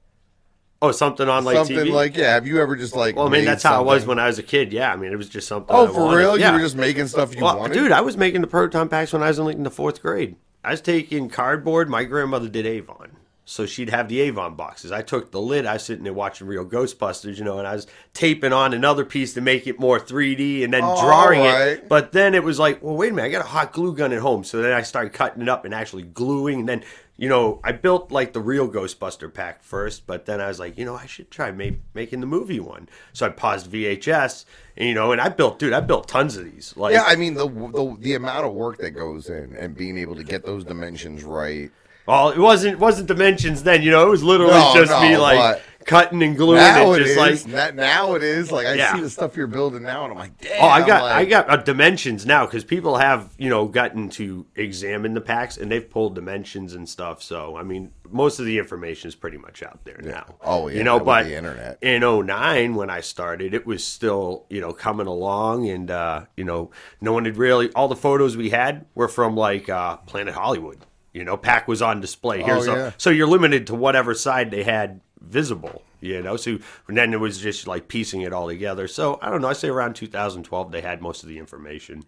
[0.83, 1.93] oh, something on like something TV.
[1.93, 2.35] like yeah.
[2.35, 3.17] Have you ever just like?
[3.17, 4.73] well, I mean, made that's how it was something- when I was a kid.
[4.73, 5.75] Yeah, I mean, it was just something.
[5.75, 6.17] Oh, I for wanted.
[6.19, 6.39] real?
[6.39, 6.49] Yeah.
[6.49, 9.13] You were just making stuff you Well, wanted, dude, I was making the proton packs
[9.13, 10.37] when I was in like in the fourth grade.
[10.65, 11.89] I was taking cardboard.
[11.89, 13.13] My grandmother did Avon,
[13.51, 14.93] so she'd have the Avon boxes.
[14.93, 15.65] I took the lid.
[15.65, 19.07] I was sitting there watching real Ghostbusters, you know, and I was taping on another
[19.07, 21.69] piece to make it more 3D, and then Oh, drawing alright.
[21.79, 21.89] it.
[21.89, 24.13] But then it was like, well, wait a minute, I got a hot glue gun
[24.13, 24.45] at home.
[24.45, 26.85] So then I started cutting it up and actually gluing, and then.
[27.21, 30.79] You know, I built like the real Ghostbuster pack first, but then I was like,
[30.79, 32.89] you know, I should try ma- making the movie one.
[33.13, 34.45] So I paused VHS,
[34.77, 36.75] and you know, and I built, dude, I built tons of these.
[36.77, 39.99] Like, Yeah, I mean the, the the amount of work that goes in and being
[39.99, 41.73] able to get those dimensions right.
[42.09, 43.83] Well, it wasn't wasn't dimensions then.
[43.83, 47.05] You know, it was literally No, just me like cutting and gluing Now it it
[47.05, 47.17] just is.
[47.47, 48.51] like That- now it is.
[48.51, 48.95] Like I Yeah.
[48.95, 50.63] see the stuff you're building now, and I'm like, damn.
[50.63, 54.47] Oh, I got I got uh, dimensions now because people have you know gotten to
[54.57, 57.23] examine the packs and they've pulled dimensions and stuff.
[57.23, 60.37] So I mean, most of the information is pretty much out there now.
[60.43, 61.77] Oh, yeah, you know, but the internet.
[61.83, 66.45] in 09 when I started, it was still you know coming along, and uh, you
[66.45, 66.71] know
[67.03, 70.79] no one had really all the photos we had were from like uh, Planet Hollywood.
[71.19, 72.43] You know, pack was on display.
[72.45, 75.83] Here's Oh, a- so you're limited to whatever side they had visible.
[76.01, 78.87] You know, so and then it was just like piecing it all together.
[78.87, 79.49] So I don't know.
[79.49, 82.05] I say around 2012 they had most of the information.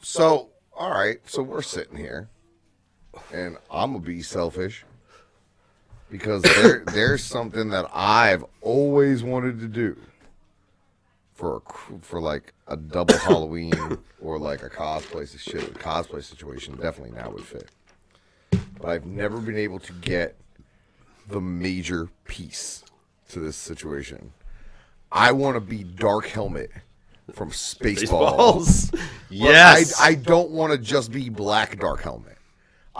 [0.00, 1.18] So, all right.
[1.26, 2.30] So we're sitting here,
[3.30, 4.86] and I'm gonna be selfish
[6.10, 9.98] because there, there's something that I've always wanted to do
[11.34, 15.62] for a, for like a double Halloween or like a cosplay shit.
[15.62, 17.68] A cosplay situation definitely now would fit,
[18.80, 20.36] but I've never been able to get
[21.28, 22.82] the major piece
[23.28, 24.32] to this situation.
[25.12, 26.70] I want to be Dark Helmet
[27.34, 28.90] from Spaceballs.
[29.30, 30.00] But yes.
[30.00, 32.36] I, I don't want to just be black dark helmet.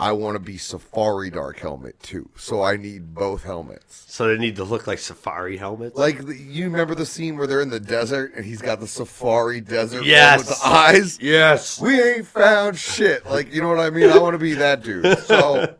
[0.01, 2.27] I want to be safari dark helmet too.
[2.35, 4.03] So I need both helmets.
[4.07, 5.95] so they need to look like safari helmets.
[5.95, 9.61] Like you remember the scene where they're in the desert and he's got the safari
[9.61, 10.39] desert Yes.
[10.39, 11.19] with the eyes.
[11.21, 11.79] yes.
[11.79, 13.25] We ain't found shit.
[13.27, 14.09] Like you know what I mean?
[14.09, 15.19] I want to be that dude.
[15.19, 15.75] So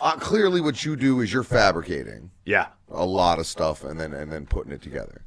[0.00, 2.66] uh, clearly, what you do is you're fabricating Yeah.
[2.90, 5.22] a lot of stuff and then and then putting it together.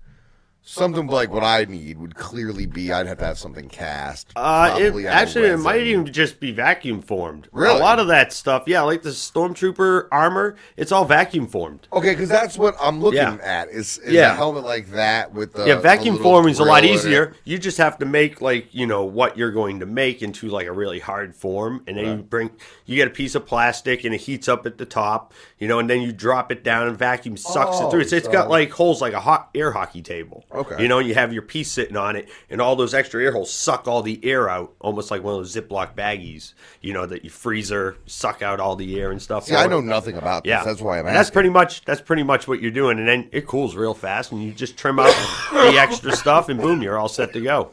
[0.67, 4.31] Something like what I need would clearly be I'd have to have something cast.
[4.35, 7.47] Uh, it, actually, it might even just be vacuum formed.
[7.51, 7.77] Really?
[7.79, 11.87] A lot of that stuff, yeah, like the stormtrooper armor, it's all vacuum formed.
[11.93, 13.37] Okay, because that's what I'm looking Yeah.
[13.43, 13.69] at.
[13.69, 14.33] Is, is Yeah.
[14.33, 16.99] a helmet like that with the yeah, vacuum forming is a lot grill in it.
[16.99, 17.33] easier.
[17.43, 20.65] You just have to make like you know what you're going to make into like
[20.65, 22.49] a really hard form, and then you bring
[22.87, 25.77] you get a piece of plastic and it heats up at the top, you know,
[25.77, 28.01] and then you drop it down and vacuum sucks Oh, it through.
[28.01, 30.43] It's, it's so- got like holes like a hot air hockey table.
[30.55, 30.81] Okay.
[30.81, 33.51] you know, you have your piece sitting on it, and all those extra air holes
[33.53, 37.23] suck all the air out, almost like one of those Ziploc baggies, you know, that
[37.23, 39.49] you freezer suck out all the air and stuff.
[39.49, 40.49] Yeah, I know nothing about this.
[40.49, 43.29] Yeah, That's why I'm That's pretty much that's pretty much what you're doing, and then
[43.31, 45.13] it cools real fast, and you just trim out
[45.51, 47.71] the extra stuff, and boom, you're all set to go.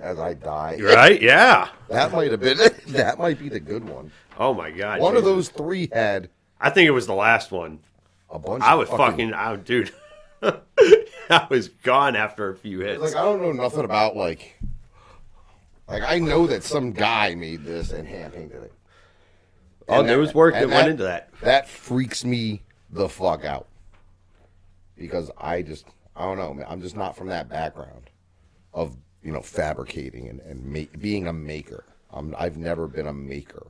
[0.00, 1.22] As I die, Right?
[1.22, 1.68] Yeah.
[1.88, 2.58] that might have been
[2.88, 4.10] that might be the good one.
[4.38, 5.00] Oh my god.
[5.00, 6.28] One of those three had
[6.60, 7.78] I think it was the last one.
[8.32, 8.62] A bunch.
[8.64, 9.92] I was fucking, I, dude.
[10.42, 13.00] I was gone after a few hits.
[13.00, 14.56] like I don't know nothing about like
[15.88, 18.72] like I know that some guy made this and hand painted it.
[19.88, 21.30] oh, And there that- was work that and went into that.
[21.42, 23.68] That freaks me the fuck out
[24.96, 26.52] because I just I don't know.
[26.54, 26.66] man.
[26.68, 28.10] I'm just not from that background
[28.74, 31.84] of you know fabricating and and make, being a maker.
[32.10, 33.68] I'm I've never been a maker.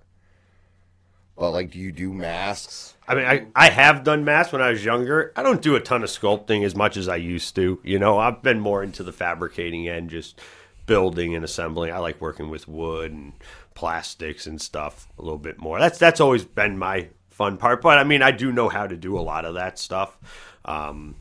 [1.37, 2.95] But like, do you do masks?
[3.09, 5.33] I mean, I, I have done masks when I was younger.
[5.35, 7.81] I don't do a ton of sculpting as much as I used to.
[7.83, 10.41] You know, I've been more into the fabricating end, just
[10.87, 11.93] building and assembling.
[11.93, 13.33] I like working with wood and
[13.75, 15.79] plastics and stuff a little bit more.
[15.79, 17.83] That's that's always been my fun part.
[17.83, 20.19] But I mean, I do know how to do a lot of that stuff.
[20.65, 21.17] Um,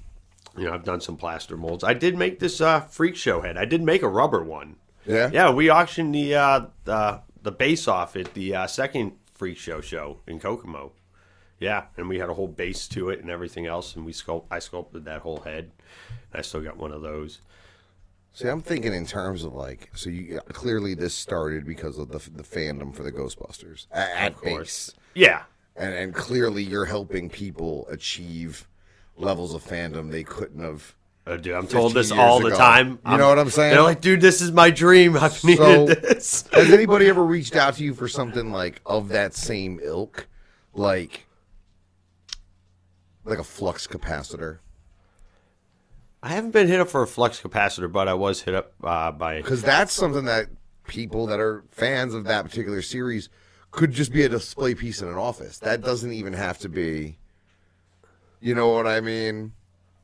[0.57, 1.83] you know, I've done some plaster molds.
[1.83, 3.57] I did make this uh, freak show head.
[3.57, 4.75] I did make a rubber one.
[5.05, 5.29] Yeah.
[5.31, 9.81] Yeah, we auctioned the uh, the the base off at the uh, second freak show
[9.81, 10.91] show in Kokomo.
[11.59, 14.45] Yeah, and we had a whole base to it and everything else, and we sculpt.
[14.51, 15.71] I sculpted that whole head.
[16.31, 17.41] And I still got one of those.
[18.33, 22.19] See, I'm thinking in terms of like, so you clearly this started because of the
[22.29, 25.41] the fandom for the Ghostbusters at, at base, Yeah,
[25.75, 28.67] and and clearly you're helping people achieve
[29.17, 30.93] levels of fandom they couldn't have.
[31.27, 32.57] Uh, dude, I'm told this all the ago.
[32.57, 32.99] time.
[33.07, 33.73] You know what I'm saying?
[33.73, 35.15] They're like, dude, this is my dream.
[35.21, 36.47] I've needed this.
[36.51, 40.27] Has anybody ever reached out to you for something like of that same ilk,
[40.73, 41.27] like
[43.23, 44.59] like a flux capacitor?
[46.23, 49.11] I haven't been hit up for a flux capacitor, but I was hit up uh,
[49.11, 49.37] by.
[49.37, 50.47] Because that's something that
[50.87, 53.29] people that are fans of that particular series
[53.71, 55.59] could just be a display piece in an office.
[55.59, 57.17] That doesn't even have to be.
[58.39, 59.53] You know what I mean?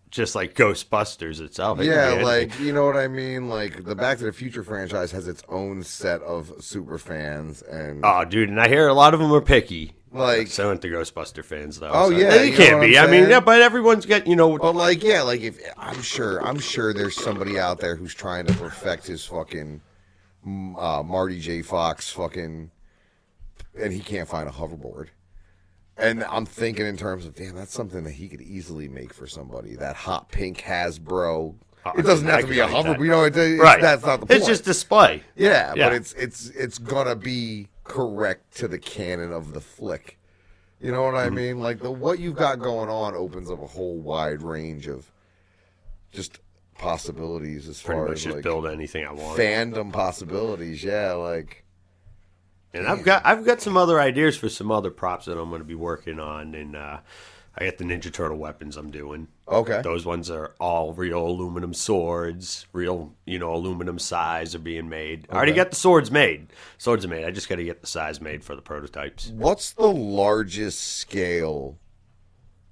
[0.10, 1.80] Just like Ghostbusters itself.
[1.82, 3.50] It Yeah, like you know what I mean.
[3.50, 8.02] Like the Back to the Future franchise has its own set of super fans, and
[8.06, 9.94] Oh, dude, and I hear a lot of them are picky.
[10.12, 11.92] Like- so the Ghostbuster fans though.
[11.94, 12.98] Oh, so- yeah, they can't be.
[12.98, 14.58] I'm mean, yeah, but everyone's got you know.
[14.58, 18.46] But like, yeah, like if I'm sure, I'm sure there's somebody out there who's trying
[18.46, 19.82] to perfect his fucking
[20.48, 21.62] mm, uh, Marty J.
[21.62, 22.72] Fox fucking,
[23.80, 25.08] and he can't find a hoverboard.
[25.98, 29.26] And I'm thinking in terms of, damn, that's something that he could easily make for
[29.28, 29.76] somebody.
[29.76, 31.56] That hot pink Hasbro.
[31.98, 32.76] It doesn't have to be a that.
[32.86, 33.00] hoverboard.
[33.00, 33.82] You know, it, it's, right.
[33.82, 34.38] that's not the point.
[34.38, 35.24] It's just display.
[35.36, 35.88] yeah, Yeah.
[35.88, 40.20] but it's it's it's gonna be correct to the canon of the flick.
[40.82, 41.26] You know what Mm-hmm.
[41.26, 41.60] I mean?
[41.62, 45.10] Like the what you've got going on opens up a whole wide range of
[46.12, 46.40] just
[46.78, 49.40] possibilities as Pretty far much as just like build anything I want.
[49.40, 50.84] fandom possibilities.
[50.84, 51.64] Yeah, like
[52.74, 55.62] And I've got I've got some other ideas for some other props that I'm going
[55.62, 57.00] to be working on, and uh,
[57.58, 59.28] I got the Ninja Turtle weapons I'm doing.
[59.48, 59.82] okay.
[59.82, 65.28] Those ones are all real aluminum swords, real you know aluminum sais are being made.
[65.32, 66.48] I already got the swords made.
[66.78, 67.26] Swords are made.
[67.26, 69.30] I just got to get the sais made for the prototypes.
[69.30, 71.80] What's the largest scale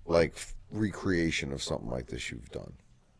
[0.05, 0.35] like
[0.71, 2.73] recreation of something like this you've done?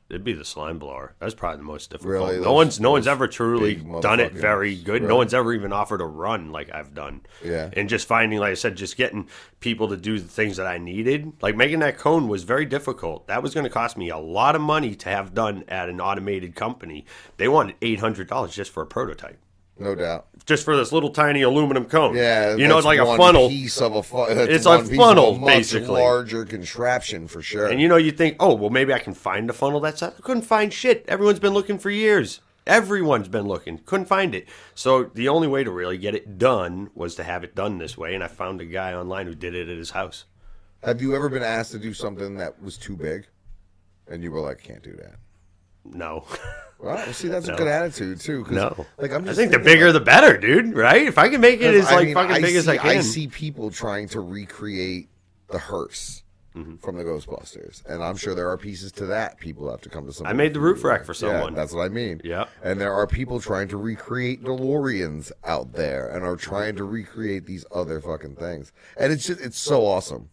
[0.07, 1.15] It'd be the slime blower.
[1.17, 2.13] That's probably the most difficult.
[2.13, 2.39] Really?
[2.39, 5.01] no one's no one's ever truly done it very good.
[5.01, 5.07] Really?
[5.07, 7.21] No one's ever even offered a run like I've done.
[7.43, 7.71] Yeah.
[7.73, 9.27] And just finding, like I said, just getting
[9.61, 11.33] people to do the things that I needed.
[11.41, 13.25] Like making that cone was very difficult.
[13.27, 15.99] That was going to cost me a lot of money to have done at an
[15.99, 17.05] automated company.
[17.37, 19.39] They wanted eight hundred dollars just for a prototype,
[19.77, 20.27] No doubt.
[20.45, 22.15] just for this little tiny aluminum cone.
[22.15, 23.49] Yeah, you know, it's like a funnel.
[23.49, 26.01] Piece of a fu- It's a one piece of funnel, much basically.
[26.01, 27.67] larger contraption for sure.
[27.67, 29.79] And you know, you think, oh, well, maybe I can find a funnel.
[29.79, 31.03] That's I couldn't find shit.
[31.07, 32.39] Everyone's been looking for years.
[32.67, 34.47] Everyone's been looking, couldn't find it.
[34.73, 37.95] So the only way to really get it done was to have it done this
[37.97, 38.15] way.
[38.15, 40.25] And I found a guy online who did it at his house.
[40.83, 43.27] Have you ever been asked to do something that was too big,
[44.07, 45.15] and you were like, I "Can't do that"?
[45.85, 46.25] No,
[46.79, 47.53] Well, see, that's No.
[47.53, 48.45] a good attitude too.
[48.49, 48.85] no.
[48.97, 50.75] like I'm just I think the bigger like, the better, dude.
[50.75, 51.03] Right?
[51.07, 52.87] If I can make it as I like mean, fucking I big as I can.
[52.97, 55.09] I see people trying to recreate
[55.49, 56.21] the hearse
[56.55, 56.77] Mm-hmm.
[56.77, 59.37] from the Ghostbusters, and I'm sure there are pieces to that.
[59.41, 60.25] People have to come to some.
[60.25, 61.53] I made the roof rack for Yeah, someone.
[61.53, 62.21] that's what I mean.
[62.23, 62.45] Yeah.
[62.63, 67.45] and there are people trying to recreate DeLoreans out there, and are trying to recreate
[67.45, 70.29] these other fucking things, and it's just it's so awesome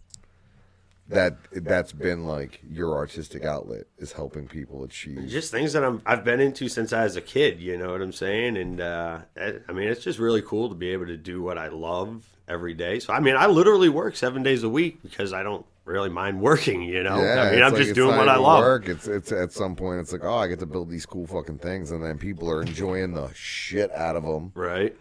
[1.13, 5.29] that that's been like your artistic outlet is helping people achieve.
[5.29, 7.61] just things that I'm I've been into since I was a kid.
[7.61, 8.57] You know what I'm saying?
[8.57, 11.69] And uh, I mean, it's just really cool to be able to do what I
[11.69, 12.99] love every day.
[12.99, 16.41] So I mean, I literally work seven days a week because I don't really mind
[16.41, 16.83] working.
[16.83, 18.61] You know, I mean, I'm like just doing what I love.
[18.61, 18.89] Work.
[18.89, 21.59] It's it's at some point it's like oh I get to build these cool fucking
[21.59, 24.53] things and then people are enjoying the shit out of them.
[24.55, 24.97] Right.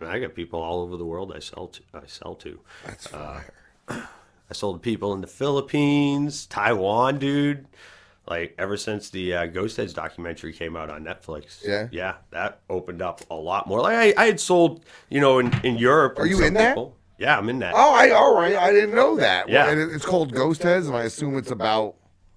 [0.00, 1.82] And I got people all over the world I sell to.
[1.94, 2.60] I sell to.
[2.84, 3.54] That's fire.
[4.50, 7.66] I sold to people in the Philippines, Taiwan, dude.
[8.26, 11.62] Like ever since the uh, Ghostheads documentary came out on Netflix.
[11.62, 11.88] Yeah?
[11.90, 13.80] yeah, that opened up a lot more.
[13.80, 16.18] Like I, I had sold, you know, in, in Europe.
[16.18, 16.78] Are you in that?
[17.18, 17.74] Yeah, I'm in that.
[17.76, 18.56] oh, I all right.
[18.56, 19.48] I didn't know that.
[19.48, 19.70] Yeah.
[19.70, 21.96] and it's called Ghostheads, and I assume it's about.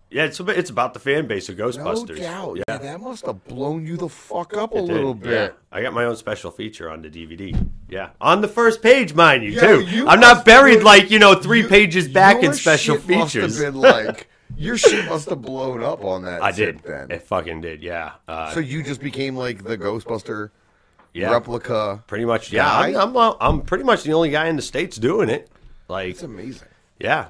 [0.09, 1.77] Yeah, it's about, it's about the fan base of Ghostbusters.
[1.77, 2.19] No Ghostbusters.
[2.21, 2.57] doubt.
[2.57, 2.63] Yeah.
[2.69, 4.85] Yeah, that must have blown you the fuck up a did.
[4.85, 5.31] little bit.
[5.51, 5.57] Yeah.
[5.71, 7.53] I got my own special feature on the DVD.
[7.89, 9.81] Yeah, on the first page, mind you, Yo, too.
[9.85, 13.07] you I'm not buried have- like you know three You- pages back in special shit
[13.09, 13.59] must have features.
[13.59, 16.41] been like your shit must have blown up on that.
[16.49, 16.79] I did.
[16.79, 17.11] Then.
[17.11, 17.83] It fucking did.
[17.83, 18.13] Yeah.
[18.27, 20.51] Uh, so you just became like the Ghostbuster
[21.13, 21.31] yeah.
[21.31, 22.01] replica.
[22.07, 22.71] Pretty much, yeah.
[22.77, 25.49] I'm, I'm, I'm pretty much the only guy in the states doing it.
[25.89, 26.67] Like, It's amazing.
[26.99, 27.27] yeah.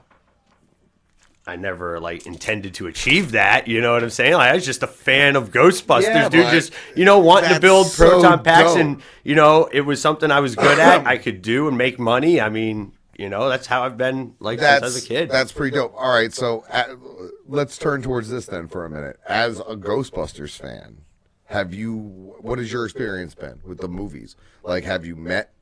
[1.47, 3.67] I never like intended to achieve that.
[3.67, 4.33] You know what I'm saying?
[4.33, 6.51] Like, I was just a fan of Ghostbusters, Yeah, dude.
[6.51, 8.79] Just you know, wanting to that's build so proton packs, dope.
[8.79, 11.07] and you know, it was something I was good at.
[11.07, 12.41] I could do and make money.
[12.41, 15.29] I mean, you know, that's how I've been like since I was a kid.
[15.29, 15.93] That's pretty dope.
[15.95, 16.95] All right, so uh,
[17.47, 19.17] let's turn towards this then for a minute.
[19.27, 20.99] As a Ghostbusters fan,
[21.45, 22.35] have you?
[22.41, 24.35] What has your experience been with the movies?
[24.63, 25.53] Like, have you met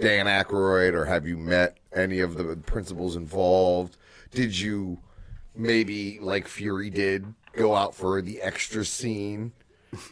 [0.00, 3.96] Dan Aykroyd, or have you met any of the principals involved?
[4.30, 4.98] Did you
[5.58, 9.52] maybe, like Fury did, go out for the extra scene?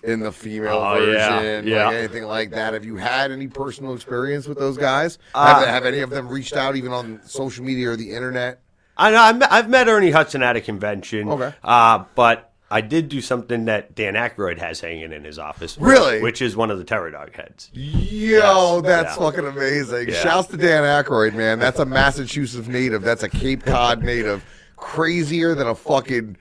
[0.03, 1.85] In the female Oh, version, yeah.
[1.89, 2.73] like anything like that.
[2.73, 5.19] Have you had any personal experience with those guys?
[5.35, 8.63] Uh, have, have any of them reached out, even on social media or the internet?
[8.97, 9.47] I know.
[9.51, 11.29] I've met, Ernie Hudson at a convention.
[11.29, 11.53] Okay.
[11.63, 15.77] Uh, but I did do something that Dan Aykroyd has hanging in his office.
[15.79, 16.23] Really?
[16.23, 17.71] Which is one of the Terror Dog heads.
[17.75, 19.23] Yo, that's yeah.
[19.23, 20.09] fucking amazing.
[20.09, 20.23] Yeah.
[20.23, 21.59] Shouts to Dan Aykroyd, man.
[21.59, 23.03] That's a Massachusetts native.
[23.03, 24.43] That's a Cape Cod native.
[24.77, 26.37] Crazier than a fucking,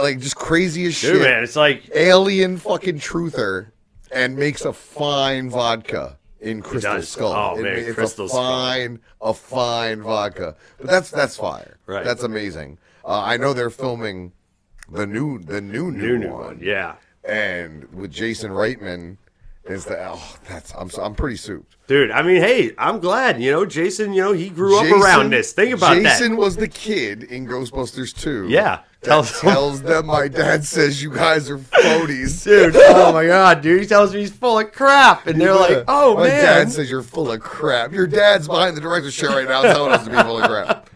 [0.00, 1.14] like just crazy as shit.
[1.14, 3.70] Dude, man, it's like Alien fucking truther,
[4.12, 7.02] and makes a fine vodka in Crystal.
[7.02, 7.32] Skull.
[7.32, 8.40] Oh, It- man, it's Crystal a Skull.
[8.40, 10.56] fine, a fine vodka.
[10.78, 11.78] But that's that's fire.
[11.86, 12.04] Right.
[12.04, 12.78] That's amazing.
[13.04, 14.32] Uh, I know they're filming
[14.90, 16.58] the new the new new, new new one one.
[16.62, 16.94] Yeah.
[17.24, 19.16] and with Jason Reitman
[19.68, 21.76] is the oh that's I'm I'm pretty souped.
[21.86, 23.40] Dude, I mean, hey, I'm glad.
[23.42, 25.52] You know, Jason, you know, he grew Jason- up around this.
[25.52, 26.18] Think about Jason that.
[26.18, 28.48] Jason was the kid in Ghostbusters 2.
[28.48, 28.80] Yeah.
[29.00, 32.44] That Tells- tells them my dad says you guys are phonies.
[32.44, 33.80] Dude, oh my god, dude.
[33.80, 35.26] He tells me he's full of crap.
[35.26, 35.54] And they're Yeah.
[35.54, 36.44] like, oh, my man.
[36.44, 37.92] dad says you're full of crap.
[37.92, 40.90] Your dad's behind the director's chair right now telling us to be full of crap.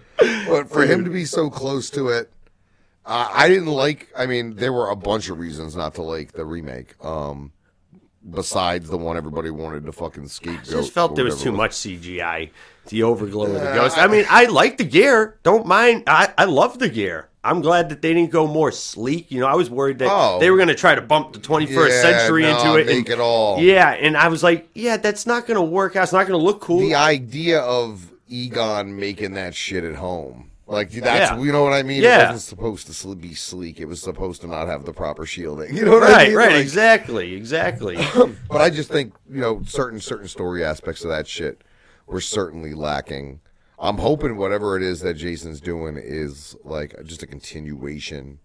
[0.48, 2.30] But for him to be so close to it,
[3.06, 4.08] uh, I didn't like.
[4.16, 6.94] I mean, there were a bunch of reasons not to like the remake.
[7.04, 7.52] Um,
[8.30, 10.68] besides the one everybody wanted to fucking scapegoat.
[10.68, 12.50] I just felt there was too much CGI.
[12.88, 13.96] The overglow of the ghost.
[13.96, 15.38] I mean, I like the gear.
[15.44, 16.04] Don't mind.
[16.08, 17.28] I, I love the gear.
[17.44, 19.30] I'm glad that they didn't go more sleek.
[19.30, 20.38] You know, I was worried that Oh.
[20.40, 22.86] they were going to try to bump the 21st Yeah, century no, into it.
[22.86, 25.96] make and- it all- Yeah, and I was like, yeah, that's not going to work
[25.96, 26.04] out.
[26.04, 26.80] It's not going to look cool.
[26.80, 30.50] the idea of Egon making that shit at home.
[30.72, 31.38] Like that's Yeah.
[31.40, 31.98] you know what I mean.
[31.98, 32.32] It Yeah.
[32.32, 33.78] wasn't supposed to be sleek.
[33.78, 35.76] It was supposed to not have the proper shielding.
[35.76, 36.36] You know what I right, mean?
[36.36, 37.96] right, Like, exactly, exactly.
[38.48, 41.62] But I just think you know certain certain story aspects of that shit
[42.06, 43.40] were certainly lacking.
[43.78, 48.38] I'm hoping whatever it is that Jason's doing is like just a continuation.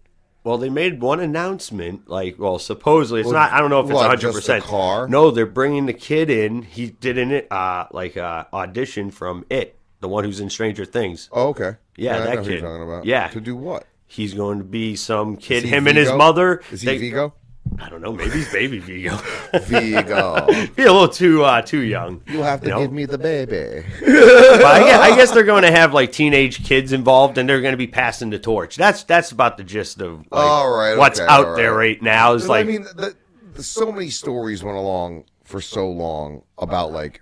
[0.44, 3.52] Well, they made one announcement, like, well, supposedly it's Well, not.
[3.52, 4.64] I don't know if it's what, hundred just the percent.
[4.64, 5.06] car?
[5.08, 6.62] No, they're bringing the kid in.
[6.62, 11.28] He did an uh, like uh, audition from it, the one who's in Stranger Things.
[11.32, 11.76] Oh, okay.
[11.98, 12.64] Yeah, that know who you're kid.
[12.64, 13.04] talking about.
[13.04, 13.28] Yeah.
[13.28, 13.86] To do what?
[14.06, 15.64] He's going to be some kid.
[15.64, 16.16] Him and his Vigo?
[16.18, 16.62] mother.
[16.72, 17.34] Is he they- Vigo?
[17.78, 18.12] I don't know.
[18.14, 19.14] Maybe he's baby Vigo.
[19.64, 20.46] Vigo.
[20.74, 22.22] be a little too uh, too young.
[22.26, 22.80] You have to You know?
[22.80, 23.84] give me the baby.
[24.00, 27.60] But I guess, I guess they're going to have like teenage kids involved, and they're
[27.60, 28.76] going to be passing the torch.
[28.76, 31.78] That's that's about the gist of like, All right, what's okay, out all there right.
[31.98, 32.32] right now.
[32.32, 33.14] Is like I mean, the,
[33.52, 37.20] the, so many stories went along for so long about like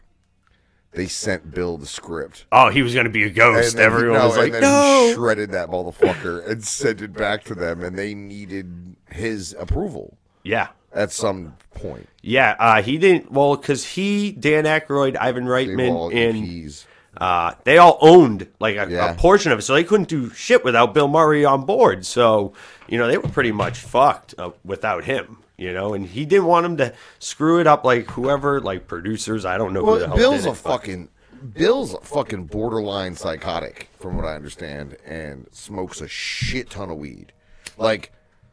[0.96, 2.46] they sent Bill the script.
[2.50, 3.76] oh, he was going to be a ghost.
[3.76, 5.06] then he- Everyone no, was like, then no.
[5.08, 10.16] he shredded that motherfucker and sent it back to them, and they needed his approval
[10.42, 10.68] yeah.
[10.92, 12.08] at some point.
[12.22, 13.30] Yeah, uh, he didn't.
[13.30, 15.48] Well, because he, Dan Aykroyd, Ivan They
[15.88, 16.84] were all Reitman, and
[17.22, 19.12] uh, they all owned like a, Yeah.
[19.12, 22.04] a portion of it, so they couldn't do shit without Bill Murray on board.
[22.04, 22.52] So
[22.88, 25.38] you know they were pretty much fucked uh, without him.
[25.58, 29.44] You know, and he didn't want him to screw it up like whoever, like producers.
[29.46, 31.08] I don't know who the Well, hell Bill's a but- fucking
[31.54, 36.96] Bill's a fucking borderline psychotic, from what I understand, and smokes a shit ton of
[36.98, 37.32] weed.
[37.78, 38.12] Like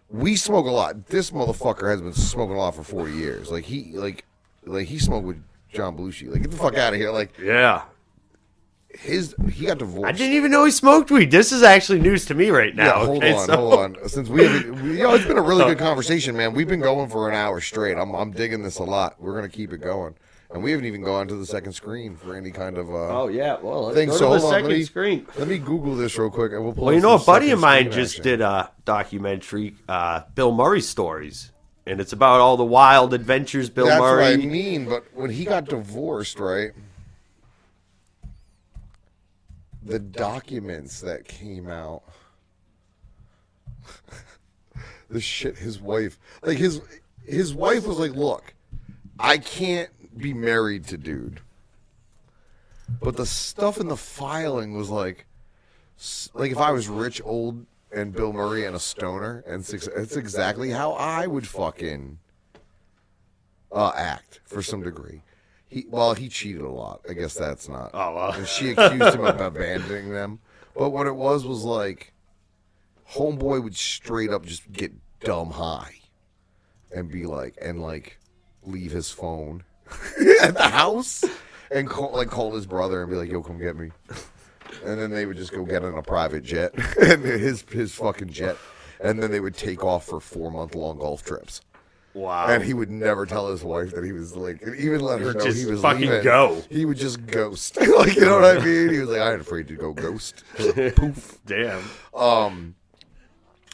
[0.09, 1.07] we smoke a lot.
[1.07, 3.51] This motherfucker has been smoking a lot for forty years.
[3.51, 4.25] Like he like
[4.65, 5.43] like he smoked with
[5.73, 6.29] John Belushi.
[6.31, 7.11] Like get the fuck out of here.
[7.11, 7.83] Like Yeah,
[8.99, 10.07] his he got divorced.
[10.07, 11.31] I didn't even know he smoked weed.
[11.31, 12.85] This is actually news to me right now.
[13.01, 14.09] Yeah, hold okay, on, so- hold on.
[14.09, 16.53] Since we, have, we, you know, it's been a really good conversation, man.
[16.53, 17.97] We've been going for an hour straight.
[17.97, 19.15] I'm, I'm digging this a lot.
[19.21, 20.15] We're gonna keep it going,
[20.51, 22.89] and we haven't even gone to the second screen for any kind of.
[22.89, 24.09] Uh, Oh yeah, well, let's thing.
[24.09, 25.27] go So to the hold on, second let me, screen.
[25.37, 26.85] Let me Google this real quick, and we'll pull.
[26.85, 28.23] Well, you know, a buddy of mine just action.
[28.23, 31.51] did a documentary, uh, Bill Murray stories,
[31.87, 34.35] and it's about all the wild adventures Bill That's Murray.
[34.37, 34.85] what I mean.
[34.87, 36.71] But when he got divorced, right?
[39.85, 42.03] The documents that came out,
[45.09, 46.81] the shit his wife, like his
[47.25, 48.53] his wife was like, "Look,
[49.19, 51.41] I can't be married to dude."
[53.01, 55.25] But the stuff in the filing was like,
[56.33, 60.15] like if I was rich, old, and Bill Murray and a stoner, and six, it's
[60.15, 62.19] exactly how I would fucking
[63.71, 65.21] uh, act for some degree.
[65.73, 67.01] He well, he cheated a lot.
[67.09, 67.89] I guess that's not.
[67.95, 68.33] Oh, well.
[68.33, 70.39] And she accused him of abandoning them.
[70.75, 72.13] But what it was was like,
[73.11, 75.95] homeboy would straight up just get dumb high,
[76.95, 78.19] and be like, and like,
[78.61, 79.63] leave his phone
[80.43, 81.23] at the house,
[81.71, 83.89] and call like call his brother and be like, "Yo, come get me."
[84.85, 86.71] And then they would just go get in a private jet,
[87.01, 88.57] and his his fucking jet,
[88.99, 91.61] and then they would take off for four month long golf trips.
[92.13, 92.47] Wow.
[92.47, 95.43] And he would never tell his wife that he was like, even let her know
[95.43, 96.23] Just he was fucking leaving.
[96.23, 96.61] go.
[96.69, 98.89] He would just ghost, like you know what I mean.
[98.93, 100.43] He was like, I ain't afraid to go ghost.
[100.55, 101.39] Poof.
[101.45, 101.83] Damn.
[102.13, 102.75] Um,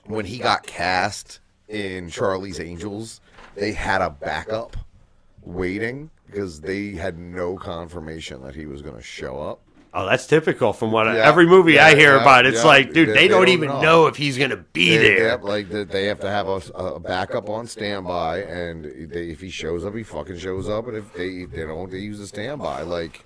[0.05, 3.21] when he got cast in Charlie's Angels,
[3.55, 4.75] they had a backup
[5.43, 9.61] waiting because they had no confirmation that he was going to show up.
[9.91, 12.45] Oh, that's typical from what I, every movie I hear yeah, about.
[12.45, 12.67] It's yeah.
[12.67, 13.81] like, dude, They- they, they don't don't even know.
[13.81, 14.05] know.
[14.07, 15.37] if he's gonna be They, there.
[15.39, 19.49] like they- they have to have a, a backup on standby, and they, if he
[19.49, 22.83] shows up, he fucking shows up, and if they they don't, they use a standby.
[22.83, 23.25] Like,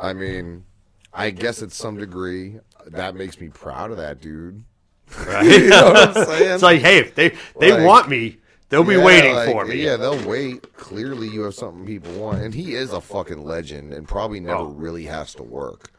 [0.00, 0.64] I mean,
[1.12, 4.64] I guess at some degree that makes me proud of that dude.
[5.26, 5.44] Right?
[5.44, 6.50] You know what I'm saying?
[6.52, 8.36] it's like, hey, if they they Like- want me,
[8.70, 9.84] they'll be Yeah, waiting like, for me.
[9.84, 10.72] Yeah, they'll wait.
[10.76, 14.60] Clearly, you have something people want, and he is a fucking legend, and probably never
[14.60, 14.68] Oh.
[14.68, 15.90] really has to work.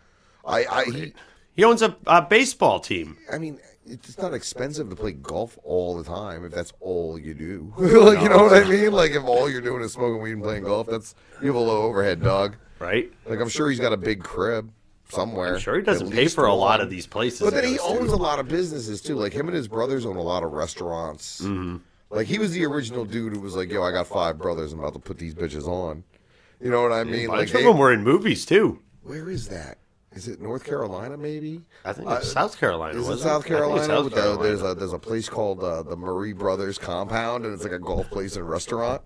[0.43, 1.13] I, I, he,
[1.53, 3.17] He owns a, a baseball team.
[3.31, 7.33] I mean, it's not expensive to play golf all the time if that's all you
[7.35, 7.73] do.
[7.77, 8.91] like, you know what I mean?
[8.91, 11.59] Like, if all you're doing is smoking weed and playing golf, that's you have a
[11.59, 12.55] low overhead, dog.
[12.79, 13.11] Right?
[13.27, 14.71] Like, I'm sure he's got a big crib
[15.09, 15.55] somewhere.
[15.55, 16.81] I'm sure he doesn't pay for a lot one.
[16.81, 17.41] of these places.
[17.41, 19.15] But then he owns a lot of businesses too.
[19.15, 21.41] Like him and his brothers own a lot of restaurants.
[21.41, 21.77] Mm-hmm.
[22.11, 24.73] Like he was the original dude who was like, "Yo, I got five brothers.
[24.73, 26.03] I'm about to put these bitches on."
[26.59, 27.25] You know what I mean?
[27.27, 28.79] A Like, bunch they- of them were in movies too.
[29.03, 29.77] where is that?
[30.13, 31.15] Is it North Carolina?
[31.17, 31.61] Maybe.
[31.85, 32.99] I think Uh, it's South Carolina.
[32.99, 33.85] Is it South it's Carolina?
[33.85, 34.43] South With the- Carolina.
[34.43, 37.79] there's a there's a place called uh, the Murray Brothers Compound, and it's like a
[37.79, 39.01] golf place and restaurant.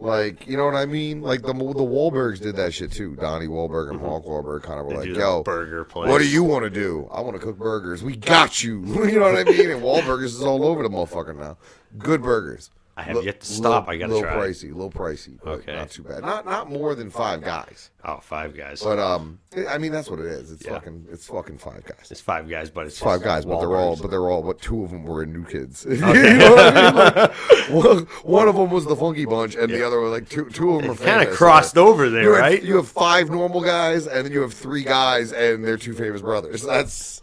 [0.00, 1.22] Like, you know what I mean?
[1.22, 3.16] Like the the Wahlbergs did that shit too.
[3.16, 4.06] Donnie Wahlberg and mm-hmm.
[4.06, 6.08] Mark Wahlberg kind of were like, do "Yo, burger place.
[6.08, 7.08] what do you want to do?
[7.12, 8.04] I want to cook burgers.
[8.04, 8.80] We got you.
[9.06, 9.70] you know what I mean?
[9.70, 11.56] And Wahlburgers is all over the motherfucker now.
[11.98, 12.70] Good burgers.
[12.98, 13.88] I have yet to stop.
[13.88, 14.16] I gotta try.
[14.18, 14.48] little try.
[14.48, 15.38] pricey, little pricey.
[15.44, 15.76] But Okay.
[15.76, 16.22] not too bad.
[16.22, 17.90] Not not more than five guys.
[18.04, 18.82] Oh, five guys.
[18.82, 19.38] But um,
[19.68, 20.50] I mean that's what it is.
[20.50, 20.72] It's Yeah.
[20.72, 22.08] fucking it's fucking five guys.
[22.10, 24.82] it's five guys, but it's five guys, but they're all, but they're all, but two
[24.82, 25.86] of them were in New Kids.
[25.88, 26.94] you know what I mean?
[26.96, 27.34] Like,
[27.84, 30.50] one, one of them was the Funky Bunch, and the other were like two.
[30.50, 32.62] Two of them are kind of crossed Like, over there, You have, right?
[32.64, 36.20] you have five normal guys, and then you have three guys, and they're two famous
[36.20, 36.62] brothers.
[36.62, 37.20] That's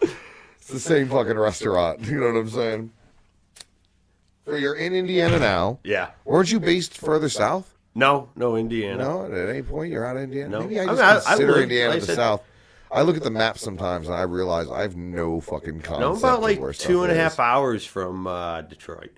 [0.57, 1.99] it's the same fucking restaurant.
[2.07, 2.91] You know what I'm saying?
[4.45, 5.79] So you're in Indiana now.
[5.83, 6.11] yeah.
[6.23, 7.71] Weren't you based further south?
[7.95, 9.03] No, no, Indiana.
[9.03, 10.49] No, at any point you're out of Indiana.
[10.49, 10.59] No.
[10.61, 12.41] Maybe I I just mean, I- I consider lived- Indiana like the said- South.
[12.91, 15.99] I look at the map sometimes and I realize I have no fucking concept.
[16.01, 19.11] No, about like two and a half hours from uh, Detroit.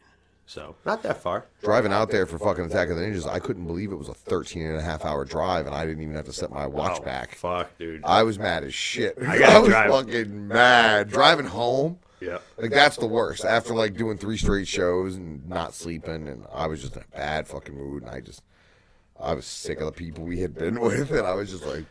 [0.46, 1.46] So not that far.
[1.62, 4.14] Driving out there for fucking Attack of the Ninjas, I couldn't believe it was a
[4.14, 7.00] 13 and a half hour drive and I didn't even have to set my watch
[7.02, 7.36] Oh, back.
[7.36, 8.02] Fuck, dude.
[8.06, 9.18] I was mad as shit.
[9.28, 9.92] I, gotta was drive.
[9.92, 11.10] fucking mad.
[11.10, 12.40] Driving home, yeah.
[12.58, 13.46] like that's the worst.
[13.46, 17.18] After like doing three straight shows and not sleeping, and I was just in a
[17.18, 18.42] bad fucking mood, and I just,
[19.20, 21.86] I was sick of the people we had been with, and I was just like,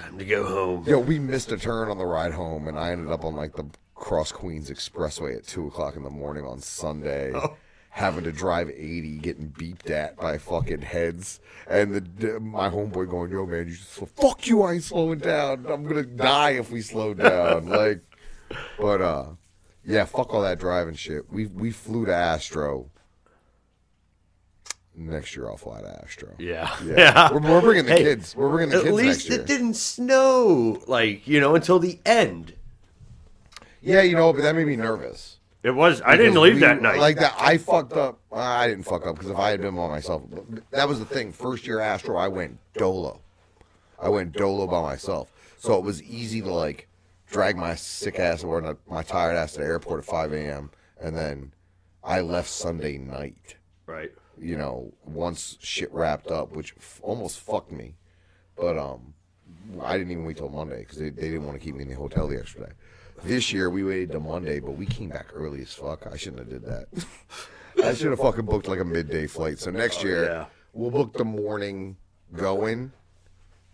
[0.00, 0.84] Time to go home.
[0.86, 3.54] Yo, we missed a turn on the ride home, and I ended up on like
[3.54, 7.34] the Cross Queens Expressway at two o'clock in the morning on Sunday,
[7.90, 13.30] having to drive eighty, getting beeped at by fucking heads, and the my homeboy going,
[13.30, 15.66] "Yo, man, you just slow- fuck you, I ain't slowing down.
[15.68, 18.00] I'm gonna die if we slow down." like,
[18.78, 19.26] but uh,
[19.84, 21.30] yeah, fuck all that driving shit.
[21.32, 22.90] We we flew to Astro.
[24.96, 26.34] Next year, I'll fly to Astro.
[26.38, 26.74] Yeah.
[26.84, 28.34] Yeah, We're, we're bringing the Hey, kids.
[28.36, 29.34] We're bringing the At kids least next year.
[29.34, 32.54] At least it didn't snow, like you know, until the end.
[33.80, 35.38] Yeah, you know, but that made me nervous.
[35.62, 36.02] It was.
[36.04, 36.98] I didn't leave we- that night.
[36.98, 38.18] Like that, I fucked up.
[38.32, 40.22] I didn't fuck up because if I had been by myself,
[40.70, 41.32] that was the thing.
[41.32, 43.20] First year Astro, I went dolo.
[44.02, 46.88] I went dolo by myself, so it was easy to like
[47.30, 50.70] drag my sick ass or not- my tired ass to the airport at 5 a.m.
[51.00, 51.52] and then
[52.02, 53.56] I left Sunday night.
[53.86, 54.12] right.
[54.38, 57.96] You know, once shit wrapped up, which f- almost fucked me,
[58.56, 59.12] but um,
[59.82, 61.90] I didn't even wait till Monday because they, they didn't want to keep me in
[61.90, 62.72] the hotel the extra day.
[63.22, 66.06] This year we waited till Monday, but we came back early as fuck.
[66.10, 66.86] I shouldn't have did that.
[67.84, 69.58] I should have fucking booked like a midday flight.
[69.58, 70.46] So next year yeah.
[70.72, 71.98] we'll book the morning
[72.34, 72.92] going,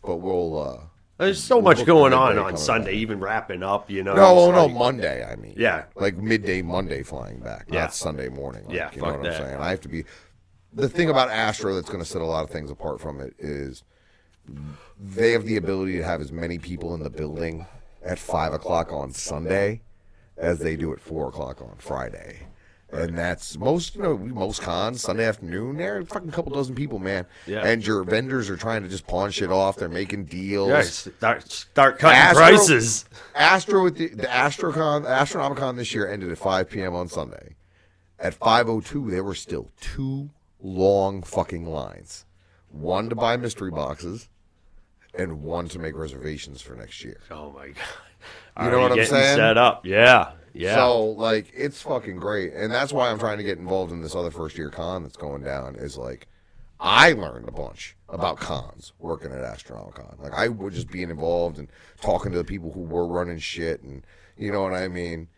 [0.02, 0.80] but we'll uh
[1.18, 3.00] There's so much going on on Sunday, back.
[3.00, 3.90] even wrapping up.
[3.90, 4.14] You know.
[4.14, 5.24] no, oh, it's no, like- Monday.
[5.24, 5.84] I mean, Yeah.
[5.94, 7.82] like midday Monday flying back, Yeah.
[7.82, 8.64] not Sunday morning.
[8.66, 9.60] Like, Yeah, you know fuck what I'm saying.
[9.60, 10.04] I have to be.
[10.74, 13.34] The thing about Astro that's going to set a lot of things apart from it
[13.38, 13.82] is
[15.00, 17.66] they have the ability to have as many people in the building
[18.04, 19.80] at five o'clock on Sunday
[20.36, 22.40] as they do at four o'clock on Friday.
[22.92, 25.76] And that's most, you know, most cons Sunday afternoon.
[25.76, 27.26] There, are a fucking couple dozen people, man.
[27.46, 27.66] Yeah.
[27.66, 29.76] And your vendors are trying to just pawn shit off.
[29.76, 30.68] They're making deals.
[30.68, 33.04] Yeah, start start cutting Astro- prices.
[33.34, 36.94] Astro at the, the Astrocon, Astronomicon this year ended at 5 p.m.
[36.94, 37.56] on Sunday.
[38.18, 40.30] At 5:02, there were still two
[40.60, 42.24] long fucking lines,
[42.70, 44.28] one to buy mystery boxes,
[45.12, 47.20] and one to make reservations for next year.
[47.30, 48.64] Oh my god.
[48.64, 49.36] You know what I'm saying?
[49.36, 49.84] Set up.
[49.84, 50.32] Yeah.
[50.56, 50.74] Yeah.
[50.74, 54.14] So like, it's fucking great, and that's why I'm trying to get involved in this
[54.14, 55.76] other first year con that's going down.
[55.76, 56.28] Is like,
[56.80, 60.20] I learned a bunch about cons working at Astronomicon.
[60.22, 61.68] Like I was just being involved and
[62.00, 64.04] talking to the people who were running shit, and
[64.36, 65.28] you know what I mean.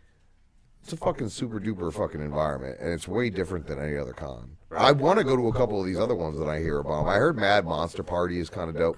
[0.82, 4.56] It's a fucking super duper fucking environment, and it's way different than any other con.
[4.74, 7.06] I want to go to a couple of these other ones that I hear about.
[7.06, 8.96] I heard Mad Monster Party is kind of dope.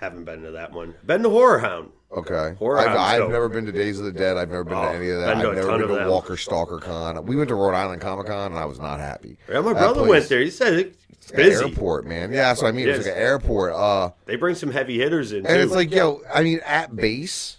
[0.00, 0.94] Haven't been to that one.
[1.04, 1.90] Been to Horror Hound.
[2.16, 2.54] Okay.
[2.58, 3.30] Horror I've, Hound's I've dope.
[3.32, 4.36] never been to Days of the Dead.
[4.38, 5.34] I've never been Oh, to any of that.
[5.34, 6.08] been to I've never ton been of to them.
[6.10, 7.26] Walker Stalker Con.
[7.26, 9.36] We went to Rhode Island Comic Con and I was not happy.
[9.48, 10.40] Yeah, my That brother place- went there.
[10.40, 11.64] He said it's Like busy.
[11.64, 12.32] an airport, man.
[12.32, 12.88] Yeah, that's what I mean.
[12.88, 13.74] It's like an airport.
[13.74, 15.60] Uh, They bring some heavy hitters in and too.
[15.60, 17.58] it's like, yo, I mean, at base,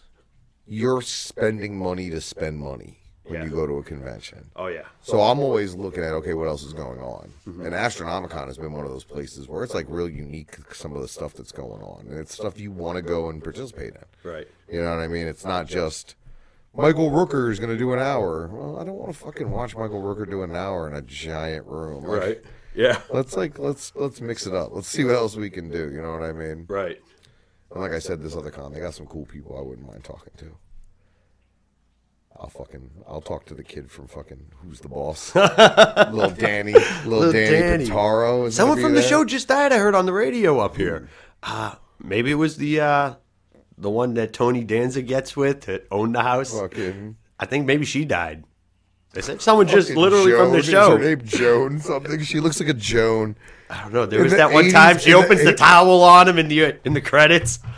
[0.65, 3.43] you're spending money to spend money when Yeah.
[3.45, 4.49] you go to a convention.
[4.55, 4.83] oh yeah.
[5.01, 7.31] So I'm always looking at okay, what else is going on?
[7.47, 7.65] Mm-hmm.
[7.65, 10.55] And Astronomicon has been one of those places where it's like real unique.
[10.73, 13.43] Some of the stuff that's going on, and it's stuff you want to go and
[13.43, 14.29] participate in.
[14.31, 14.47] Right.
[14.71, 15.27] You know what I mean?
[15.27, 16.15] It's not just
[16.75, 18.47] Michael Rooker is going to do an hour.
[18.47, 21.65] Well, I don't want to fucking watch Michael Rooker do an hour in a giant
[21.67, 22.03] room.
[22.03, 22.41] Like, Right.
[22.73, 23.01] Yeah.
[23.13, 24.69] Let's like let's let's mix it up.
[24.73, 25.91] Let's see what else we can do.
[25.91, 26.65] You know what I mean?
[26.69, 27.01] Right.
[27.71, 30.03] And like I said, this other con, they got some cool people I wouldn't mind
[30.05, 30.55] talking to.
[32.41, 35.35] I'll fucking I'll talk to the kid from fucking Who's the Boss,
[36.11, 36.73] little Danny,
[37.05, 37.85] little, Danny, Danny.
[37.85, 38.51] Pintauro.
[38.51, 39.71] Someone from the show just died.
[39.71, 41.07] I heard on the radio up here.
[41.43, 43.13] Uh, maybe it was the uh,
[43.77, 46.59] the one that Tony Danza gets with that owned the house.
[46.59, 48.43] Fucking I think maybe she died.
[49.13, 50.51] They said someone just Fucking literally from Joan.
[50.53, 50.97] the Is show.
[50.97, 52.23] her name Joan something?
[52.23, 53.35] She looks like a Joan.
[53.69, 54.05] I don't know.
[54.07, 56.39] There In was the that one time she in the opens the towel on him
[56.39, 57.59] in the in the credits.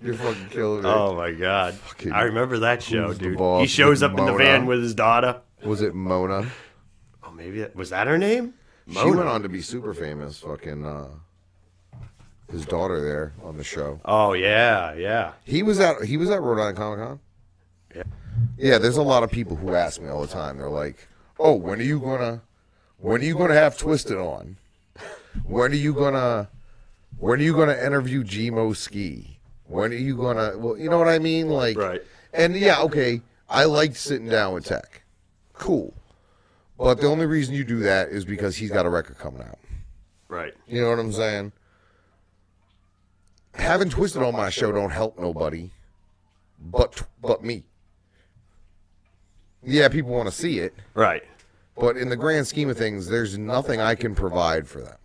[0.00, 0.88] You're fucking killing me.
[0.88, 1.74] oh my god!
[1.74, 3.38] Fucking- I remember that show, Who's the dude.
[3.38, 3.62] boss?
[3.62, 4.38] He shows up in the Mona?
[4.38, 5.40] van with his daughter.
[5.64, 6.48] Was it Mona?
[7.24, 8.54] Oh, maybe that, was that her name?
[8.90, 10.38] She went on to be super famous.
[10.38, 11.08] Fucking uh,
[12.50, 14.00] his daughter there on the show.
[14.04, 15.32] Oh yeah, yeah.
[15.44, 17.20] He was at he was at Rhode Island Comic Con.
[17.94, 18.02] Yeah.
[18.56, 20.56] Yeah, there's a lot of people who ask me all the time.
[20.58, 21.08] They're like,
[21.38, 22.40] "Oh, when are you gonna,
[22.98, 24.56] when are you gonna have Twiztid on?
[25.44, 26.48] When are you gonna,
[27.18, 29.37] when are you gonna interview G-Mo Skee?
[29.68, 30.56] When are you gonna?
[30.56, 32.02] Well, you know what I mean, like, Right.
[32.32, 35.02] And yeah, okay, I liked sitting down with Tech.
[35.52, 35.94] Cool,
[36.78, 39.58] but the only reason you do that is because he's got a record coming out.
[40.28, 40.54] Right.
[40.66, 41.52] You know what I'm saying?
[43.54, 45.70] Having Twiztid on my show don't help nobody,
[46.60, 47.64] but but me.
[49.62, 51.24] Yeah, people want to see it, Right.
[51.76, 54.96] but in the grand scheme of things, there's nothing I can provide for them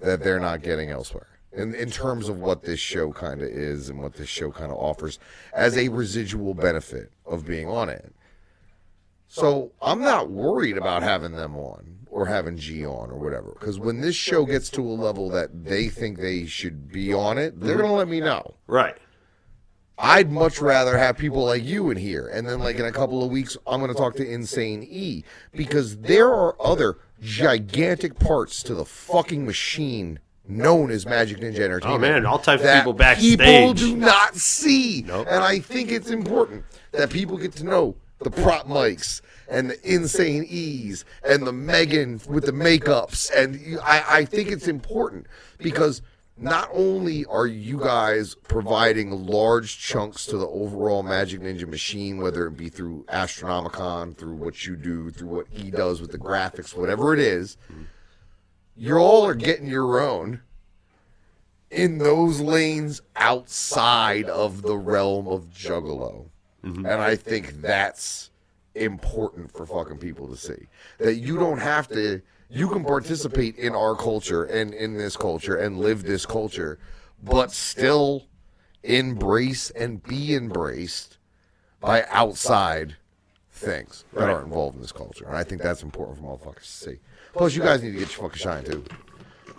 [0.00, 1.33] that they're not getting elsewhere.
[1.56, 4.72] In, in terms of what this show kind of is and what this show kind
[4.72, 5.20] of offers
[5.52, 8.12] as a residual benefit of being on it.
[9.28, 13.50] So I'm not worried about having them on or having G on or whatever.
[13.58, 17.38] Because when this show gets to a level that they think they should be on
[17.38, 18.54] it, they're going to let me know.
[18.68, 18.96] Right.
[19.98, 22.28] I'd much rather have people like you in here.
[22.28, 25.24] And then, like, in a couple of weeks, I'm going to talk to Insane E
[25.52, 31.84] because there are other gigantic parts to the fucking machine known as Majik Ninja Entertainment.
[31.84, 33.38] Oh man, all types of that people backstage.
[33.38, 35.04] People do not see.
[35.06, 35.26] Nope.
[35.30, 39.94] And I think it's important that people get to know the prop mics and the
[39.94, 43.30] insane E's and the Megan with the makeups.
[43.34, 45.26] And I, I think it's important
[45.58, 46.02] because
[46.36, 52.46] not only are you guys providing large chunks to the overall Magic Ninja machine, whether
[52.46, 56.76] it be through Astronomicon, through what you do, through what he does with the graphics,
[56.76, 57.84] whatever it is, mm-hmm.
[58.76, 60.40] You all are getting your own
[61.70, 66.26] in those lanes outside of the realm of Juggalo.
[66.64, 66.86] Mm-hmm.
[66.86, 68.30] And I think that's
[68.74, 70.66] important for fucking people to see.
[70.98, 75.56] That you don't have to, you can participate in our culture and in this culture
[75.56, 76.78] and live this culture,
[77.22, 78.24] but still
[78.82, 81.18] embrace and be embraced
[81.80, 82.96] by outside
[83.50, 85.26] things that are involved in this culture.
[85.26, 86.98] And I think that's important for motherfuckers to see.
[87.34, 88.84] Plus, you guys need to get your fucking shine too.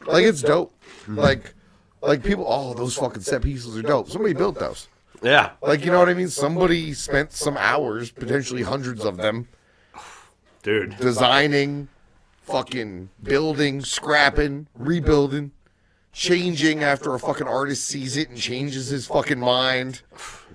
[0.07, 0.73] Like it's dope.
[1.07, 1.53] Like,
[2.01, 2.45] like people.
[2.47, 4.09] Oh, those fucking set pieces are dope.
[4.09, 4.87] Somebody built those.
[5.21, 5.51] Yeah.
[5.61, 6.29] Like you know what I mean?
[6.29, 9.47] Somebody spent some hours, potentially hundreds of them,
[10.63, 10.97] Dude.
[10.97, 11.87] designing,
[12.43, 15.51] fucking building, scrapping, rebuilding,
[16.13, 20.01] changing after a fucking artist sees it and changes his fucking mind.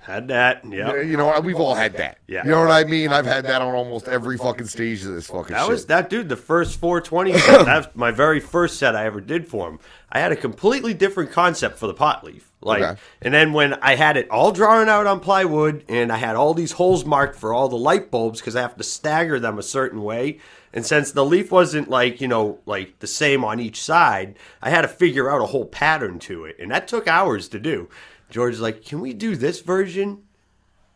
[0.03, 0.65] Had that.
[0.65, 0.97] Yeah.
[1.01, 2.19] You know, we've all had that.
[2.27, 2.43] Yeah.
[2.45, 3.11] You know what I mean?
[3.11, 5.69] I've had that on almost every fucking stage of this fucking That shit.
[5.71, 6.29] was that dude.
[6.29, 7.65] The first 420 set.
[7.67, 9.79] That's my very first set I ever did for him.
[10.11, 12.51] I had a completely different concept for the pot leaf.
[12.63, 13.01] Like, Okay.
[13.23, 16.53] and then when I had it all drawn out on plywood, and I had all
[16.55, 19.63] these holes marked for all the light bulbs because I have to stagger them a
[19.63, 20.41] certain way.
[20.73, 24.71] And since the leaf wasn't like you know like the same on each side, I
[24.71, 27.89] had to figure out a whole pattern to it, and that took hours to do.
[28.31, 30.23] George's like, "Can we do this version?"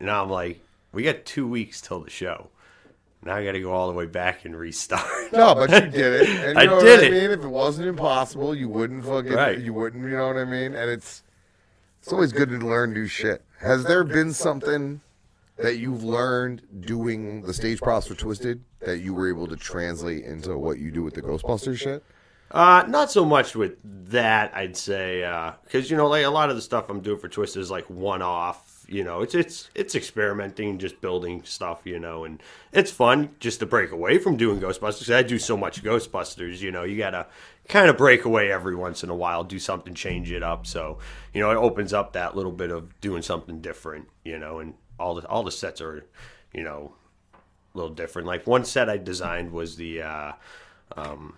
[0.01, 0.61] And I'm like,
[0.93, 2.49] "We got two weeks till the show."
[3.23, 5.33] Now I got to go all the way back and restart.
[5.33, 6.29] No, but you did it.
[6.45, 7.07] And you I know did what it.
[7.07, 7.31] I mean?
[7.31, 9.59] If it wasn't impossible, you wouldn't fucking Right.
[9.59, 10.75] you wouldn't, you know what I mean?
[10.75, 11.23] And it's
[12.03, 13.43] it's always good to learn new shit.
[13.61, 15.01] Has there been something
[15.57, 20.25] that you've learned doing the stage props for Twiztid that you were able to translate
[20.25, 22.05] into what you do with the Ghostbusters shit?
[22.55, 23.79] Uh, not so much with
[24.11, 25.23] that, I'd say,
[25.65, 27.91] because you know, like a lot of the stuff I'm doing for Twiztid is like
[27.91, 28.87] one-off.
[28.87, 31.81] You know, it's it's it's experimenting, just building stuff.
[31.85, 32.41] You know, and
[32.71, 35.13] it's fun just to break away from doing Ghostbusters.
[35.13, 36.61] I do so much Ghostbusters.
[36.61, 37.27] You know, you gotta
[37.69, 40.65] kind of break away every once in a while, do something, change it up.
[40.65, 40.99] So
[41.33, 44.07] you know, it opens up that little bit of doing something different.
[44.23, 46.07] You know, and all the all the sets are,
[46.53, 46.95] you know,
[47.35, 48.29] a little different.
[48.29, 50.33] Like one set I designed was the uh,
[50.97, 51.35] um,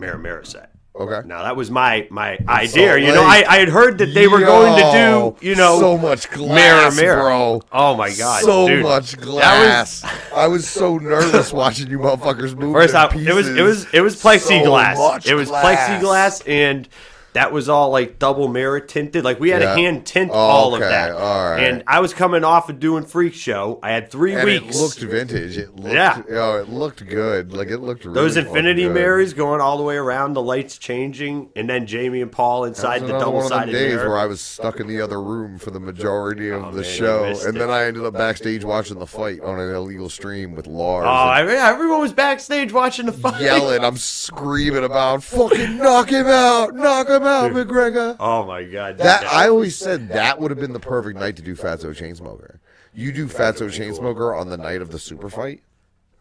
[0.00, 0.70] Mara set.
[0.94, 1.26] Okay.
[1.26, 2.88] Now that was my my idea.
[2.88, 5.78] Salt You know, I, I had heard that they were going to do you know
[5.78, 7.22] so much glass, mirror, mirror.
[7.22, 7.62] bro.
[7.72, 8.82] Oh my god, so dude.
[8.82, 10.04] much glass.
[10.34, 12.74] I was so nervous watching you motherfuckers move.
[12.74, 15.22] First it was it was it was plexiglass.
[15.22, 15.64] So it was glass.
[16.02, 16.88] plexiglass, and
[17.32, 19.24] that was all like double mirror tinted.
[19.24, 19.74] Like we had Yeah.
[19.74, 21.12] to hand tint Oh, all of that.
[21.12, 21.60] All right.
[21.62, 23.78] And I was coming off of doing freak show.
[23.82, 24.76] I had three and weeks.
[24.76, 25.56] it looked vintage.
[25.56, 26.22] It looked, Yeah.
[26.32, 27.52] oh, it looked good.
[27.52, 31.50] Like it looked really those infinity mirrors going all the way around, the lights changing,
[31.54, 34.08] and then Jamie and Paul inside the double one of them sided days mirror.
[34.10, 36.90] where I was stuck in the other room for the majority of Oh, the man,
[36.90, 37.58] show, and it.
[37.58, 41.06] then I ended up backstage watching the fight on an illegal stream with Lars.
[41.06, 43.40] Oh, I mean, everyone was backstage watching the fight.
[43.40, 43.84] yelling.
[43.84, 48.16] I'm screaming about fucking knock him out, knock him out, McGregor.
[48.20, 48.98] Oh my god.
[48.98, 52.58] That I always said that would have been the perfect night to do Fatso Chainsmoker.
[52.94, 55.62] You do Fatso Chainsmoker on the night of the super fight.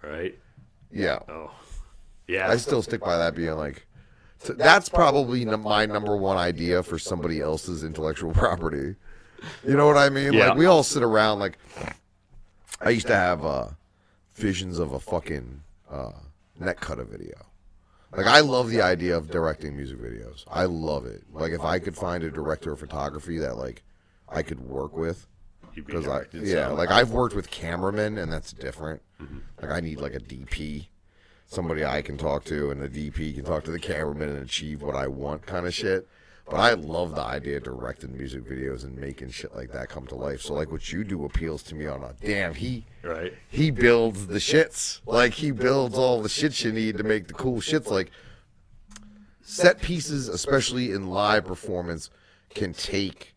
[0.03, 0.37] right.
[0.91, 1.51] Yeah, Oh,
[2.27, 2.49] yeah.
[2.49, 3.85] I still stick by that being like.
[4.39, 8.95] so that's probably my number one idea for somebody else's intellectual property.
[9.67, 10.33] You know what I mean?
[10.33, 10.49] Yeah.
[10.49, 11.57] Like we all sit around like
[12.81, 13.67] I used to have uh
[14.35, 15.61] visions of a fucking
[15.91, 16.11] uh
[16.59, 17.35] neck cutter video.
[18.11, 20.43] Like I love the idea of directing music videos.
[20.47, 21.23] I love it.
[21.31, 23.83] Like if I could find a director of photography that like
[24.27, 25.27] I could work with
[25.75, 29.01] because I yeah, like I've worked with cameramen and that's different.
[29.61, 30.87] Like I need like a DP,
[31.45, 34.81] somebody I can talk to, and the DP can talk to the cameraman and achieve
[34.81, 36.07] what I want, kind of shit.
[36.49, 40.07] But I love the idea of directing music videos and making shit like that come
[40.07, 40.41] to life.
[40.41, 43.33] So like what you do appeals to me on a damn he right.
[43.49, 45.01] he builds the shits.
[45.05, 47.91] Like he builds all the shits you need to make the cool shits.
[47.91, 48.09] Like
[49.43, 52.09] set pieces, especially in live performance,
[52.55, 53.35] can take.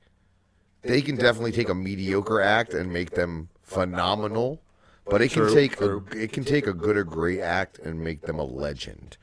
[0.81, 4.63] They can definitely take a mediocre act and make them phenomenal,
[5.05, 6.05] but it can True, take true.
[6.13, 9.19] a it can take a good or great act and make them a legend.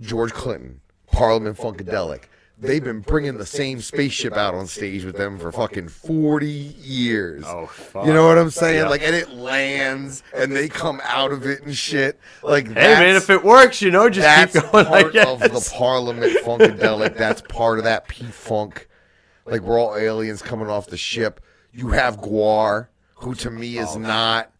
[0.00, 2.22] George Clinton, Parliament Funkadelic.
[2.56, 7.44] They've been bringing the same spaceship out on stage with them for fucking 40 years.
[7.46, 8.06] Oh, fuck.
[8.06, 8.76] You know what I'm saying?
[8.78, 8.88] Yeah.
[8.88, 12.18] Like, and it lands and they come out of it and shit.
[12.44, 14.86] Like, Hey man, if it works, you know, just that's keep going.
[14.86, 15.70] I part of the.
[15.74, 17.16] Parliament Funkadelic.
[17.16, 18.88] That's part of that P Funk.
[19.46, 21.40] Like we're all aliens coming off the ship.
[21.72, 22.86] You have GWAR,
[23.16, 24.50] who to me Oh, is not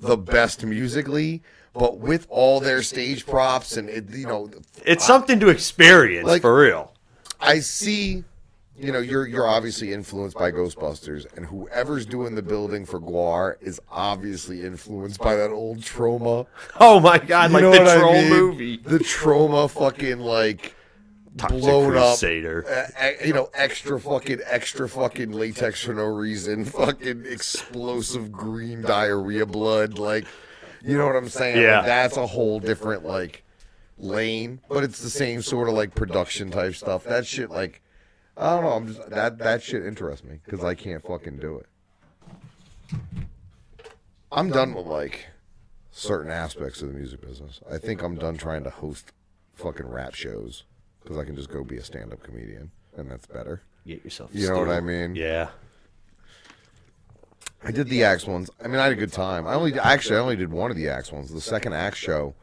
[0.00, 1.42] the best musically,
[1.74, 4.50] but with all their stage props and it, you know,
[4.86, 6.91] It's something to experience Like- for real.
[7.42, 8.24] I see.
[8.78, 13.56] You know, you're you're obviously influenced by Ghostbusters, and whoever's doing the building for GWAR
[13.60, 16.46] is obviously influenced by that old Troma.
[16.80, 18.30] Oh my god, You like know the what I troll mean?
[18.30, 18.76] movie.
[18.78, 20.74] The Troma fucking like
[21.36, 22.18] Toxic blown up.
[22.18, 22.64] Crusader.
[22.66, 28.80] uh, uh, you know, extra fucking, extra fucking latex for no reason, fucking explosive green
[28.82, 29.98] diarrhea blood.
[29.98, 30.24] Like,
[30.82, 31.56] you know what I'm saying?
[31.56, 31.82] Like, Yeah.
[31.82, 33.44] that's a whole different, like,
[34.02, 37.04] lane, but it's the same sort of, like, production type stuff.
[37.04, 37.80] That shit, like,
[38.36, 38.72] I don't know.
[38.72, 41.66] I'm just, that, that shit interests me because I can't fucking do it.
[44.30, 45.26] I'm done with, like,
[45.90, 47.60] certain aspects of the music business.
[47.70, 49.12] I think I'm done trying to host
[49.54, 50.64] fucking rap shows
[51.02, 53.62] because I can just go be a stand-up comedian, and that's better.
[53.86, 54.30] Get yourself.
[54.32, 54.68] You know what.
[54.68, 55.14] I mean?
[55.16, 55.48] Yeah.
[57.64, 58.50] I did the Axe ones.
[58.62, 59.46] I mean, I had a good time.
[59.46, 61.32] I only actually I only did one of the Axe ones.
[61.32, 62.34] The second Axe show,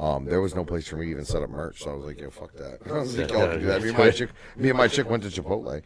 [0.00, 2.06] um, there was no place for me to even set up merch, so I was
[2.06, 4.30] like, "Yo, fuck that." I was like, "Y'all can do that." Me and my chick,
[4.56, 5.82] me and my chick went to Chipotle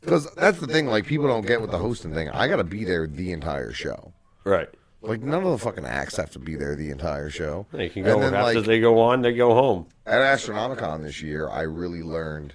[0.00, 0.86] because that's the thing.
[0.86, 2.30] Like, people don't get with the hosting thing.
[2.30, 4.12] I got to be there the entire show.
[4.44, 4.68] Right.
[5.02, 7.66] Like, none of the fucking acts have to be there the entire show.
[7.72, 9.86] They can go And then, after like, they go on, they go home.
[10.06, 12.54] at Astronomicon this year, I really learned.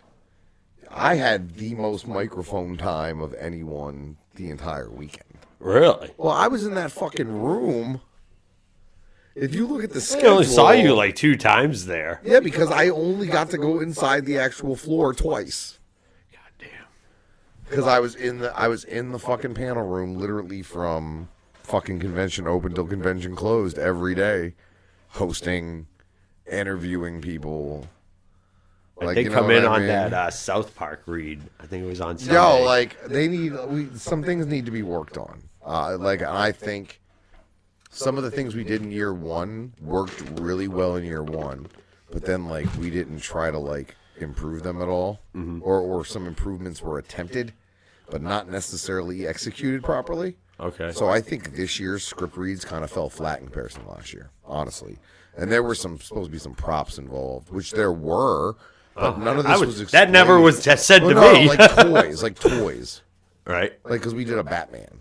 [0.90, 5.38] I had the most microphone time of anyone the entire weekend.
[5.60, 6.12] Really?
[6.18, 8.02] Well, I was in that fucking room.
[9.36, 12.20] If you look at the I only saw you like two times there.
[12.24, 15.80] yeah, because I only got to go inside the actual floor twice.
[16.32, 16.70] God damn.
[17.70, 21.30] Because I was in the I was in the fucking panel room literally from
[21.64, 24.54] fucking convention open till convention closed every day,
[25.10, 25.88] hosting,
[26.52, 27.88] interviewing people.
[29.02, 29.88] Like, they come in I on mean?
[29.88, 31.42] that uh, South Park read.
[31.60, 32.36] I think it was on Sunday.
[32.36, 35.42] Yo, like they need we some things need to be worked on.
[35.66, 37.01] Uh, like I think
[37.92, 41.68] some of the things we did in year one worked really well in year one,
[42.10, 45.60] but then like we didn't try to like improve them at all, mm-hmm.
[45.62, 47.54] or or some improvements were attempted,
[48.10, 50.38] but not necessarily executed properly.
[50.60, 50.92] okay.
[50.92, 54.14] So I think this year's script reads kind of fell flat in comparison to last
[54.14, 54.98] year, honestly.
[55.38, 58.56] And there were some supposed to be some props involved, which there were,
[58.96, 59.92] but oh, none of this would- was.
[59.92, 61.48] that never was said Well, to no, me.
[61.48, 63.02] like toys, like toys,
[63.46, 63.74] right.
[63.86, 65.01] like because we did a Batman.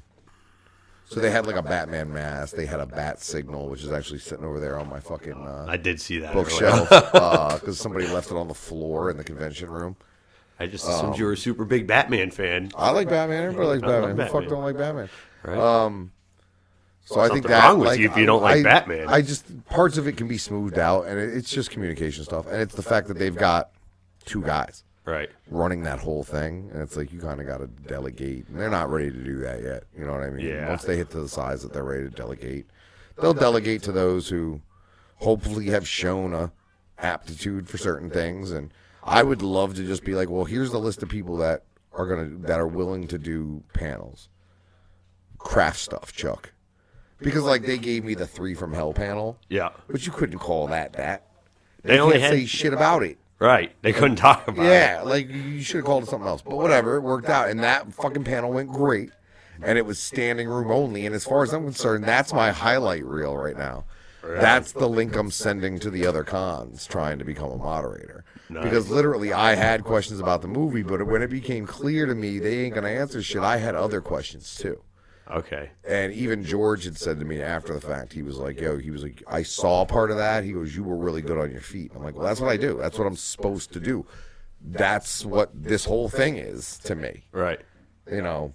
[1.10, 2.54] So they had like a Batman mask.
[2.54, 5.66] They had a bat signal, which is actually sitting over there on my fucking uh,
[5.68, 6.32] I did see that.
[6.32, 6.88] bookshelf
[7.58, 9.96] because somebody left it on the floor in the convention room.
[10.60, 12.70] I just assumed you were a super big Batman fan.
[12.76, 13.42] I like Batman.
[13.42, 14.16] Everybody likes I love Batman.
[14.18, 15.08] Who the fuck don't like Batman?
[15.42, 15.58] Right.
[15.58, 16.12] Um,
[17.06, 19.08] so I think that wrong with like, you if you don't like I- Batman.
[19.08, 22.46] I just parts of it can be smoothed out, and it, it's just communication stuff,
[22.46, 23.70] and it's the fact that they've got
[24.26, 24.84] two guys.
[25.06, 25.30] Right.
[25.50, 28.46] running that whole thing, and it's like you kind of got to delegate.
[28.48, 29.84] And they're not ready to do that yet.
[29.98, 30.46] You know what I mean?
[30.46, 30.68] Yeah.
[30.68, 32.66] Once they hit to the size that they're ready to delegate,
[33.20, 34.60] they'll delegate to those who
[35.16, 36.52] hopefully have shown a
[36.98, 38.50] aptitude for certain things.
[38.52, 38.72] And
[39.02, 42.06] I would love to just be like, well, here's the list of people that are
[42.06, 44.28] gonna that are willing to do panels,
[45.38, 46.52] craft stuff, Chuck.
[47.18, 49.70] Because like they gave me the three from Hell panel, Yeah.
[49.88, 51.26] but you couldn't call that that.
[51.82, 53.18] They only can't had say shit about it.
[53.40, 53.72] Right.
[53.82, 54.68] They couldn't talk about it.
[54.68, 56.42] Yeah, like you should have called it something else.
[56.42, 57.48] But whatever, it worked out.
[57.48, 59.10] And that fucking panel went great.
[59.62, 61.04] And it was standing room only.
[61.06, 63.84] And as far as I'm concerned, that's my highlight reel right now.
[64.22, 68.24] That's the link I'm sending to the other cons trying to become a moderator.
[68.48, 72.38] Because literally, I had questions about the movie, but when it became clear to me
[72.38, 74.82] they ain't going to answer shit, I had other questions too.
[75.30, 75.70] Okay.
[75.88, 78.90] And even George had said to me after the fact, he was like, "Yo," he
[78.90, 81.60] was like, "I saw part of that." He goes, "You were really good on your
[81.60, 82.78] feet." I'm like, "Well, that's what I do.
[82.78, 84.06] That's what I'm supposed to do.
[84.60, 87.60] That's what this whole thing is to me." Right.
[88.10, 88.54] You know.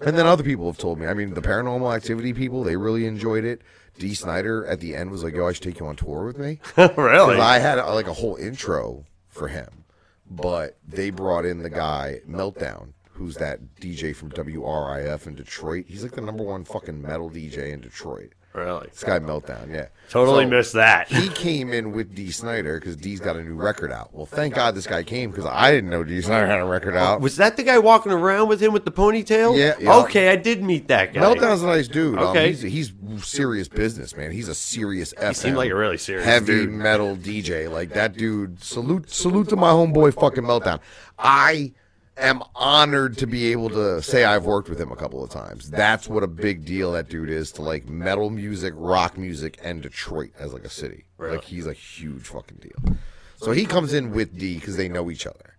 [0.00, 1.06] And then other people have told me.
[1.06, 3.62] I mean, the paranormal activity people, they really enjoyed it.
[3.98, 6.38] Dee Snider at the end was like, "Yo, I should take you on tour with
[6.38, 6.58] me."
[6.96, 7.38] really?
[7.38, 9.84] I had like a whole intro for him,
[10.30, 15.84] but they brought in the guy Meltdown, who's that DJ from WRIF in Detroit.
[15.88, 18.32] He's like the number one fucking metal DJ in Detroit.
[18.54, 18.88] really?
[18.88, 19.86] This guy Meltdown, yeah.
[20.10, 21.08] Totally So, missed that.
[21.08, 24.12] He came in with Dee Snider because Dee's got a new record out.
[24.12, 26.94] Well, thank God this guy came because I didn't know Dee Snider had a record
[26.96, 27.20] out.
[27.22, 29.56] Was that the guy walking around with him with the ponytail?
[29.58, 29.96] Yeah, yeah.
[30.00, 31.20] Okay, I did meet that guy.
[31.20, 32.18] Meltdown's a nice dude.
[32.18, 32.48] Um, Okay.
[32.52, 34.32] he's, he's serious business, man.
[34.32, 35.28] He's a serious FM.
[35.28, 36.70] He seemed like a really serious heavy dude.
[36.70, 37.70] metal DJ.
[37.70, 38.62] Like that dude.
[38.62, 40.80] Salute, salute to my homeboy, fucking Meltdown.
[41.18, 41.72] I
[42.16, 45.70] am honored to be able to say I've worked with him a couple of times.
[45.70, 49.82] That's what a big deal that dude is to like metal music, rock music, and
[49.82, 51.04] Detroit as like a city.
[51.18, 52.96] Like he's a huge fucking deal.
[53.36, 55.56] So he comes in with Dee because they know each other.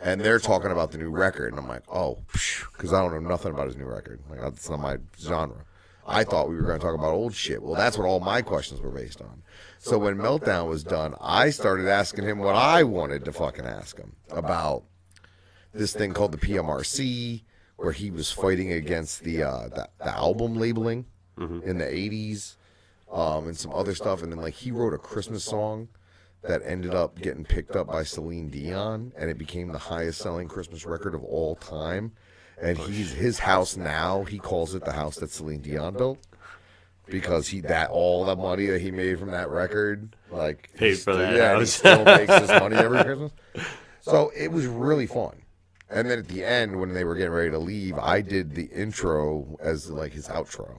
[0.00, 2.18] And they're talking about the new record, and I'm like, oh,
[2.72, 4.20] because I don't know nothing about his new record.
[4.28, 5.64] Like that's not my genre.
[6.06, 7.62] I thought we were going to talk about old shit.
[7.62, 9.42] Well, that's what all my questions were based on.
[9.78, 13.96] So when Meltdown was done, I started asking him what I wanted to fucking ask
[13.96, 14.84] him about
[15.74, 17.42] this thing called the PMRC,
[17.76, 21.06] where he was fighting against the uh, the, the album labeling
[21.36, 22.54] in the '80s,
[23.10, 24.22] um, and some other stuff.
[24.22, 25.88] And then like he wrote a Christmas song
[26.42, 30.46] that ended up getting picked up by Celine Dion, and it became the highest selling
[30.48, 32.12] Christmas record of all time.
[32.62, 34.22] And he's his house now.
[34.24, 36.18] He calls it the house that Celine Dion built
[37.06, 41.00] because he that all the money that he made from that record, like Paid for
[41.00, 43.32] still- that Yeah, he still makes his money every Christmas.
[44.02, 45.34] So it was really fun.
[45.90, 48.64] And then at the end, when they were getting ready to leave, I did the
[48.66, 50.78] intro as like his outro,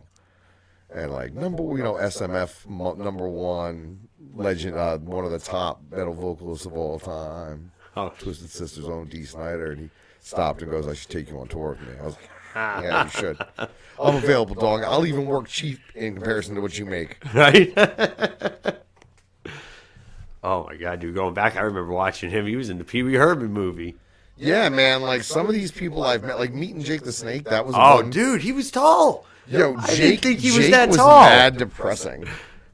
[0.93, 2.67] and like number you know SMF
[2.97, 3.99] number one
[4.33, 8.11] legend, uh, one of the top metal vocalists of all time, Oh.
[8.19, 11.47] Twisted Sister's own Dee Snider, and he stopped and goes, "I should take you on
[11.47, 12.29] tour with me." I was like,
[12.83, 14.83] "Yeah, you should." I'm available, dog.
[14.83, 17.17] I'll even work cheap in comparison to what you make.
[17.33, 17.71] right?
[20.43, 21.15] oh my god, dude!
[21.15, 22.45] Going back, I remember watching him.
[22.47, 23.95] He was in the Pee Wee Herman movie.
[24.37, 25.01] Yeah, man.
[25.01, 27.45] Like some of these people I've met, like meeting Jake the Snake.
[27.45, 28.09] That was Oh, one.
[28.09, 29.25] dude, he was tall.
[29.47, 31.21] Yo, I didn't Jake, think he was Jake that was tall.
[31.21, 32.25] mad depressing.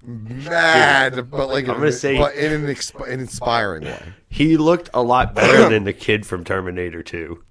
[0.03, 4.01] Mad, but like I'm gonna say- but in an, exp- an inspiring way.
[4.29, 7.43] He looked a lot better than the kid from Terminator 2.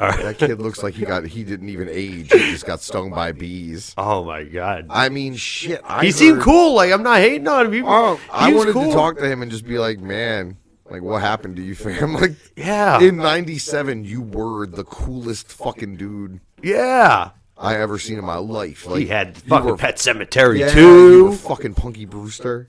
[0.00, 0.18] All right.
[0.22, 2.30] That kid looks like he got he didn't even age.
[2.32, 3.94] He just got stung by bees.
[3.98, 4.86] Oh my god.
[4.90, 5.80] I mean, shit.
[5.84, 6.74] I he seemed heard- cool.
[6.74, 7.72] Like I'm not hating on him.
[7.72, 8.88] He, Oh, I he was wanted cool.
[8.90, 10.56] to talk to him and just be like, man,
[10.90, 12.14] like what happened to you, fam?
[12.20, 13.00] Like, Yeah.
[13.00, 17.30] in '97, you were the coolest fucking dude Yeah.
[17.56, 18.86] I ever seen in my life.
[18.86, 21.10] Like, he had fucking were- Pet Sematary Yeah, too.
[21.16, 22.68] you were fucking Punky Brewster.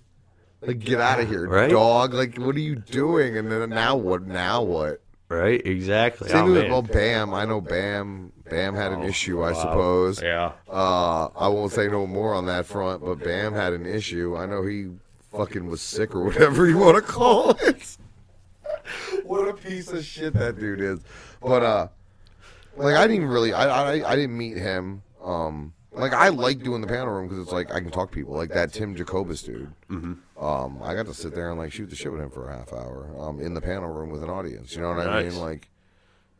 [0.62, 1.70] Like, get out of here, Right?
[1.70, 2.14] dog.
[2.14, 3.38] Like, what are you doing?
[3.38, 4.22] And then now what?
[4.26, 5.02] Now what?
[5.30, 6.30] Right, exactly.
[6.30, 6.72] Same Oh, with man.
[6.72, 7.34] well, Bam.
[7.34, 8.32] I know Bam.
[8.50, 10.22] Bam had an issue, I suppose.
[10.22, 10.52] Yeah.
[10.70, 14.38] Uh, I won't say no more on that front, but Bam had an issue.
[14.38, 14.90] I know he
[15.32, 17.98] fucking was sick or whatever you want to call it.
[19.24, 21.00] what a piece of shit that dude is.
[21.42, 21.88] But uh,
[22.76, 23.66] like I didn't really, I
[23.98, 25.04] I, I didn't meet him.
[25.24, 28.16] Um, like I like doing the panel room because it's like I can talk to
[28.16, 29.72] people like that Tim Jacobus dude.
[29.90, 30.44] Mm-hmm.
[30.44, 32.58] Um, I got to sit there and like shoot the shit with him for a
[32.58, 33.10] half hour.
[33.20, 34.76] Um, in the panel room with an audience.
[34.76, 35.34] You know what I Nice.
[35.34, 35.42] mean?
[35.42, 35.70] Like.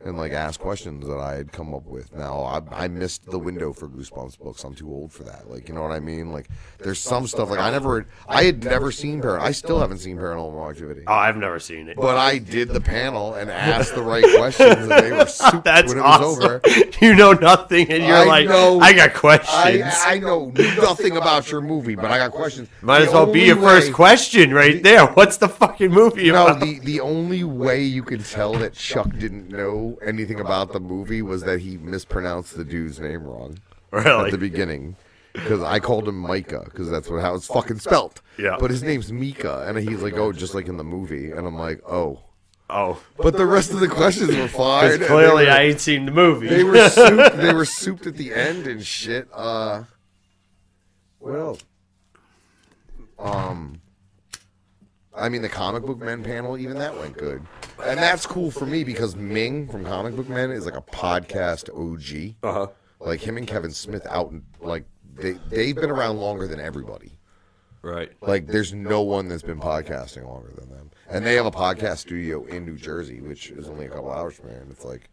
[0.04, 2.12] And like ask questions that I had come up with.
[2.14, 2.40] Now
[2.70, 4.62] I, I missed the window for Goosebumps books.
[4.64, 5.50] I'm too old for that.
[5.50, 6.30] Like you know what I mean?
[6.32, 6.48] Like
[6.78, 9.40] there's some stuff like I never I had never seen Paranormal.
[9.40, 11.02] I still haven't seen Paranormal Activity.
[11.06, 11.96] Oh, I've never seen it.
[11.96, 15.88] But I did the panel and asked the right questions, and they were super That's
[15.88, 16.26] when it awesome.
[16.26, 16.60] was over.
[17.00, 19.48] you know nothing, and you're I like, know- I got questions.
[19.54, 22.68] I, I know nothing about your movie, but I got questions.
[22.82, 25.06] Might The as well be your first way- question right there.
[25.14, 26.60] What's the fucking movie No, about?
[26.60, 31.22] the, the only way you can tell that Chuck didn't know anything about the movie
[31.22, 33.58] was that he mispronounced the dude's name wrong
[33.92, 34.96] at the beginning.
[35.32, 38.20] Because I called him Micah, because that's what how it's fucking spelt.
[38.38, 38.56] Yeah.
[38.60, 41.56] But his name's Mika, and he's like, oh, just like in the movie, and I'm
[41.56, 42.20] like, oh.
[42.70, 44.84] Oh, But the rest of the questions were fine.
[44.84, 46.46] and because they clearly were- I ain't seen the movie.
[46.48, 47.36] They were souped.
[47.36, 49.28] They were souped at the end and shit.
[49.32, 49.82] Uh,
[51.18, 51.64] what else?
[53.18, 53.80] Um,
[55.16, 57.46] I mean, the comic book men panel, even that went good,
[57.84, 61.68] and that's cool for me because Ming from Comic Book Men is like a podcast
[61.70, 62.34] OG.
[62.42, 62.66] uh huh.
[63.00, 64.84] Like him and Kevin Smith out, like
[65.14, 67.12] they they've been around longer than everybody.
[67.82, 68.12] Right.
[68.22, 71.98] Like, there's no one that's been podcasting longer than them, and they have a podcast
[71.98, 74.58] studio in New Jersey, which is only a couple hours from here.
[74.60, 75.10] And it's like,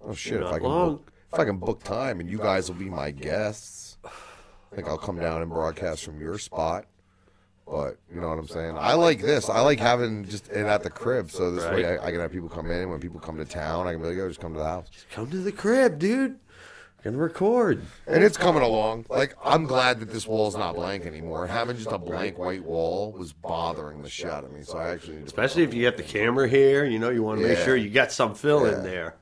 [0.00, 2.78] oh shit, if I can book, if I can book time, and you guys will
[2.78, 3.98] be my guests,
[4.74, 6.86] like I'll come down and broadcast from your spot.
[7.66, 8.76] But you know what I'm saying?
[8.78, 9.50] I like this.
[9.50, 12.30] I like having just it at the crib, so this way I, I can have
[12.30, 12.82] people come in.
[12.82, 14.64] And when people come to town, I can be like, "Oh, just come to the
[14.64, 16.38] house." Just come to the crib, dude.
[17.02, 17.82] Gonna record.
[18.06, 19.06] And it's coming along.
[19.08, 21.46] Like I'm glad that this wall's not blank anymore.
[21.46, 24.62] Having just a blank white wall was bothering the shit out of me.
[24.62, 27.22] So I actually need to Especially if you got the camera here, you know, you
[27.22, 28.78] want to make sure you got some fill Yeah.
[28.78, 29.16] in there.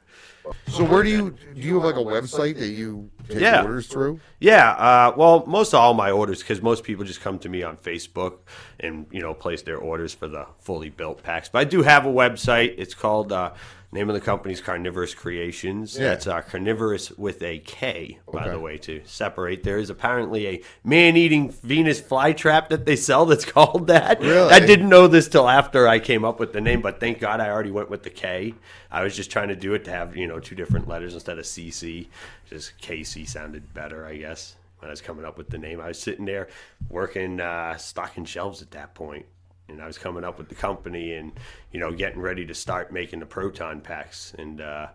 [0.69, 3.63] So where do you do you have like a website that you take Yeah.
[3.63, 4.21] orders through?
[4.41, 7.63] Yeah, uh, well, most of all my orders, because most people just come to me
[7.63, 8.39] on Facebook
[8.81, 11.49] and you know place their orders for the fully built packs.
[11.49, 12.75] But I do have a website.
[12.79, 13.53] It's called uh,
[13.95, 15.97] name of the company's Karnivorous Creations.
[15.97, 16.09] Yeah.
[16.09, 18.51] That's uh, carnivorous with a K, by Okay.
[18.51, 19.62] the way, to separate.
[19.62, 24.21] There is apparently a man-eating Venus flytrap that they sell that's called that.
[24.21, 24.53] Really?
[24.53, 27.41] I didn't know this till after I came up with the name, but thank God
[27.41, 28.55] I already went with the K.
[28.91, 31.39] I was just trying to do it to have you know two different letters instead
[31.39, 32.09] of CC.
[32.51, 34.57] Just KC sounded better, I guess.
[34.81, 36.49] When I was coming up with the name, I was sitting there
[36.91, 39.25] working, uh, stocking shelves at that point,
[39.69, 41.32] and I was coming up with the company and
[41.73, 44.89] you know getting ready to start making the proton packs, and uh,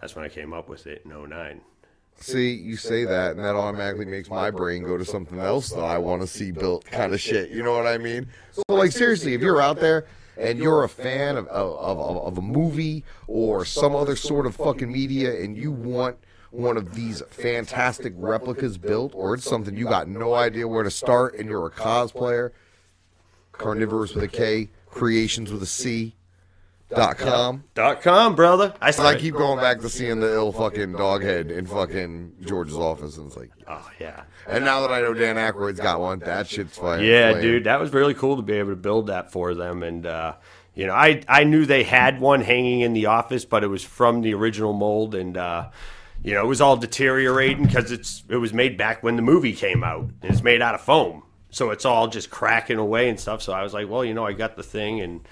[0.00, 1.60] that's when I came up with it in 09.
[2.18, 5.84] See, you say that, and that automatically makes my brain go to something else that
[5.84, 7.50] I want to see built, kind of shit.
[7.50, 8.26] You know what I mean?
[8.52, 10.06] So, like, seriously, if you're out there
[10.38, 14.56] and you're a fan of of, of, of a movie or some other sort of
[14.56, 16.16] fucking media, and you want
[16.50, 20.90] one of these fantastic replicas built, or it's something you got no idea where to
[20.90, 22.52] start, and you're a cosplayer,
[23.58, 26.14] carnivorous with a K, creations with a C.
[26.88, 27.64] Dot com.
[27.74, 28.72] Dot com, brother.
[28.80, 32.76] I, I keep going back to seeing the ill fucking dog head in fucking George's
[32.76, 34.22] office, and it's like, Oh yeah.
[34.46, 37.02] and now that I know Dan Aykroyd's got one, that shit's fire.
[37.02, 39.82] Yeah, dude, that was really cool to be able to build that for them.
[39.82, 40.34] And uh,
[40.76, 43.82] you know, I I knew they had one hanging in the office, but it was
[43.82, 45.70] from the original mold, and uh,
[46.22, 49.54] you know, it was all deteriorating because it's it was made back when the movie
[49.54, 51.24] came out, and it's made out of foam,
[51.56, 53.40] so it's all just cracking away and stuff.
[53.40, 55.26] So I was like, well, you know, I got the thing and.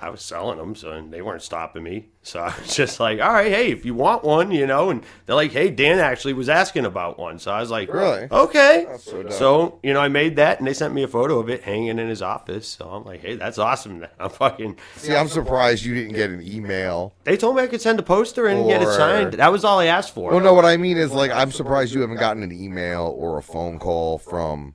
[0.00, 2.06] I was selling them, so they weren't stopping me.
[2.22, 5.02] So I was just like, "All right, hey, if you want one, you know." And
[5.26, 8.28] they're like, "Hey, Dan actually was asking about one," so I was like, Really?
[8.30, 11.50] Okay." so so you know, I made that, and they sent me a photo of
[11.50, 12.68] it hanging in his office.
[12.68, 14.78] So I'm like, "Hey, that's awesome." I'm fucking.
[14.98, 17.12] See, I'm surprised you didn't get an email.
[17.24, 19.32] They told me I could send a poster and get it signed.
[19.32, 20.30] That was all I asked for.
[20.30, 23.36] Well, no, what I mean is like I'm surprised you haven't gotten an email or
[23.36, 24.74] a phone call from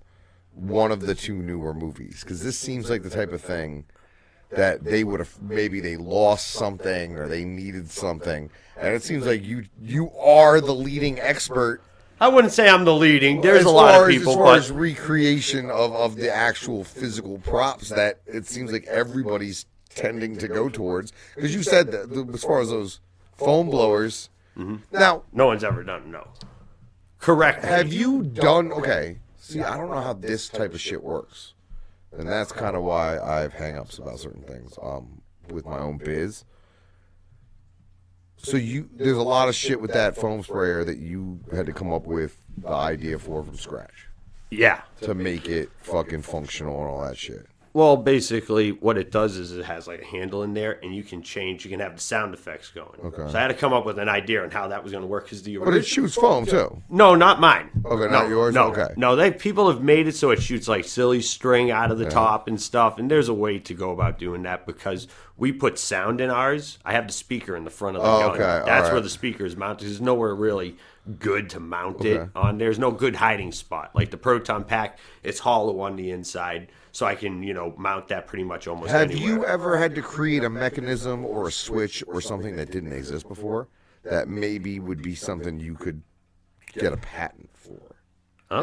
[0.56, 3.86] one of the two newer movies because this seems like the type of thing
[4.52, 9.26] that they would have maybe they lost something or they needed something, and it seems
[9.26, 11.82] like you you are the leading expert
[12.24, 13.42] I wouldn't say I'm the leading.
[13.42, 16.86] There's a lot of as- people, as far but as recreation of, of the actual
[16.86, 21.12] physical props that it seems like everybody's tending to go towards.
[21.36, 23.02] Because you said that the, as far as those
[23.36, 24.30] foam blowers.
[24.58, 24.76] Mm-hmm.
[24.92, 26.28] Now, no one's ever done no.
[27.20, 27.64] Correct.
[27.64, 29.18] have you done okay?
[29.46, 31.54] See, I don't know how this type of shit works,
[32.18, 34.78] and that's kind of why I have hangups about certain things.
[34.82, 35.22] Um,
[35.52, 36.46] with my own biz.
[38.38, 41.74] So you, there's a lot of shit with that foam sprayer that you had to
[41.74, 44.08] come up with the idea for from scratch
[44.50, 44.82] Yeah.
[45.02, 47.46] to make it fucking functional and all that shit.
[47.76, 51.02] Well, basically, what it does is it has like a handle in there, and you
[51.02, 51.66] can change.
[51.66, 53.00] You can have the sound effects going.
[53.04, 53.32] Okay.
[53.32, 55.08] So I had to come up with an idea on how that was going to
[55.08, 56.84] work because the But it shoots foam too.
[56.88, 57.72] No, not mine.
[57.84, 58.54] Okay, no, not yours?
[58.54, 58.94] No, Okay.
[58.96, 59.16] no.
[59.16, 62.48] They people have made it so it shoots like silly string out of the top
[62.48, 63.00] and stuff.
[63.00, 66.78] And there's a way to go about doing that because we put sound in ours.
[66.86, 68.30] I have the speaker in the front of the Oh, gun.
[68.34, 68.92] okay, That's alright.
[68.94, 69.86] where the speaker is mounted.
[69.86, 70.78] There's nowhere really
[71.20, 72.12] good to mount Okay.
[72.18, 72.60] it on.
[72.60, 73.92] There's no good hiding spot.
[73.96, 78.08] Like the proton pack, it's hollow on the inside, so I can you know mount
[78.08, 79.28] that pretty much almost Have anywhere.
[79.30, 83.28] you ever had to create a mechanism or a switch or something that didn't exist
[83.28, 83.68] before
[84.04, 86.02] that maybe would be something you could
[86.74, 87.80] get a patent for?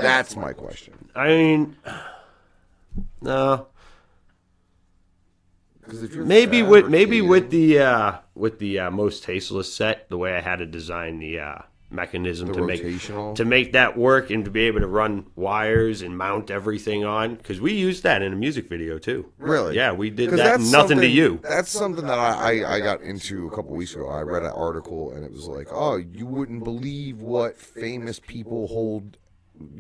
[0.00, 0.94] That's my question.
[1.14, 1.76] I mean,
[3.20, 3.66] no.
[5.88, 10.36] if you're Maybe with maybe with the uh, with the uh, Mostasteless set, the way
[10.36, 11.58] I had to design the uh,
[11.90, 16.02] mechanism The to make to make that work and to be able to run wires
[16.02, 19.30] and mount everything on because we used that in a music video too.
[19.38, 19.76] Really?
[19.76, 20.60] Yeah, we did that.
[20.60, 21.40] Nothing to you.
[21.42, 24.08] That's something that I, I, I got into a couple weeks ago.
[24.08, 28.68] I read an article and it was like, oh, you wouldn't believe what famous people
[28.68, 29.16] hold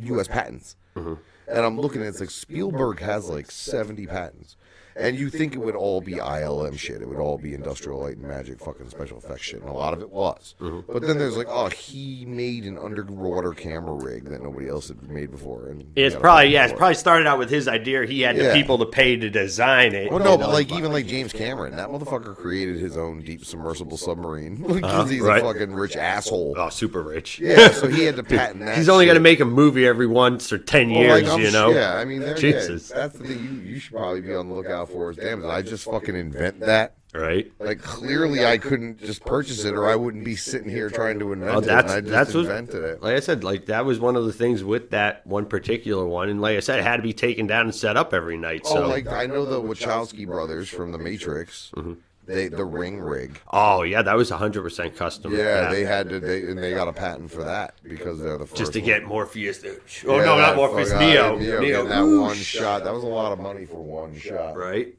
[0.02, 0.28] U.S.
[0.28, 0.76] patents.
[0.96, 1.14] Mm-hmm.
[1.48, 4.56] And I'm looking at it, it's like Spielberg has like 70 patents.
[4.96, 7.00] And you think it would all be ILM shit.
[7.00, 9.60] It would all be industrial light and magic fucking special effects shit.
[9.60, 10.54] And a lot of it was.
[10.60, 10.92] Mm-hmm.
[10.92, 15.02] But then there's like, oh, he made an underwater camera rig that nobody else had
[15.08, 15.68] made before.
[15.68, 16.64] And he It's got a probably patent yeah.
[16.64, 16.76] It's it.
[16.76, 18.04] probably started out with his idea.
[18.06, 20.10] He had the people to pay to design it.
[20.10, 23.96] Well, no, but like even like James Cameron, that motherfucker created his own deep submersible
[23.96, 25.42] submarine because Uh-huh, he's right.
[25.42, 26.54] a fucking rich asshole.
[26.58, 27.38] oh, super rich.
[27.38, 28.76] Yeah, so he had to patent that.
[28.76, 29.08] He's only shit.
[29.10, 31.28] going to make a movie every once or ten Well, years.
[31.28, 31.70] like, you know.
[31.70, 32.90] Yeah, I mean, there, Jesus.
[32.90, 33.38] Yeah, that's the thing.
[33.64, 35.10] You, you should probably be on the lookout for.
[35.10, 36.94] Is damn, did I just fucking invent that?
[37.12, 37.50] Right.
[37.58, 41.32] Like clearly, I couldn't just purchase it, or I wouldn't be sitting here trying to
[41.32, 41.64] invent Oh, it.
[41.64, 43.02] that's and I just that's what, invented it.
[43.02, 46.28] Like I said, like that was one of the things with that one particular one,
[46.28, 48.64] and like I said, it had to be taken down and set up every night.
[48.64, 51.72] So, Oh, like I know the Wachowski brothers from The Matrix.
[51.76, 51.94] Mm-hmm.
[52.30, 53.40] They the ring rig.
[53.52, 55.34] oh yeah, that was hundred percent custom.
[55.34, 56.20] Yeah, they had to.
[56.20, 58.58] They and they got a patent for that because they're the first.
[58.58, 58.86] just to one.
[58.86, 59.64] get Morpheus.
[59.64, 60.92] Oh Yeah, no, that not Morpheus.
[60.92, 61.36] fucking- Neo.
[61.36, 61.60] Neo, Neo.
[61.60, 62.84] getting that Ooh, one shot.
[62.84, 64.56] That was a lot of money for one shot.
[64.56, 64.94] Right.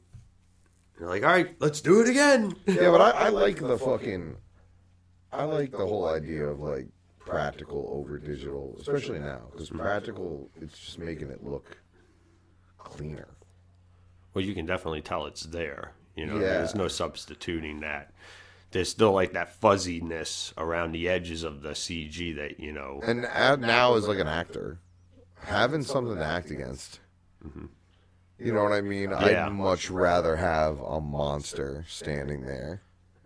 [0.98, 2.54] You're like, all right, let's do it again.
[2.66, 4.36] Yeah, but I, I like the fucking.
[5.32, 6.86] I like the whole idea of like
[7.18, 9.80] practical over digital, especially now because mm-hmm.
[9.80, 11.78] practical it's just making it look
[12.78, 13.28] cleaner.
[14.34, 15.92] Well, you can definitely tell it's there.
[16.16, 16.48] You know, Yeah.
[16.58, 18.12] there's no substituting that.
[18.70, 23.00] There's still like that fuzziness around the edges of the CG that you know.
[23.04, 24.78] And a- now as like an actor,
[25.44, 27.00] having something to act against.
[27.46, 27.66] Mm-hmm.
[28.38, 29.10] You know what I mean?
[29.10, 29.46] Yeah.
[29.46, 32.82] I'd much rather have a monster standing there.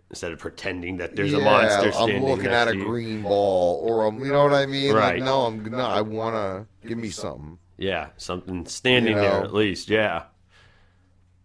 [0.09, 2.85] Instead of pretending that there's a monster standing I'm looking at a you.
[2.85, 4.93] green ball, or I'm, you know what I mean?
[4.93, 5.15] Right.
[5.15, 7.57] Like, no, I'm no, I want to give me something.
[7.77, 9.89] Yeah, something standing You there at least.
[9.89, 10.23] Yeah.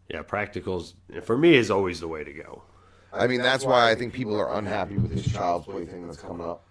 [0.09, 2.63] Yeah, practicals for me is always the way to go.
[3.13, 6.21] I mean, that's why I think people are unhappy with this child's play thing that's
[6.21, 6.65] coming up.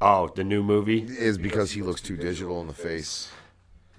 [0.00, 1.02] Oh, the new movie.
[1.02, 3.30] Is because he looks too digital in the face,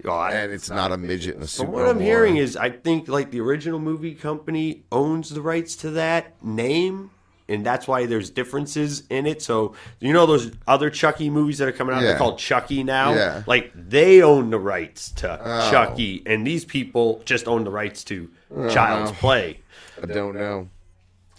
[0.04, 1.68] Oh, I, and it's not a midget in a suit.
[1.68, 5.90] What I'm hearing is, I think like the original movie company owns the rights to
[5.90, 7.10] that name,
[7.48, 9.42] and that's why there's differences in it.
[9.42, 12.08] So you know those other Chucky movies that are coming out, Yeah.
[12.08, 13.14] they're called Chucky now.
[13.14, 13.42] Yeah.
[13.46, 15.70] Like they own the rights to Oh.
[15.70, 18.28] Chucky, and these people just own the rights to
[18.70, 19.60] Child's Play.
[20.02, 20.68] I don't know.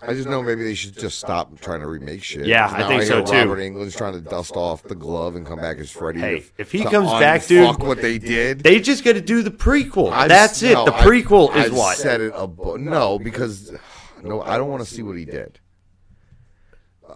[0.06, 2.46] I just know maybe they should just stop trying to remake shit.
[2.46, 3.32] Yeah, I think so, too.
[3.38, 6.20] Robert Englund's trying to dust off the glove and come back as Freddy.
[6.20, 8.60] Hey, to- if he comes back, dude, unfuck what they did.
[8.64, 10.12] They just got to do the prequel.
[10.12, 10.74] I've- that's it.
[10.74, 11.96] no, the I've- prequel is I've what.
[11.98, 12.34] said it.
[12.34, 13.72] Abo- no, because
[14.22, 15.60] no, I don't want to see what he did.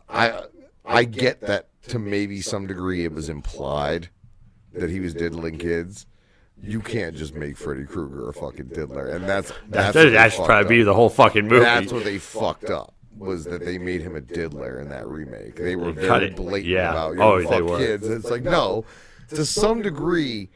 [0.09, 0.43] I
[0.85, 4.09] I get that to maybe some degree it was implied
[4.73, 6.05] that he was diddling kids.
[6.61, 10.37] You can't just make Freddy Krueger a fucking diddler, and that's that's That, that should
[10.37, 11.63] fucked probably be the whole fucking movie.
[11.63, 12.93] That's what they fucked up.
[13.17, 15.55] Was that they made him a diddler in that remake?
[15.55, 16.91] They were They cut very blatant Yeah.
[16.91, 17.77] about you Oh, know, they fuck were.
[17.77, 18.07] kids.
[18.07, 18.85] It's like no,
[19.29, 20.49] to some degree,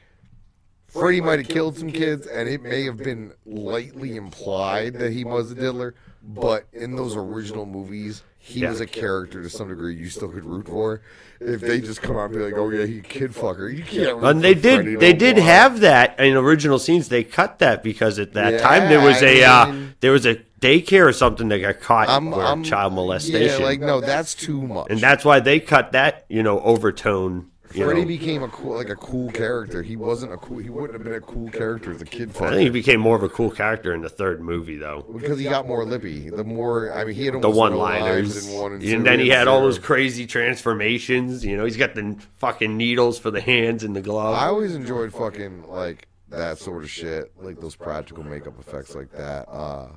[0.87, 5.23] Freddy might have killed some kids, and it may have been lightly implied that he
[5.23, 5.95] was a diddler.
[6.23, 8.69] But in those original movies, he Yeah.
[8.69, 11.01] was a character to some degree you still could root for.
[11.39, 14.17] If they just come out and be like, "Oh yeah, he kid fucker," you can't.
[14.17, 14.93] Root And they for Freddy did.
[14.93, 15.45] no They did more.
[15.45, 17.09] have that in original scenes.
[17.09, 20.25] They cut that because at that Yeah, time there was I a uh, there was
[20.25, 24.01] a daycare or something that got caught I'm, for I'm, child molestation, Yeah, like no,
[24.01, 24.87] that's too much.
[24.89, 26.25] and that's why they cut that.
[26.29, 27.47] You know, overtone.
[27.71, 29.81] Freddy know, became a cool, like a cool character.
[29.81, 30.57] He wasn't a cool.
[30.57, 32.29] He wouldn't have been a cool character as a kid.
[32.37, 35.05] I think he became more of a cool character in the third movie, though.
[35.13, 36.29] because he got more lippy.
[36.29, 39.61] The more, I mean, he had The one-liners, one and, and, then he had all
[39.61, 41.45] those crazy transformations.
[41.45, 44.35] You know, he's got the fucking needles for the hands and the glove.
[44.35, 49.11] I always enjoyed fucking like that sort of shit, like those practical makeup effects like
[49.11, 49.49] that.
[49.49, 49.89] Uh,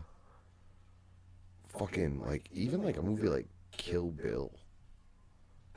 [1.79, 3.47] fucking like even like a movie like
[3.77, 4.53] Kill Bill.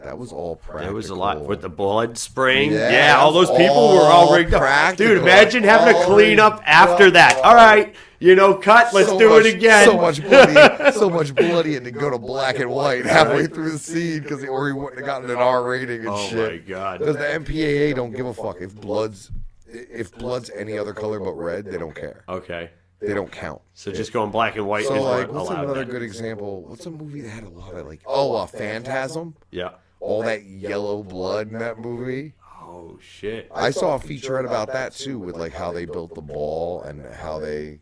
[0.04, 0.86] That was all practical.
[0.86, 2.72] There was a lot with the blood spraying.
[2.72, 4.96] Yeah, Yeah, all those people all were all rigged up.
[4.96, 7.14] Dude, imagine having to clean up after up.
[7.14, 7.42] that.
[7.44, 8.94] All right, you know, cut.
[8.94, 9.86] Let's So do much- it again.
[9.86, 13.72] So much bloody, so much bloody, and to go to black and white halfway through
[13.72, 16.52] the scene because he or he wouldn't have gotten an R rating and Oh shit.
[16.52, 17.00] my God.
[17.00, 19.32] Because the MPAA don't give a fuck if blood's
[19.68, 22.24] if blood's any other color but red, they don't care.
[22.30, 22.70] Okay,
[23.00, 23.62] They don't count.
[23.74, 26.62] so just going black and white So is like, what's another good example?
[26.68, 28.02] What's a movie that had a lot of like?
[28.06, 29.36] Oh, a Phantasm.
[29.52, 29.72] Yeah.
[30.00, 32.34] All that yellow blood in that movie.
[32.62, 33.50] Oh shit.
[33.54, 37.04] I saw a featurette about that too, with like how they built the ball and
[37.16, 37.80] how they,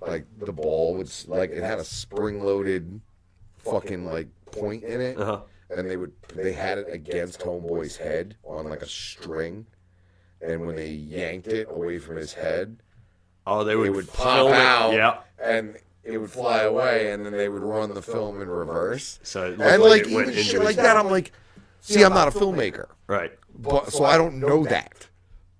[0.00, 3.00] like the ball was like it had a spring-loaded,
[3.58, 5.40] fucking like point in it, Uh-huh.
[5.70, 9.66] and they would they had it against Homeboy's head on like a string,
[10.42, 12.76] and when they yanked it away from his head,
[13.46, 14.54] Oh, they would, it would pop it.
[14.54, 15.18] out, Yeah.
[15.42, 15.76] and
[16.08, 19.18] it would fly away, and then they would run the film in reverse.
[19.22, 20.96] So it And like like it even shit like that.
[20.96, 21.32] I'm like,
[21.80, 23.32] see, I'm not a filmmaker Right.
[23.58, 25.06] but so I don't know that.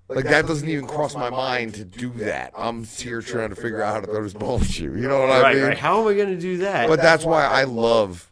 [0.08, 2.52] Like that doesn't even cross my mind to do that.
[2.56, 4.94] I'm here trying to figure out how to throw this ball at you.
[4.94, 5.56] You know what I Right.
[5.56, 5.64] mean?
[5.66, 5.78] Right.
[5.78, 6.88] How am I gonna do that?
[6.88, 8.30] But that's why I love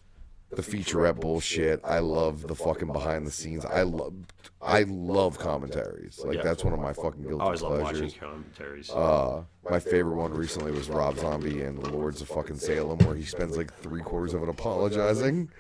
[0.50, 1.80] the featurette bullshit.
[1.84, 3.64] I love the fucking behind the scenes.
[3.66, 4.14] I love
[4.62, 6.18] I love commentaries.
[6.24, 6.42] Like Yeah.
[6.44, 8.14] that's one of my fucking guilty I always love watching pleasures.
[8.18, 8.90] commentaries.
[8.90, 13.16] Uh, my favorite one recently was Rob Zombie and the Lords of fucking Salem, where
[13.16, 15.50] he spends like three quarters of it apologizing.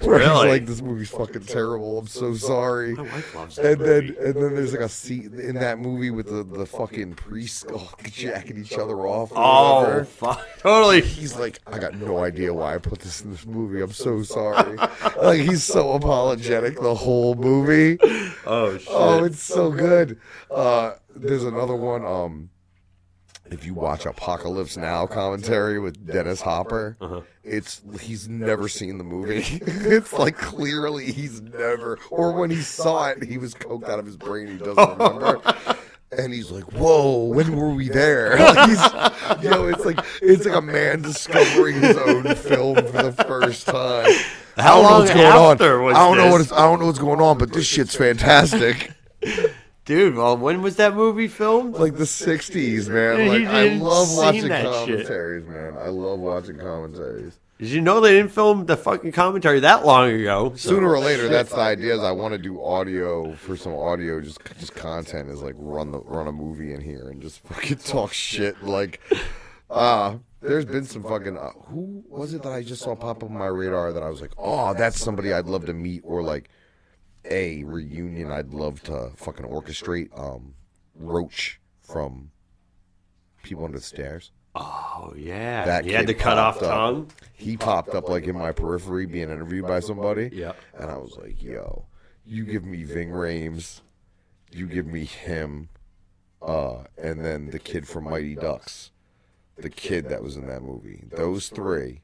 [0.00, 0.48] Where he's Really?
[0.48, 1.98] like, "This movie's fucking terrible.
[1.98, 4.18] I'm so sorry." My wife loves that And then, movie.
[4.20, 7.90] and then there's like a scene in that movie with the, the fucking priests all
[8.04, 9.32] jacking each other off.
[9.34, 10.40] oh, fuck.
[10.60, 11.00] Totally.
[11.02, 13.80] He's like, I got no idea why I put this in this movie.
[13.82, 14.76] I'm so sorry.
[15.22, 17.98] like he's so apologetic the whole movie.
[18.46, 18.88] Oh shit.
[18.88, 20.18] Oh, it's so good.
[20.50, 22.04] Uh, there's another one.
[22.06, 22.50] Um,
[23.52, 27.20] if you watch Apocalypse Now commentary with Dennis Hopper, Uh-huh.
[27.44, 29.42] it's he's never seen the movie.
[29.66, 34.06] it's like clearly he's never, or when he saw it, he was coked out of
[34.06, 34.46] his brain.
[34.48, 35.40] He doesn't remember.
[36.16, 40.44] And he's like, "Whoa, when were we there?" Like he's, you know, it's like it's
[40.44, 44.10] like a man discovering his own film for the first time.
[44.58, 45.84] How long what's going after on.
[45.86, 46.46] was I don't know what this?
[46.48, 48.92] it's, I don't know what's going on, but this shit's fantastic.
[49.84, 51.74] Dude, well, when was that movie filmed?
[51.74, 53.28] like the '60s, man.
[53.28, 55.06] Like I love watching that shit.
[55.06, 55.76] commentaries, man.
[55.76, 57.38] I love watching commentaries.
[57.58, 60.52] Did you know they didn't film the fucking commentary that long ago?
[60.56, 61.94] So- Sooner or later, that's the idea.
[61.94, 65.28] Is I want to do audio for some audio, just just content.
[65.28, 68.62] Is like run the run a movie in here and just fucking talk shit.
[68.62, 69.00] Like,
[69.70, 73.30] uh there's been some fucking uh, who was it that I just saw pop up
[73.30, 76.22] on my radar that I was like, oh, that's somebody I'd love to meet, or
[76.24, 76.50] like
[77.30, 80.10] a reunion I'd love to fucking orchestrate.
[80.18, 80.54] Um,
[80.94, 82.30] Roach from
[83.42, 84.30] People Under the Stairs.
[84.54, 86.62] Oh yeah, That he had the kid cut off up.
[86.70, 87.10] tongue.
[87.32, 90.28] he popped up like in my periphery being interviewed by somebody.
[90.32, 90.52] Yeah.
[90.78, 91.86] And I was like, yo,
[92.26, 93.80] you give me Ving Rhames,
[94.50, 95.70] you give me him,
[96.42, 98.90] uh, and then the kid from Mighty Ducks.
[99.56, 101.04] The kid that was in that movie.
[101.10, 102.02] Those three.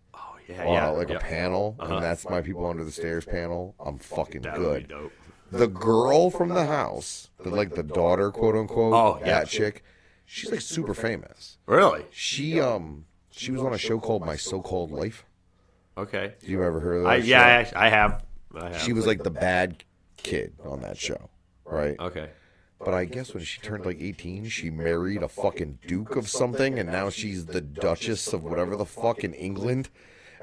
[0.48, 1.16] Yeah, Uh, yeah, like yeah.
[1.16, 1.94] a panel, Uh-huh.
[1.96, 3.74] and that's my people under the stairs panel.
[3.78, 4.88] I'm fucking That good.
[4.88, 5.12] dope.
[5.50, 9.26] The girl from the house, the, like the daughter, quote unquote, Oh, yeah.
[9.40, 9.82] that chick,
[10.26, 11.58] she's like super famous.
[11.66, 12.04] Really?
[12.10, 15.24] She um she was on a show called My So Called Life.
[15.96, 16.34] Okay.
[16.40, 17.08] Do you ever heard of that?
[17.10, 17.26] I, show?
[17.26, 18.24] yeah, I, I have.
[18.54, 18.80] I have.
[18.82, 19.84] she was like the bad
[20.16, 21.28] kid on that show,
[21.64, 21.98] right?
[21.98, 22.30] Okay.
[22.78, 26.78] But I guess when she turned like 18, she married a fucking duke of something,
[26.78, 29.88] and now she's the duchess of whatever the fuck in England,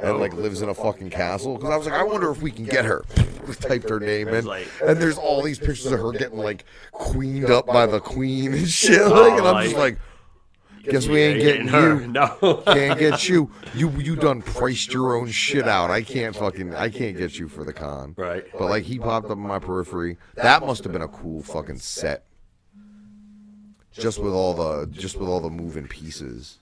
[0.01, 1.55] and like lives in a fucking castle.
[1.55, 3.03] Because I was like, I wonder if we can get her.
[3.59, 4.47] Typed her name in,
[4.84, 8.67] and there's all these pictures of her getting like queened up by the queen and
[8.67, 9.01] shit.
[9.07, 9.99] Like, and I'm just like-
[10.84, 12.01] like, guess we ain't getting her.
[12.01, 12.07] you.
[12.11, 12.63] No.
[12.65, 13.51] Can't get you.
[13.76, 15.91] You you done priced your own shit out.
[15.91, 18.15] I can't fucking I can't get you for the con.
[18.17, 18.45] Right.
[18.53, 20.17] But like he popped up in my periphery.
[20.35, 22.26] That must have been a cool fucking set.
[23.93, 26.57] Just with all the just with all the moving pieces.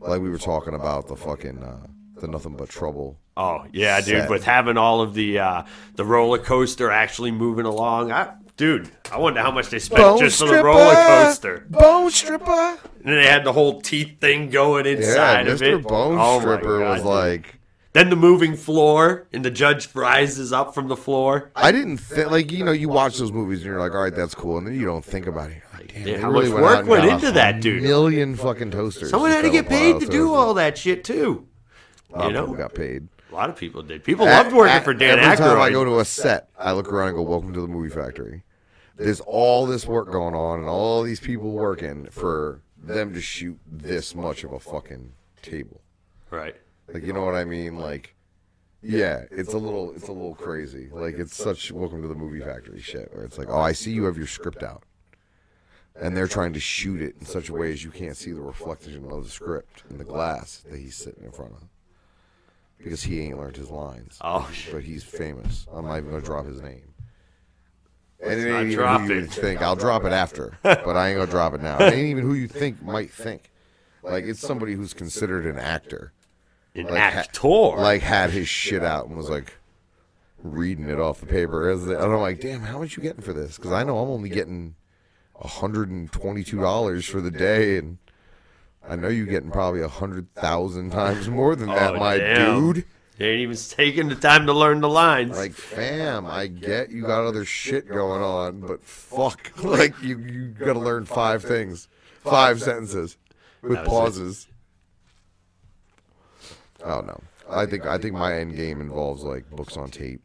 [0.00, 1.86] Like we were talking about the fucking uh
[2.22, 3.18] the nothing but trouble.
[3.36, 4.22] Oh yeah, dude.
[4.22, 4.30] Set.
[4.30, 5.62] With having all of the uh,
[5.96, 10.38] the roller coaster actually moving along, I, dude, I wonder how much they spent just
[10.38, 11.66] for the roller coaster.
[11.68, 12.78] Bone stripper.
[13.04, 15.78] And then they had the whole teeth thing going Yeah, inside of Mr.
[15.80, 15.82] it.
[15.86, 17.06] Bone Oh, Stripper God, was dude.
[17.06, 17.58] like
[17.94, 21.50] Then the moving floor, and the judge rises up from the floor.
[21.56, 24.14] I didn't think like you know you watch those movies and you're like all right
[24.14, 25.62] that's cool and then you don't think about it.
[25.74, 27.82] Like, damn, Yeah, how really much went work went into that, dude?
[27.82, 29.10] Million fucking toasters.
[29.10, 31.48] Someone had to get paid to do all that shit too.
[32.14, 32.62] A lot you of people know?
[32.62, 33.08] got paid.
[33.30, 34.04] A lot of people did.
[34.04, 36.92] People loved working At- for Dan Every time I go to a set, I look
[36.92, 38.42] around and go, "Welcome to the movie factory."
[38.96, 43.58] there's all this work going on and all these people working for them to shoot
[43.66, 45.12] this much of a fucking
[45.42, 45.80] table.
[46.30, 46.56] Right.
[46.92, 47.78] Like you know what I mean?
[47.78, 48.14] Like
[48.82, 50.88] yeah, it's a little it's a little crazy.
[50.90, 53.92] Like it's such welcome to the movie factory shit where it's like, "Oh, I see
[53.92, 54.82] you have your script out."
[55.94, 58.40] And they're trying to shoot it in such a way as you can't see the
[58.40, 61.62] reflection of the script in the glass that he's sitting in front of.
[62.82, 64.18] Because he ain't learned his lines.
[64.20, 64.74] Oh, shit.
[64.74, 65.66] But he's famous.
[65.72, 66.92] I'm not even gonna drop his name.
[68.24, 69.62] And it ain't even who you would think.
[69.62, 71.78] I'll drop it after, but I ain't gonna drop it now.
[71.78, 73.50] It ain't even who you think might think.
[74.02, 76.12] Like it's somebody who's considered an actor
[76.74, 77.48] An like, ha- actor.
[77.48, 79.54] like had his shit out and was like
[80.42, 81.70] reading it off the paper.
[81.70, 83.56] And I'm like, damn, how much you getting for this?
[83.56, 84.74] Because I know I'm only getting
[85.40, 87.98] hundred and twenty-two dollars for the day, and
[88.88, 92.72] I know you're getting probably a hundred thousand times more than that, Oh, my damn.
[92.72, 92.84] dude.
[93.18, 95.36] They ain't even taking the time to learn the lines.
[95.36, 100.48] Like, fam, I get you got other shit going on, but fuck, like you you
[100.48, 101.88] got to learn five things,
[102.24, 103.16] five sentences
[103.62, 103.90] with That was it.
[103.90, 104.48] pauses.
[106.84, 110.20] Oh no, I think I think my end game involves like books on tape.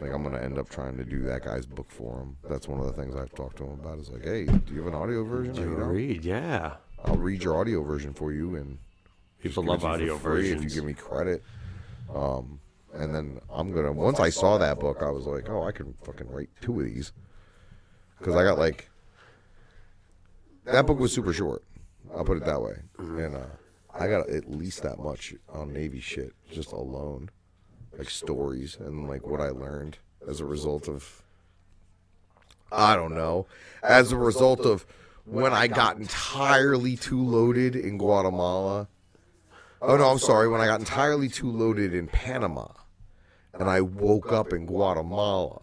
[0.00, 2.36] Like I'm gonna end up trying to do that guy's book for him.
[2.48, 3.98] That's one of the things I've talked to him about.
[3.98, 5.54] Is like, hey, do you have an audio version?
[5.56, 6.76] You read, yeah.
[7.04, 8.78] I'll read your audio version for you, and
[9.42, 10.62] People love audio versions.
[10.64, 11.42] if you give me credit.
[12.14, 12.60] Um,
[12.92, 15.94] and then I'm gonna once I saw that book, I was like, oh, I can
[16.04, 17.12] fucking write two of these
[18.18, 18.90] because I got like
[20.64, 21.62] that book was super short.
[22.14, 23.46] I'll put it that way, and uh,
[23.94, 27.30] I got at least that much on Navy shit just alone,
[27.96, 29.98] like stories and like what I learned
[30.28, 31.22] as a result of.
[32.72, 33.46] I don't know,
[33.82, 34.86] as a result of
[35.30, 38.88] when I got entirely too loaded in Guatemala.
[39.82, 40.48] Oh no, I'm sorry.
[40.48, 42.66] When I got entirely too loaded in Panama,
[43.54, 45.60] and I woke up in Guatemala.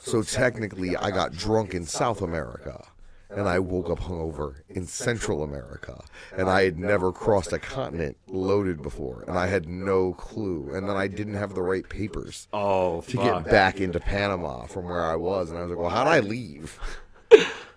[0.00, 2.84] so technically, I got drunk in South America,
[3.30, 6.02] and I woke up hungover in Central America,
[6.36, 10.88] and I had never crossed a continent loaded before, and I had no clue, and
[10.88, 15.04] then I didn't have the right papers Oh, to get back into Panama from where
[15.04, 16.78] I was, and I was like, well, how'd I leave?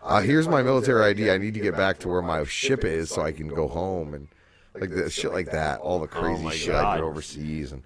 [0.03, 1.29] Uh, here's my military ID.
[1.29, 4.13] I need to get back to where my ship is so I can go home
[4.13, 4.27] and
[4.73, 5.79] like the shit like that.
[5.79, 6.95] All the crazy Oh my shit I God.
[6.97, 7.83] did overseas and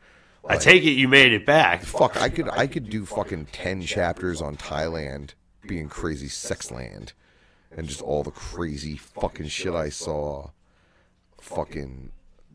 [0.47, 1.83] I take it you made it back.
[1.83, 2.15] fuck.
[2.21, 5.31] I could I could do fucking ten chapters on Thailand
[5.67, 7.13] being crazy sex land
[7.75, 10.49] and just all the crazy fucking shit I saw.
[11.41, 12.11] Fucking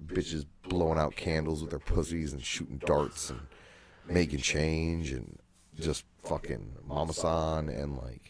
[0.06, 3.40] bitches blowing out candles with their pussies and shooting darts and
[4.08, 5.38] making change and
[5.78, 8.29] just fucking Mama San and like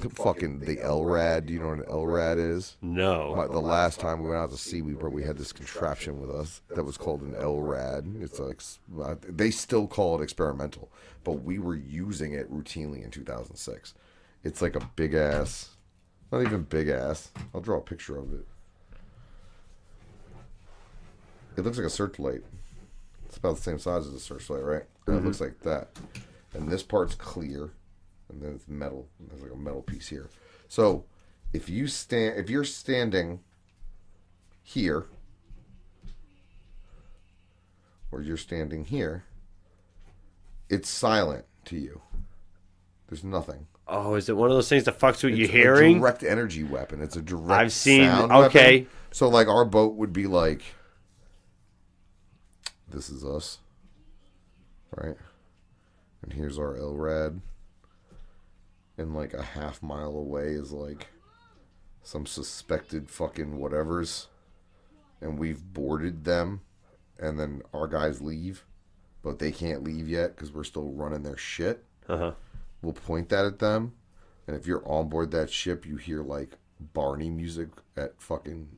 [0.00, 1.46] fucking the LRAD.
[1.46, 2.76] Do you know what an LRAD is?
[2.82, 3.34] No.
[3.34, 6.20] My- the last time we went out to sea, we bro- we had this contraption
[6.20, 8.22] with us that was called an LRAD.
[8.22, 8.60] It's like
[9.02, 10.90] uh, they still call it experimental,
[11.24, 13.94] but we were using it routinely in 2006.
[14.44, 15.70] It's like a big ass,
[16.30, 17.30] not even big ass.
[17.54, 18.46] I'll draw a picture of it.
[21.56, 22.42] It looks like a searchlight.
[23.24, 24.82] It's about the same size as a searchlight, right?
[25.06, 25.88] And It looks like that.
[26.54, 27.70] And this part's clear,
[28.28, 29.08] and then it's metal.
[29.20, 30.28] There's like a metal piece here.
[30.68, 31.04] So
[31.52, 33.40] if you stand, if you're standing
[34.62, 35.06] here,
[38.10, 39.24] or you're standing here,
[40.68, 42.00] it's silent to you.
[43.08, 43.66] There's nothing.
[43.88, 46.00] Oh, is it one of those things that fucks with a hearing?
[46.00, 47.00] direct energy weapon.
[47.00, 47.50] It's a direct.
[47.50, 48.80] I've seen- okay.
[48.80, 48.88] weapon.
[49.12, 50.62] So like our boat would be like,
[52.88, 53.58] this is us,
[54.96, 55.16] right?
[56.22, 57.40] And here's our LRAD.
[58.98, 61.08] And like a half mile away is like
[62.02, 64.26] some suspected fucking whatevers,
[65.20, 66.60] and we've boarded them,
[67.18, 68.64] and then our guys leave,
[69.22, 72.32] but they can't leave yet because we're still running their shit Uh-huh.
[72.82, 73.92] we'll point that at them.
[74.46, 76.52] And if you're on board that ship, you hear like
[76.94, 78.68] Barney music at fucking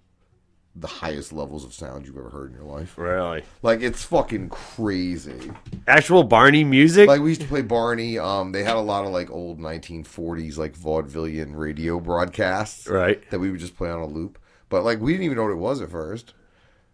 [0.80, 2.96] the highest levels of sound you've ever heard in your life.
[2.96, 3.42] Really?
[3.62, 5.50] Like it's fucking crazy.
[5.86, 7.08] Actual Barney music?
[7.08, 8.18] Like we used to play Barney.
[8.18, 13.28] Um, they had a lot of like old 1940s like vaudevillian radio broadcasts right.
[13.30, 14.38] that we would just play on a loop.
[14.68, 16.34] But like we didn't even know what it was at first.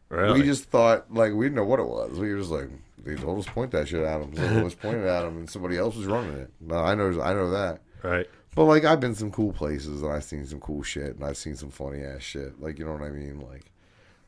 [0.08, 0.40] Really?
[0.40, 2.18] We just thought like we didn't know what it was.
[2.18, 4.34] We were just like they told us point that shit at them.
[4.34, 6.50] So it was pointed at them, and somebody else was running it.
[6.60, 7.80] No, I know, I know that.
[8.02, 8.26] right.
[8.54, 11.36] But like I've been some cool places and I've seen some cool shit and I've
[11.36, 12.60] seen some funny ass shit.
[12.60, 13.40] Like you know what I mean?
[13.40, 13.72] Like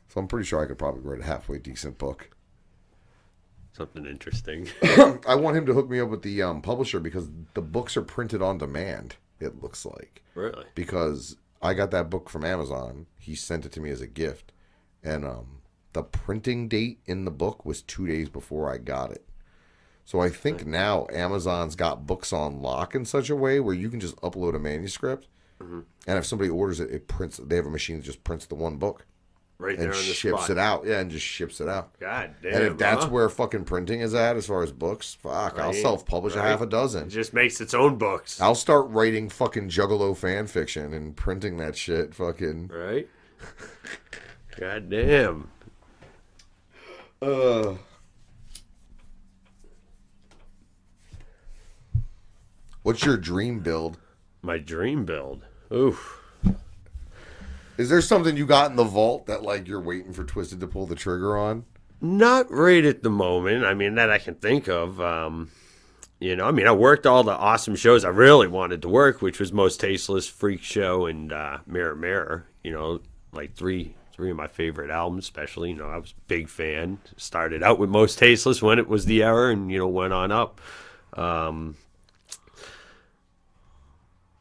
[0.07, 2.29] so I'm pretty sure I could probably write a halfway decent book.
[3.73, 4.67] Something interesting.
[5.27, 8.01] I want him to hook me up with the um, publisher because the books are
[8.01, 10.23] printed on demand, it looks like.
[10.33, 10.65] really?
[10.73, 13.05] Because I got that book from Amazon.
[13.19, 14.51] He sent it to me as a gift.
[15.03, 15.61] And um
[15.93, 19.23] the printing date in the book was two days before I got it.
[20.05, 23.89] So I think now Amazon's got books on lock in such a way where you
[23.89, 25.27] can just upload a manuscript,
[25.61, 25.79] Mm-hmm.
[26.05, 27.37] and if somebody orders it, it prints.
[27.37, 29.05] They have a machine that just prints the one book
[29.59, 30.49] Right there and on the ships spot.
[30.51, 30.85] it out.
[30.85, 31.97] Yeah, and just ships it out.
[31.99, 32.53] God damn.
[32.53, 36.35] and if that's where fucking printing is at, as far as books, fuck, I'll self-publish
[36.35, 37.09] a half a it dozen.
[37.09, 38.39] just makes its own books.
[38.39, 42.13] I'll start writing fucking Juggalo fan fiction and printing that shit.
[42.13, 42.67] Fucking.
[42.71, 43.07] Right?
[44.59, 45.49] God damn.
[47.19, 47.75] Uh.
[52.83, 53.97] What's your dream build?
[54.43, 55.45] My dream build.
[55.73, 56.21] Oof.
[57.77, 60.67] Is there something you got in the vault that like you're waiting for Twiztid to
[60.67, 61.65] pull the trigger on?
[62.01, 63.65] Not right at the moment.
[63.65, 64.99] I mean, that I can think of.
[64.99, 65.51] Um,
[66.19, 69.21] you know, I mean, I worked all the awesome shows I really wanted to work,
[69.21, 72.47] which was Mostasteless, Freak Show, and uh, Mirror Mirror.
[72.63, 73.01] You know,
[73.31, 75.69] like three three of my favorite albums, especially.
[75.69, 76.99] You know, I was a big fan.
[77.17, 80.59] Started out with Mostasteless when it was the era, and you know, went on up.
[81.13, 81.77] Um,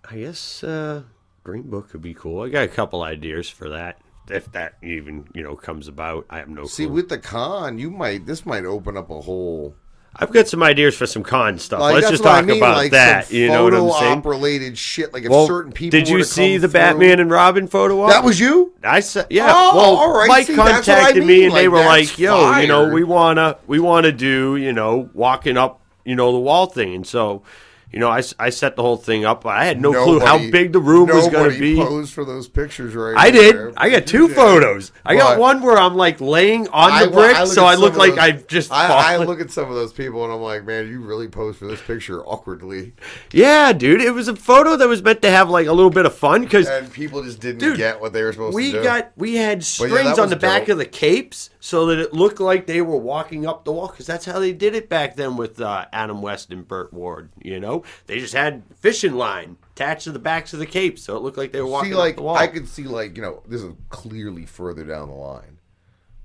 [0.09, 1.03] I guess uh,
[1.47, 2.43] Green Book could be cool.
[2.43, 4.01] I got a couple ideas for that.
[4.29, 6.95] If that even you know comes about, I have no See, clue.
[6.95, 9.77] with the con, you might this might open up a whole.
[10.19, 11.79] I've got some ideas for some con stuff.
[11.79, 13.31] Like, Let's just what I talk mean, about like that.
[13.31, 14.23] You know what I'm saying?
[14.23, 15.13] related shit.
[15.13, 15.97] Like if Well, certain people.
[15.97, 18.11] did you see the through- Batman and Robin photo op?
[18.11, 18.73] That was you.
[18.83, 19.47] I said, yeah.
[19.49, 20.27] Oh, well, all right.
[20.27, 21.45] Mike See, what I contacted me mean.
[21.49, 25.57] and they were like, "Yo, you know, we wanna, we wanna do, you know, walking
[25.57, 27.43] up, you know, the wall thing." And so,
[27.93, 29.47] you know, I, I set the whole thing up.
[29.47, 31.77] I had no clue how big the room was going to be.
[31.77, 33.67] Posed for those pictures right I there.
[33.69, 33.75] did.
[33.77, 34.37] I got two You did.
[34.37, 34.93] photos.
[35.05, 37.77] I got But- one where I'm like laying on I- the brick, I so I
[37.77, 40.41] look like those- I've just I, I look at some of those people and I'm
[40.41, 42.93] like, man, you really posed for this picture awkwardly,
[43.33, 46.07] Yeah, dude, it was a photo that was meant to have like a little bit
[46.07, 48.79] of fun because people just didn't Dude, get what they were supposed we to do.
[48.79, 52.13] We got we had strings yeah, on the back of the capes so that it
[52.13, 55.17] looked like they were walking up the wall because that's how they did it back
[55.17, 57.33] then with uh, Adam West and Burt Ward.
[57.43, 61.17] You know, they just had fishing line attached to the backs of the capes, so
[61.17, 62.37] it looked like they were walking see, like up the wall.
[62.37, 65.59] I could see, like you know, this is clearly further down the line,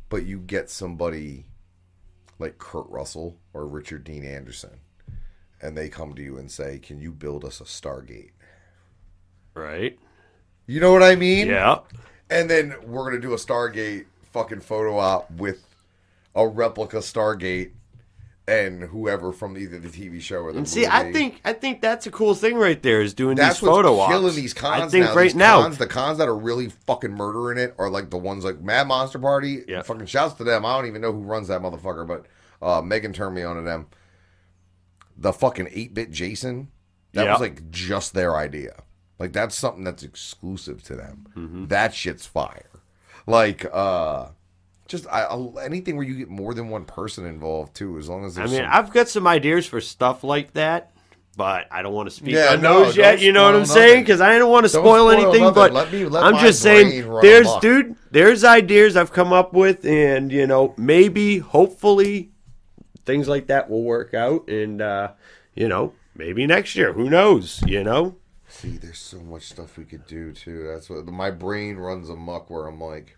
[0.09, 1.47] but you get somebody
[2.37, 4.79] like Kurt Russell or Richard Dean Anderson,
[5.59, 8.33] and they come to you and say, "Can you build us a Stargate?"
[9.55, 9.97] right?
[10.67, 11.47] You know what I mean?
[11.47, 11.79] Yeah.
[12.29, 15.65] And then we're gonna do a Stargate fucking photo op with
[16.35, 17.71] a replica Stargate
[18.47, 21.79] and whoever from either the TV show or the And see, I think I think
[21.81, 24.35] that's a cool thing right there is doing that's these photo what's killing ops.
[24.35, 25.15] these cons I think now.
[25.15, 28.17] right These now, cons, the cons that are really fucking murdering it are like the
[28.17, 29.63] ones like Mad Monster Party.
[29.67, 29.83] Yeah.
[29.83, 30.65] Fucking shouts to them.
[30.65, 32.25] I don't even know who runs that motherfucker, but
[32.61, 33.87] uh, Megan turned me on to them.
[35.17, 36.69] The fucking eight bit Jason.
[37.13, 37.31] That Yeah.
[37.33, 38.83] was like just their idea.
[39.19, 41.27] Like that's something that's exclusive to them.
[41.37, 41.65] Mm-hmm.
[41.67, 42.65] That shit's fire.
[43.31, 44.27] Like uh
[44.87, 48.25] just I, I, anything where you get more than one person involved too, as long
[48.25, 50.91] as I mean, some- I've got some ideas for stuff like that.
[51.37, 53.21] But I don't want to speak Yeah, on no, those yet.
[53.21, 54.03] You know what I'm spoil saying?
[54.03, 55.41] Because I don't want to spoil, spoil anything.
[55.43, 55.53] nothing.
[55.55, 57.61] But Let me- let I'm just saying, there's amok.
[57.61, 62.31] dude, there's ideas I've come up with, and you know, maybe, hopefully,
[63.05, 65.13] things like that will work out, and uh,
[65.55, 66.91] you know, maybe next year.
[66.91, 67.63] Who knows?
[67.65, 68.17] You know.
[68.49, 70.67] See, there's so much stuff we could do too.
[70.67, 73.17] That's what my brain runs amok where I'm like,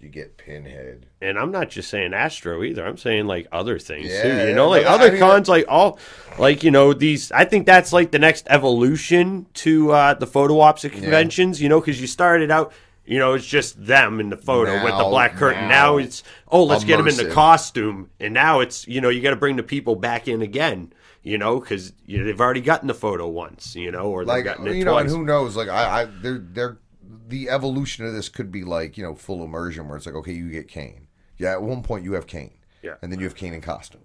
[0.00, 1.06] you get pinhead.
[1.20, 2.86] And I'm not just saying Astro either.
[2.86, 4.28] I'm saying like other things Yeah, too.
[4.28, 5.98] yeah, You know, like but I other mean, cons, like all,
[6.38, 7.32] like you know these.
[7.32, 11.60] I think that's like the next evolution to uh, the photo ops at conventions.
[11.62, 12.72] You know, because you started out.
[13.08, 15.68] You know, it's just them in the photo with the black curtain.
[15.68, 19.10] now, Now, it's oh, let's get them in the costume, and now it's you know
[19.10, 20.92] you got to bring the people back in again.
[21.22, 23.76] You know, because you know, they've already gotten the photo once.
[23.76, 25.54] You know, or they've Like gotten it you know, and who knows?
[25.56, 26.78] Like I, I, they're, they're,
[27.26, 30.32] the evolution of this could be like you know full immersion where it's like okay,
[30.32, 31.08] you get Kane.
[31.38, 32.52] Yeah, at one point you have Kane.
[32.82, 32.94] Yeah.
[33.02, 34.02] and then you have Kane in costume,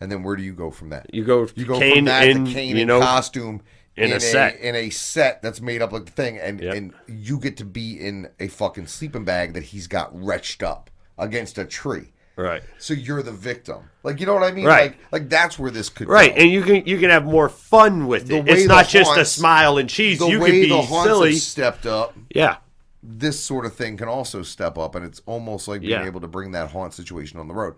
[0.00, 1.14] and then where do you go from that?
[1.14, 3.62] you go, You go Kane from that in, to Kane you in costume
[3.96, 4.58] in a set.
[4.58, 6.74] in a set that's made up like the thing, and Yep.
[6.74, 10.90] and you get to be in a fucking sleeping bag that he's got retched up
[11.16, 12.12] against a tree.
[12.44, 12.62] Right.
[12.78, 13.78] So you're the victim.
[14.02, 14.66] Like you know what I mean?
[14.66, 14.90] Right.
[14.90, 16.40] Like like that's where this could Right, go.
[16.42, 18.48] and you can you can have more fun with The it.
[18.48, 20.18] It's not just a smile and cheese.
[20.18, 21.32] the you way can be the haunts silly.
[21.32, 22.56] have stepped up, Yeah,
[23.02, 26.06] this sort of thing can also step up, and it's almost like being Yeah.
[26.06, 27.74] able to bring that haunt situation on the road.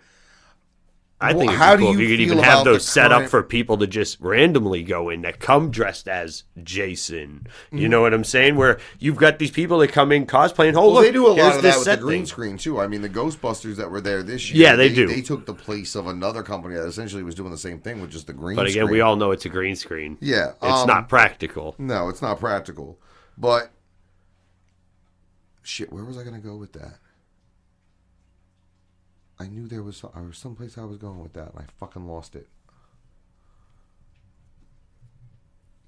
[1.20, 3.10] I think it'd how be do cool if you you could even have those set
[3.10, 7.48] up for people to just randomly go in that come dressed as Jason.
[7.66, 7.78] Mm-hmm.
[7.78, 8.54] You know what I'm saying?
[8.54, 10.74] Where you've got these people that come in cosplaying.
[10.76, 12.26] Oh, Well, look, they do a lot of that with the green thing.
[12.26, 12.80] screen too.
[12.80, 15.08] I mean, the Ghostbusters that were there this year, Yeah, they do.
[15.08, 18.12] They took the place of another company that essentially was doing the same thing with
[18.12, 18.54] just the green.
[18.54, 18.56] Screen.
[18.56, 18.92] But again, screen.
[18.92, 20.18] we all know it's a green screen.
[20.20, 21.74] yeah, It's um, not practical.
[21.78, 22.96] No, it's not practical.
[23.36, 23.70] But
[25.62, 26.98] shit, where was I going to go with that?
[29.40, 32.06] I knew there was I was someplace I was going with that, and I fucking
[32.06, 32.48] lost it.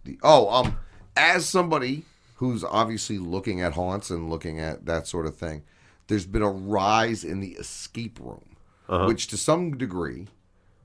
[0.05, 0.79] The oh um,
[1.17, 2.05] as somebody
[2.37, 5.63] who's obviously looking at haunts and looking at that sort of thing,
[6.07, 8.57] there's been a rise in the escape room,
[9.07, 10.29] which to some degree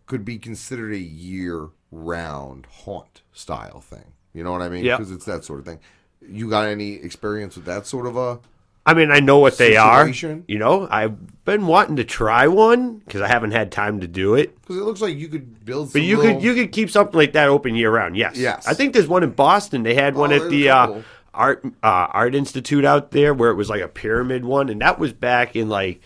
[0.05, 4.13] could be considered a year-round haunt style thing.
[4.33, 4.83] You know what I mean?
[4.97, 5.79] Because it's that sort of thing.
[6.27, 8.39] You got any experience with that sort of a?
[8.85, 10.01] I mean, I know what they are.
[10.01, 10.43] Situation?
[10.47, 14.35] You know, I've been wanting to try one because I haven't had time to do
[14.35, 14.59] it.
[14.61, 15.91] Because it looks like you could build.
[15.93, 18.15] But you little- could you could keep something like that open year round.
[18.15, 18.37] Yes.
[18.37, 18.67] Yes.
[18.67, 19.83] I think there's one in Boston.
[19.83, 21.01] They had one Oh, at the uh,
[21.33, 24.99] art uh, art institute out there where it was like a pyramid one, and that
[24.99, 26.01] was back in like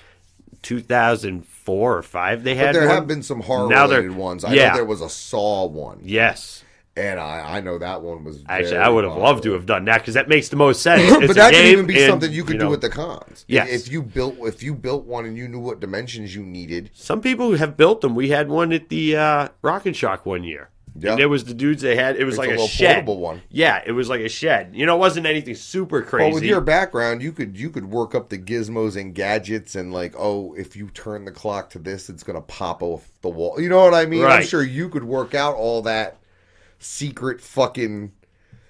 [0.62, 2.44] 2004 or five.
[2.44, 2.96] They But had there one.
[2.96, 4.44] have been some horror Now related ones.
[4.44, 4.70] I yeah.
[4.70, 6.64] know there was a Saw one, Yes.
[7.00, 8.44] And I, I know that one was.
[8.50, 11.10] Actually, I would have loved to have done that because that makes the most sense.
[11.30, 13.46] But that could even be and, something you could know, do at the cons.
[13.48, 16.90] If- If, you built if you built one and you knew what dimensions you needed.
[16.94, 18.16] Some people have built them.
[18.16, 20.70] We had one at the uh, Rock and Shock one year.
[20.98, 21.12] Yeah.
[21.12, 22.18] And there was the dudes they had.
[22.18, 22.94] It was It's like a a, shed.
[22.96, 23.42] portable one.
[23.50, 24.72] Yeah, it was like a shed.
[24.74, 26.26] You know, it wasn't anything super crazy.
[26.26, 29.94] Well, with your background, you could you could work up the gizmos and gadgets and
[29.94, 33.62] like, oh, if you turn the clock to this, it's gonna pop off the wall.
[33.62, 34.26] You know what I mean?
[34.26, 36.19] I'm sure you could work out all that
[36.80, 38.14] secret fucking.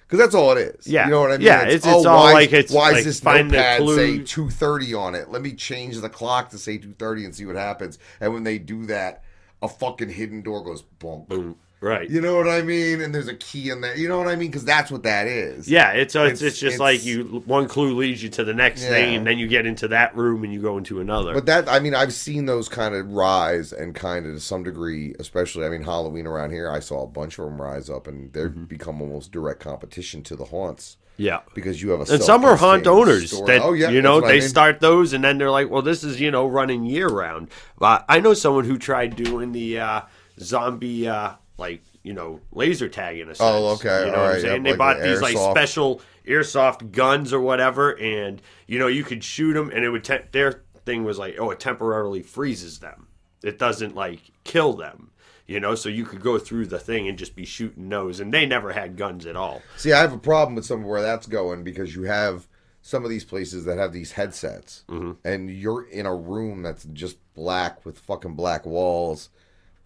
[0.06, 0.86] Because that's all it is.
[0.88, 1.04] Yeah.
[1.04, 1.46] You know what I mean?
[1.46, 4.50] Yeah, it's- it's oh, all why, like it's why like does this notepad say two
[4.50, 5.30] thirty on it?
[5.30, 7.98] Let me change the clock to say two thirty and see what happens.
[8.20, 9.22] And when they do that,
[9.62, 11.26] a fucking hidden door goes boom.
[11.28, 11.56] Boom.
[11.82, 12.10] Right.
[12.10, 13.00] You know what I mean?
[13.00, 13.96] And there's a key in there.
[13.96, 14.48] You know what I mean?
[14.50, 15.66] Because that's what that is.
[15.66, 18.52] Yeah, it's uh, it's, It's- just it's- like you one clue leads you to the
[18.52, 21.32] next thing, and then you get into that room and you go into another.
[21.32, 24.62] But that, I mean, I've seen those kind of rise and kind of to some
[24.62, 28.06] degree, especially, I mean, Halloween around here, I saw a bunch of them rise up
[28.06, 28.64] and they've Mm-hmm.
[28.64, 31.40] become almost direct competition to the haunts yeah.
[31.54, 33.46] because you have a And some are haunt owners story.
[33.58, 34.48] that oh, yeah, you know what I they mean.
[34.50, 37.48] start those and then they're like, well, this is you know running year round.
[37.78, 40.00] But I know someone who tried doing the uh,
[40.38, 43.40] zombie uh, like you know laser tag in a sense.
[43.40, 44.54] Oh, okay, You know all what I'm saying?
[44.54, 48.86] yep, they like bought the these like special airsoft guns or whatever, and you know
[48.88, 52.22] you could shoot them, and it would te- their thing was like, oh, it temporarily
[52.22, 53.06] freezes them.
[53.44, 55.10] It doesn't like kill them.
[55.46, 58.32] You know, so you could go through the thing and just be shooting those, and
[58.32, 59.62] they never had guns at all.
[59.76, 62.46] See, I have a problem with some of where that's going because you have
[62.82, 65.12] some of these places that have these headsets Mm-hmm.
[65.24, 69.28] and you're in a room that's just black with fucking black walls.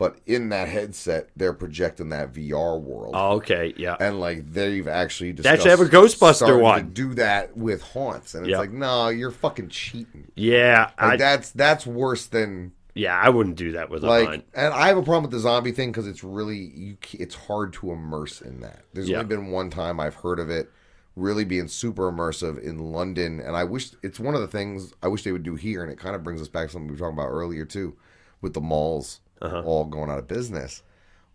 [0.05, 3.15] But in that headset, they're projecting that VR world.
[3.17, 3.97] Oh, okay, yeah.
[3.99, 6.91] and like they've actually They discussed actually have a Ghostbuster one.
[6.91, 8.59] do that with haunts, and it's Yep.
[8.59, 10.31] like, no, you're fucking cheating.
[10.35, 14.29] Yeah, Like I, that's that's worse than yeah, I wouldn't do that with a like.
[14.29, 14.45] hunt.
[14.53, 16.97] And I have a problem with the zombie thing because it's really you.
[17.15, 18.85] It's hard to immerse in that.
[18.93, 19.21] There's Yeah.
[19.21, 20.71] only been one time I've heard of it
[21.17, 25.09] really being super immersive in London, and I wish it's one of the things I
[25.09, 26.93] wish they would do here, and it kind of brings us back to something we
[26.93, 27.97] were talking about earlier too,
[28.43, 29.63] with the malls Uh-huh.
[29.65, 30.83] all going out of business.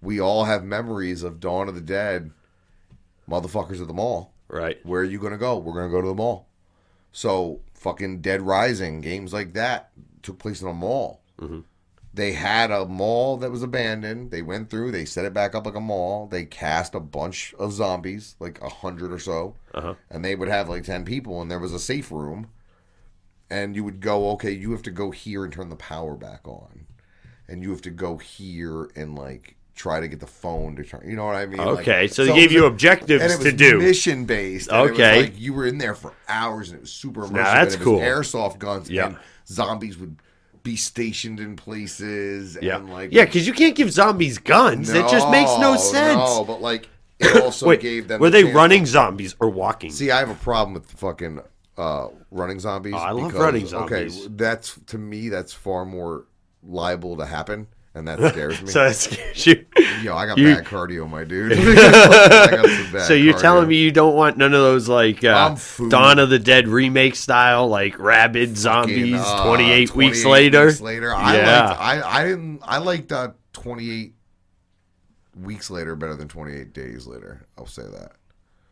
[0.02, 2.32] We all have memories of Dawn of the Dead,
[3.30, 4.34] motherfuckers at the mall.
[4.48, 4.84] Right.
[4.86, 5.58] Where are you gonna go?
[5.58, 6.48] We're gonna go to the mall.
[7.12, 9.92] So fucking Dead Rising games like that
[10.24, 11.22] took place in a mall.
[12.14, 14.32] They had a mall that was abandoned.
[14.32, 14.92] They went through.
[14.92, 16.28] They set it back up like a mall.
[16.28, 19.94] They cast a bunch of zombies, like a hundred or so, Uh-huh.
[20.10, 21.42] and they would have like ten people.
[21.42, 22.50] And there was a safe room,
[23.50, 26.48] and you would go, okay, you have to go here and turn the power back
[26.48, 26.88] on,
[27.50, 31.04] and you have to go here and like try to get the phone to turn.
[31.10, 31.58] You know what I mean?
[31.58, 33.78] Like, Okay, so they it gave you a- objectives and it was to do.
[33.80, 34.70] mission based.
[34.70, 35.22] Okay.
[35.24, 37.34] like you were in there for hours, and it was super immersive.
[37.44, 38.00] that's and it cool.
[38.00, 38.90] Airsoft guns.
[38.90, 39.08] Yeah.
[39.08, 39.18] and
[39.48, 40.18] zombies would
[40.64, 42.58] be stationed in places.
[42.62, 44.90] Yeah, and like yeah, because you can't give zombies guns.
[44.90, 46.18] it just makes no sense.
[46.18, 46.90] No, but like
[47.20, 48.20] it also Wait, gave them.
[48.20, 49.92] were the they running zombies or walking?
[49.92, 51.40] See, I have a problem with fucking
[51.78, 52.94] uh, running zombies.
[52.96, 54.26] Oh, I love running zombies.
[54.26, 56.26] Okay, that's to me that's far more
[56.64, 58.68] liable to happen, and that scares me.
[58.72, 59.66] so that scares you.
[60.04, 61.54] Yo, I got you- bad cardio, my dude.
[61.58, 63.42] I got some bad So you're cardio.
[63.42, 65.92] telling me you don't want none of those like uh, I'm food.
[65.92, 70.66] Dawn of the Dead remake style, like rabid zombies, Fucking, uh, 28, weeks later.
[70.68, 71.14] weeks later.
[71.14, 71.66] I Yeah.
[71.70, 74.14] liked, I I didn't I liked uh, 28
[75.42, 77.46] weeks later better than 28 days later.
[77.58, 78.14] I'll say that.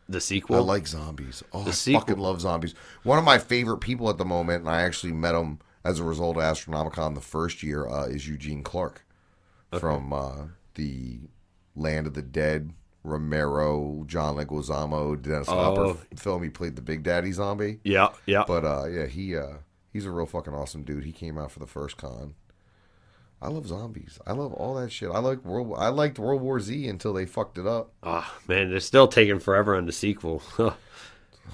[0.08, 0.56] the sequel.
[0.56, 1.42] I like zombies.
[1.52, 2.00] Oh, I sequel.
[2.00, 2.74] fucking love zombies.
[3.02, 5.58] One of my favorite people at the moment, and I actually met him
[5.88, 9.04] as a result of Astronomicon the first year, uh, is Eugene Clark
[9.78, 11.20] from uh, the
[11.74, 12.72] Land of the Dead,
[13.04, 15.90] Romero, John Leguizamo, Dennis Hopper Oh.
[16.12, 16.42] f- film.
[16.42, 17.80] He played the Big Daddy zombie.
[17.84, 18.44] yeah, yeah.
[18.46, 19.58] But uh, yeah, he uh,
[19.92, 21.04] he's a real fucking awesome dude.
[21.04, 22.34] He came out for the first con.
[23.40, 24.18] I love zombies.
[24.26, 25.10] I love all that shit.
[25.12, 25.72] I like World.
[25.78, 27.92] I liked World War Z until they fucked it up.
[28.02, 30.42] Oh man, they're still taking forever on the sequel.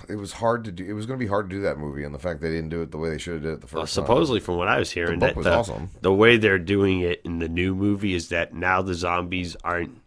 [0.09, 0.85] it was hard to do.
[0.85, 2.71] It was going to be hard to do that movie, and the fact they didn't
[2.71, 3.89] do it the way they should have did it the first Well, time.
[3.93, 5.91] supposedly, from what I was hearing, book that was the, awesome.
[6.01, 10.01] the way they're doing it in the new movie is that now the zombies aren't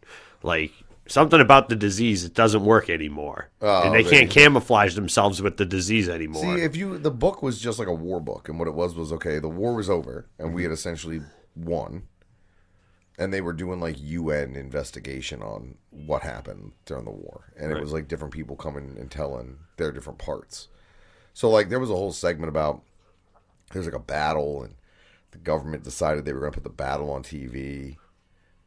[0.44, 0.72] like
[1.08, 2.24] something about the disease.
[2.26, 6.42] It doesn't work anymore, Oh, and they they- can't camouflage themselves with the disease anymore.
[6.44, 8.96] See, if you the book was just like a war book, and what it was
[8.96, 9.40] was okay.
[9.40, 11.22] The war was over, and we had essentially
[11.56, 12.04] won,
[13.18, 17.80] and they were doing like UN investigation on what happened during the war, and it
[17.80, 20.68] was like different people coming and telling their different parts.
[21.34, 22.82] So like there was a whole segment about
[23.72, 24.76] there's like a battle, and
[25.32, 27.98] the government decided they were going to put the battle on TV.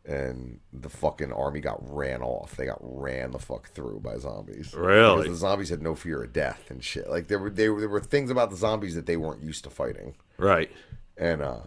[0.06, 2.56] And the fucking army got ran off.
[2.56, 4.72] They got ran the fuck through by zombies.
[4.74, 5.24] Really?
[5.24, 7.08] Because the zombies had no fear of death and shit.
[7.10, 9.62] Like there were they, were- there were things about the zombies that they weren't used
[9.64, 10.70] to fighting, right?
[11.18, 11.60] and uh,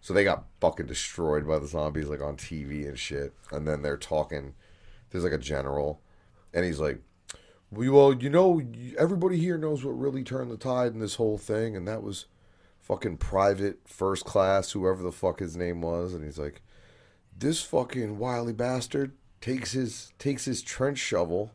[0.00, 3.32] so they got fucking destroyed by the zombies like on TV and shit.
[3.50, 4.54] And then they're talking.
[5.10, 6.00] There's like a general,
[6.54, 7.00] and he's like,
[7.70, 8.62] "Well, well, you know,
[8.96, 12.26] everybody here knows what really turned the tide in this whole thing, and that was
[12.80, 16.62] fucking private first class, whoever the fuck his name was." And he's like,
[17.36, 21.52] "This fucking wily bastard takes his takes his trench shovel."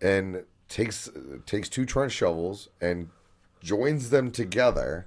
[0.00, 1.08] and takes
[1.46, 3.08] takes two trench shovels and
[3.62, 5.06] joins them together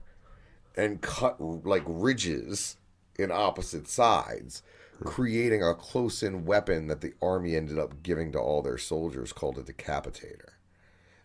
[0.77, 2.77] and cut like ridges
[3.17, 4.61] in opposite sides
[5.03, 9.57] creating a close-in weapon that the army ended up giving to all their soldiers called
[9.57, 10.51] a decapitator.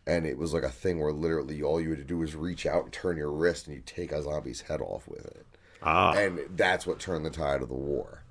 [0.07, 2.67] And it was like a thing where literally all you had to do was reach
[2.67, 5.47] out and turn your wrist and you take a zombie's head off with it.
[5.83, 8.25] Ah, and that's what turned the tide of the war.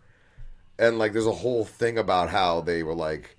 [0.77, 3.37] And like, there's a whole thing about how they were like,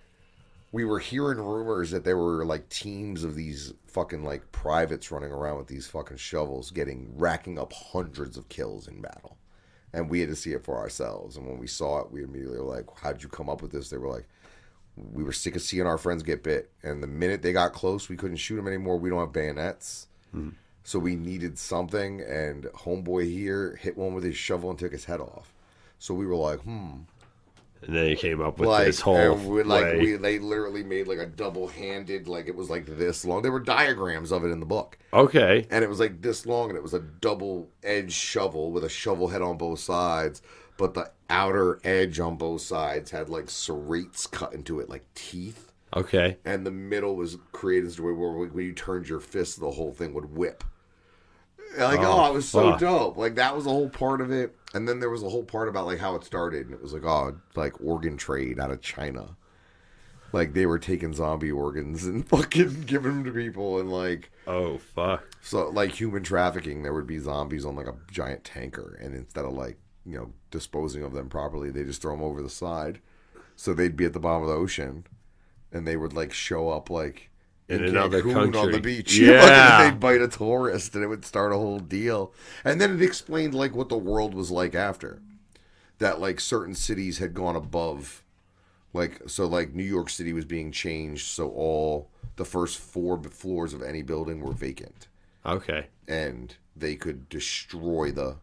[0.72, 5.30] we were hearing rumors that there were like teams of these fucking like privates running
[5.30, 9.36] around with these fucking shovels, getting racking up hundreds of kills in battle.
[9.92, 11.36] And we had to see it for ourselves.
[11.36, 13.90] And when we saw it, we immediately were like, "How'd you come up with this?"
[13.90, 14.26] They were like,
[14.96, 18.08] "We were sick of seeing our friends get bit, and the minute they got close,
[18.08, 18.96] we couldn't shoot them anymore.
[18.98, 20.06] We don't have bayonets."
[20.84, 25.04] So we needed something, and homeboy here hit one with his shovel and took his
[25.04, 25.52] head off.
[25.98, 27.02] So we were like, hmm.
[27.82, 29.98] And then he came up with Like, this whole we, like way.
[29.98, 33.42] we, they literally made like a double-handed, like it was like this long.
[33.42, 36.70] There were diagrams of it in the book, okay, and it was like this long,
[36.70, 40.42] and it was a double-edged shovel with a shovel head on both sides.
[40.78, 45.72] But the outer edge on both sides had like serrates cut into it, like teeth
[45.94, 49.60] okay, and the middle was created as a way where when you turned your fist,
[49.60, 50.64] the whole thing would whip.
[51.78, 52.80] Like, oh, Oh, it was so fuck.
[52.80, 53.16] dope.
[53.16, 55.68] Like that was a whole part of it, and then there was a whole part
[55.68, 58.80] about like how it started, and it was like, oh, like organ trade out of
[58.80, 59.36] China.
[60.32, 64.78] Like they were taking zombie organs and fucking giving them to people, and like oh
[64.78, 66.82] fuck, so like human trafficking.
[66.82, 70.32] There would be zombies on like a giant tanker, and instead of like you know
[70.50, 73.00] disposing of them properly, they just throw them over the side.
[73.56, 75.06] So they'd be at the bottom of the ocean,
[75.70, 77.28] and they would like show up like
[77.72, 78.72] In another Cancun on country.
[78.72, 79.16] the beach.
[79.18, 79.84] Yeah.
[79.84, 82.32] they'd bite a tourist, and it would start a whole deal.
[82.64, 85.20] And then it explained like what the world was like after
[85.98, 86.20] that.
[86.20, 88.22] Like certain cities had gone above,
[88.92, 93.74] like so like New York City was being changed, so all the first four floors
[93.74, 95.08] of any building were vacant
[95.44, 98.36] okay, and they could destroy the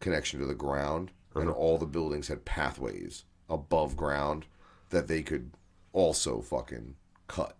[0.00, 1.40] connection to the ground uh-huh.
[1.40, 4.46] and all the buildings had pathways above ground
[4.90, 5.50] that they could
[5.92, 6.94] also fucking
[7.28, 7.56] cut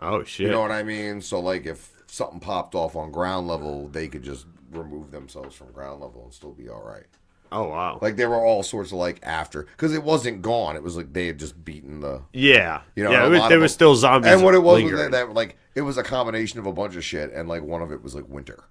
[0.00, 1.20] oh shit, you know what i mean?
[1.20, 5.72] So like if something popped off on ground level they could just remove themselves from
[5.72, 7.06] ground level and still be all right.
[7.52, 10.74] Oh wow, like there were all sorts of like after because it wasn't gone.
[10.74, 13.72] It was like they had just beaten the yeah, you know, yeah, was, there was
[13.72, 16.66] still zombies, and what it was was that, that like it was a combination of
[16.66, 18.64] a bunch of shit and like one of it was like winter.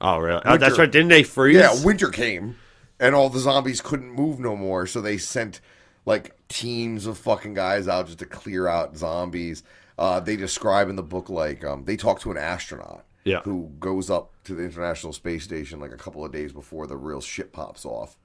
[0.00, 0.42] Oh really?
[0.44, 0.90] Oh, that's right.
[0.90, 1.56] Didn't they freeze?
[1.56, 2.56] Yeah, winter came,
[3.00, 5.60] and all the zombies couldn't move no more, so they sent
[6.04, 9.62] like teams of fucking guys out just to clear out zombies.
[9.98, 13.40] Uh, they describe in the book like um, they talk to an astronaut Yeah.
[13.40, 16.96] who goes up to the International Space Station like a couple of days before the
[16.96, 18.18] real shit pops off,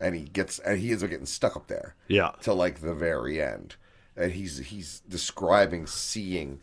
[0.00, 2.94] and he gets and he ends up getting stuck up there yeah, till like the
[2.94, 3.76] very end,
[4.16, 6.60] and he's he's describing seeing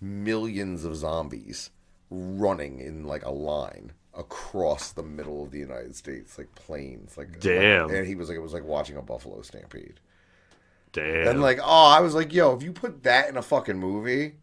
[0.00, 1.70] millions of zombies
[2.10, 7.38] running in like a line across the middle of the United States, like planes, like
[7.40, 7.90] Damn.
[7.90, 10.00] and he was like, it was like watching a buffalo stampede,
[10.92, 11.28] damn.
[11.28, 14.34] and like, oh, I was like, yo, if you put that in a fucking movie,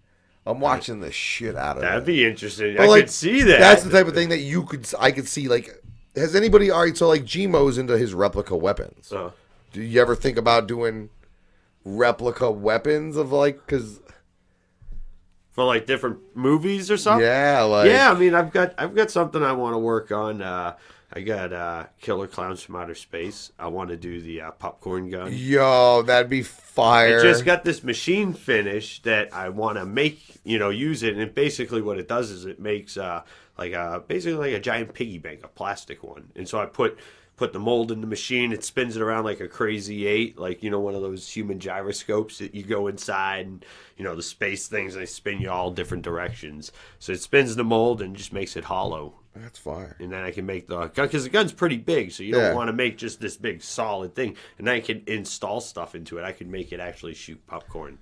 [0.46, 1.86] I'm watching the shit out of it.
[1.86, 2.76] That'd be interesting.
[2.78, 3.60] But, I like, could see that.
[3.60, 5.48] That's the type of thing that you could, I could see.
[5.48, 5.84] Like,
[6.16, 6.72] has anybody?
[6.72, 9.12] All right, so like G-Mo's into his replica weapons.
[9.12, 9.32] Uh,
[9.72, 11.10] Do you ever think about doing
[11.84, 14.00] replica weapons of like because
[15.58, 17.26] for like different movies or something.
[17.26, 18.12] Yeah, like yeah.
[18.12, 20.42] I mean, I've got I've got something I want to work on.
[20.42, 20.76] Uh,
[21.14, 23.52] I got uh, Killer Klowns from Outer Space.
[23.58, 25.32] I want to do the uh, popcorn gun.
[25.34, 27.20] Yo, that'd be fire.
[27.20, 31.16] I just got this machine finish that I want to make, you know, use it.
[31.16, 33.24] And basically, what it does is it makes uh,
[33.58, 36.30] like a basically like a giant piggy bank, a plastic one.
[36.36, 37.00] And so I put
[37.38, 38.52] put the mold in the machine.
[38.52, 41.60] It spins it around like a crazy eight, like you know one of those human
[41.60, 43.66] gyroscopes that you go inside and
[43.96, 44.96] you know the space things.
[44.96, 46.74] They spin you all different directions.
[47.00, 49.14] So it spins the mold and just makes it hollow.
[49.42, 49.96] That's fire.
[50.00, 52.48] And then I can make the gun because the gun's pretty big, so you Yeah.
[52.48, 54.36] don't want to make just this big solid thing.
[54.58, 56.24] And I can install stuff into it.
[56.24, 58.00] I can make it actually shoot popcorn.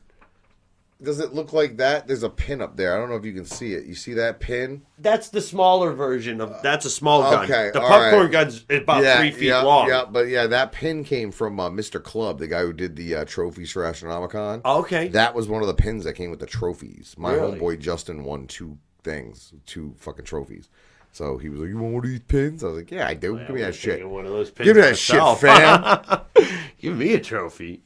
[1.04, 2.08] Does it look like that?
[2.08, 2.96] There's a pin up there.
[2.96, 3.86] I don't know if you can see it.
[3.86, 4.84] You see that pin?
[4.98, 6.56] That's the smaller version of.
[6.64, 7.44] That's a small gun.
[7.44, 8.32] Okay, the popcorn right.
[8.32, 9.90] gun's about yeah, three feet yeah, long.
[9.90, 12.02] Yeah, but yeah, that pin came from uh, Mr.
[12.02, 14.62] Club, the guy who did the uh, trophies for Astronomicon.
[14.64, 15.10] Okay.
[15.10, 17.14] That was one of the pins that came with the trophies.
[17.18, 17.60] My Really?
[17.60, 20.70] homeboy Justin won two things, two fucking trophies.
[21.16, 23.14] So he was like, "You want one of these pins?" I was like, "Yeah, I
[23.14, 23.38] do.
[23.40, 24.06] Give me that shit.
[24.08, 25.40] One of those pins Give me that pins shit, myself.
[25.40, 26.22] fam."
[26.78, 27.84] Give me a trophy.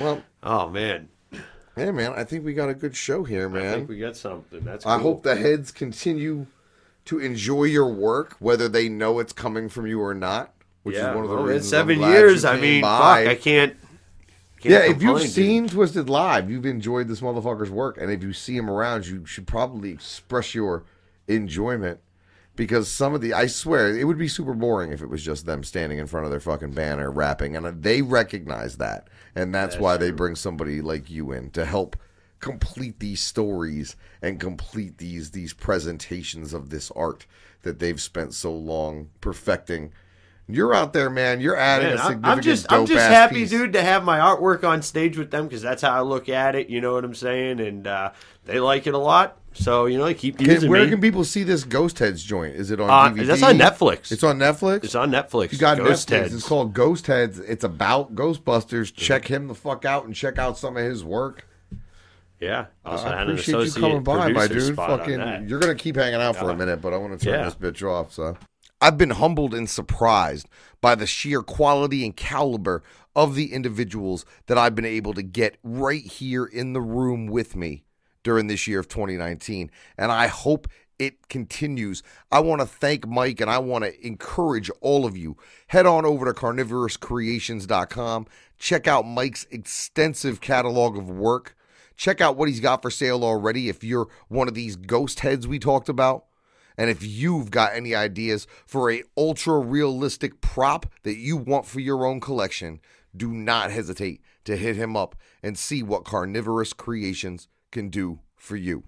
[0.00, 1.08] well, Oh man,
[1.76, 2.12] yeah, man.
[2.16, 3.74] I think we got a good show here, I man.
[3.76, 4.64] think we got something.
[4.64, 4.84] That's.
[4.84, 6.46] I hope the heads continue
[7.04, 10.52] to enjoy your work, whether they know it's coming from you or not.
[10.82, 11.66] Which yeah, is one of the well, reasons.
[11.66, 12.42] it's I'm seven glad years.
[12.42, 13.24] you I mean, by.
[13.24, 13.76] fuck, I can't.
[14.60, 15.30] can't Yeah, if you've dude.
[15.30, 19.24] seen Twiztid Live, you've enjoyed this motherfucker's work, and if you see him around, you
[19.24, 20.82] should probably express your
[21.28, 22.00] enjoyment.
[22.56, 25.46] Because some of the, I swear, it would be super boring if it was just
[25.46, 29.76] them standing in front of their fucking banner rapping, and they recognize that, and that's,
[29.78, 31.96] why they bring somebody like you in to help
[32.40, 37.26] complete these stories and complete these these presentations of this art
[37.62, 39.92] that they've spent so long perfecting.
[40.54, 41.40] You're out there, man.
[41.40, 43.50] You're adding Man, a significant I'm just, I'm just happy, piece.
[43.50, 46.54] dude, to have my artwork on stage with them because that's how I look at
[46.54, 46.68] it.
[46.68, 47.60] You know what I'm saying?
[47.60, 48.12] And uh,
[48.44, 50.90] they like it a lot, so you know they keep Can- where me.
[50.90, 52.54] can people see this Ghostheads joint?
[52.56, 53.26] Is it on Uh, DVD?
[53.26, 54.10] that's on Netflix.
[54.12, 54.84] It's on Netflix.
[54.84, 55.52] It's on Netflix.
[55.52, 56.12] You got Ghost Netflix.
[56.16, 56.34] Heads.
[56.34, 57.38] It's called Ghostheads.
[57.48, 58.94] It's about Ghostbusters.
[58.94, 61.46] Check him the fuck out and check out some of his work.
[62.40, 62.66] Yeah.
[62.86, 64.74] Also I appreciate you coming by, my dude.
[64.74, 67.34] Fucking, you're gonna keep hanging out for a Uh, minute, but I want to turn
[67.34, 67.44] yeah.
[67.44, 68.12] this bitch off.
[68.12, 68.34] So,
[68.80, 70.48] I've been humbled and surprised
[70.80, 72.82] by the sheer quality and caliber
[73.14, 77.54] of the individuals that I've been able to get right here in the room with
[77.54, 77.84] me
[78.22, 82.02] during this year of 2019, and I hope it continues.
[82.30, 85.36] I want to thank Mike and I want to encourage all of you.
[85.68, 88.26] Head on over to karnivorouscreations.com.
[88.58, 91.56] Check out Mike's extensive catalog of work.
[91.96, 95.58] Check out what he's got for sale already if you're one of these Ghostheads we
[95.58, 96.26] talked about.
[96.76, 101.80] And if you've got any ideas for a ultra realistic prop that you want for
[101.80, 102.80] your own collection,
[103.16, 108.56] do not hesitate to hit him up and see what Karnivorous Creations can do for
[108.56, 108.84] you.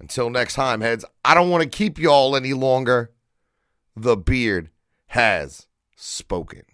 [0.00, 3.12] Until next time, heads, I don't want to keep y'all any longer.
[3.96, 4.70] The beard
[5.08, 5.66] has
[5.96, 6.64] spoken.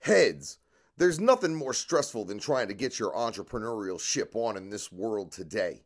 [0.00, 0.58] Heads,
[0.96, 5.32] there's nothing more stressful than trying to get your entrepreneurial ship on in this world
[5.32, 5.84] today.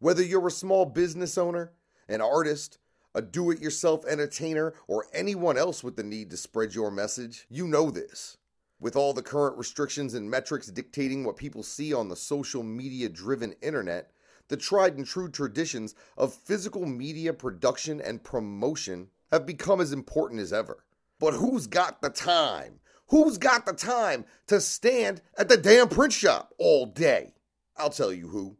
[0.00, 1.72] Whether you're a small business owner,
[2.10, 2.78] an artist,
[3.14, 7.46] a do it yourself entertainer, or anyone else with the need to spread your message,
[7.48, 8.36] you know this.
[8.78, 13.08] With all the current restrictions and metrics dictating what people see on the social media
[13.08, 14.12] driven internet,
[14.48, 20.40] the tried and true traditions of physical media production and promotion have become as important
[20.40, 20.84] as ever.
[21.18, 22.80] But who's got the time?
[23.08, 27.34] Who's got the time to stand at the damn print shop all day?
[27.76, 28.56] I'll tell you who.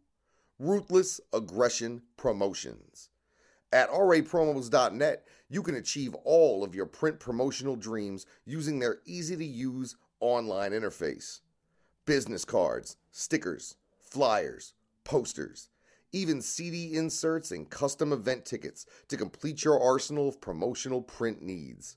[0.59, 3.10] Ruthless Aggression Promotions.
[3.73, 9.45] At rapromos.net, you can achieve all of your print promotional dreams using their easy to
[9.45, 11.41] use online interface.
[12.05, 14.75] Business cards, stickers, flyers,
[15.05, 15.69] posters,
[16.13, 21.97] even CD inserts and custom event tickets to complete your arsenal of promotional print needs.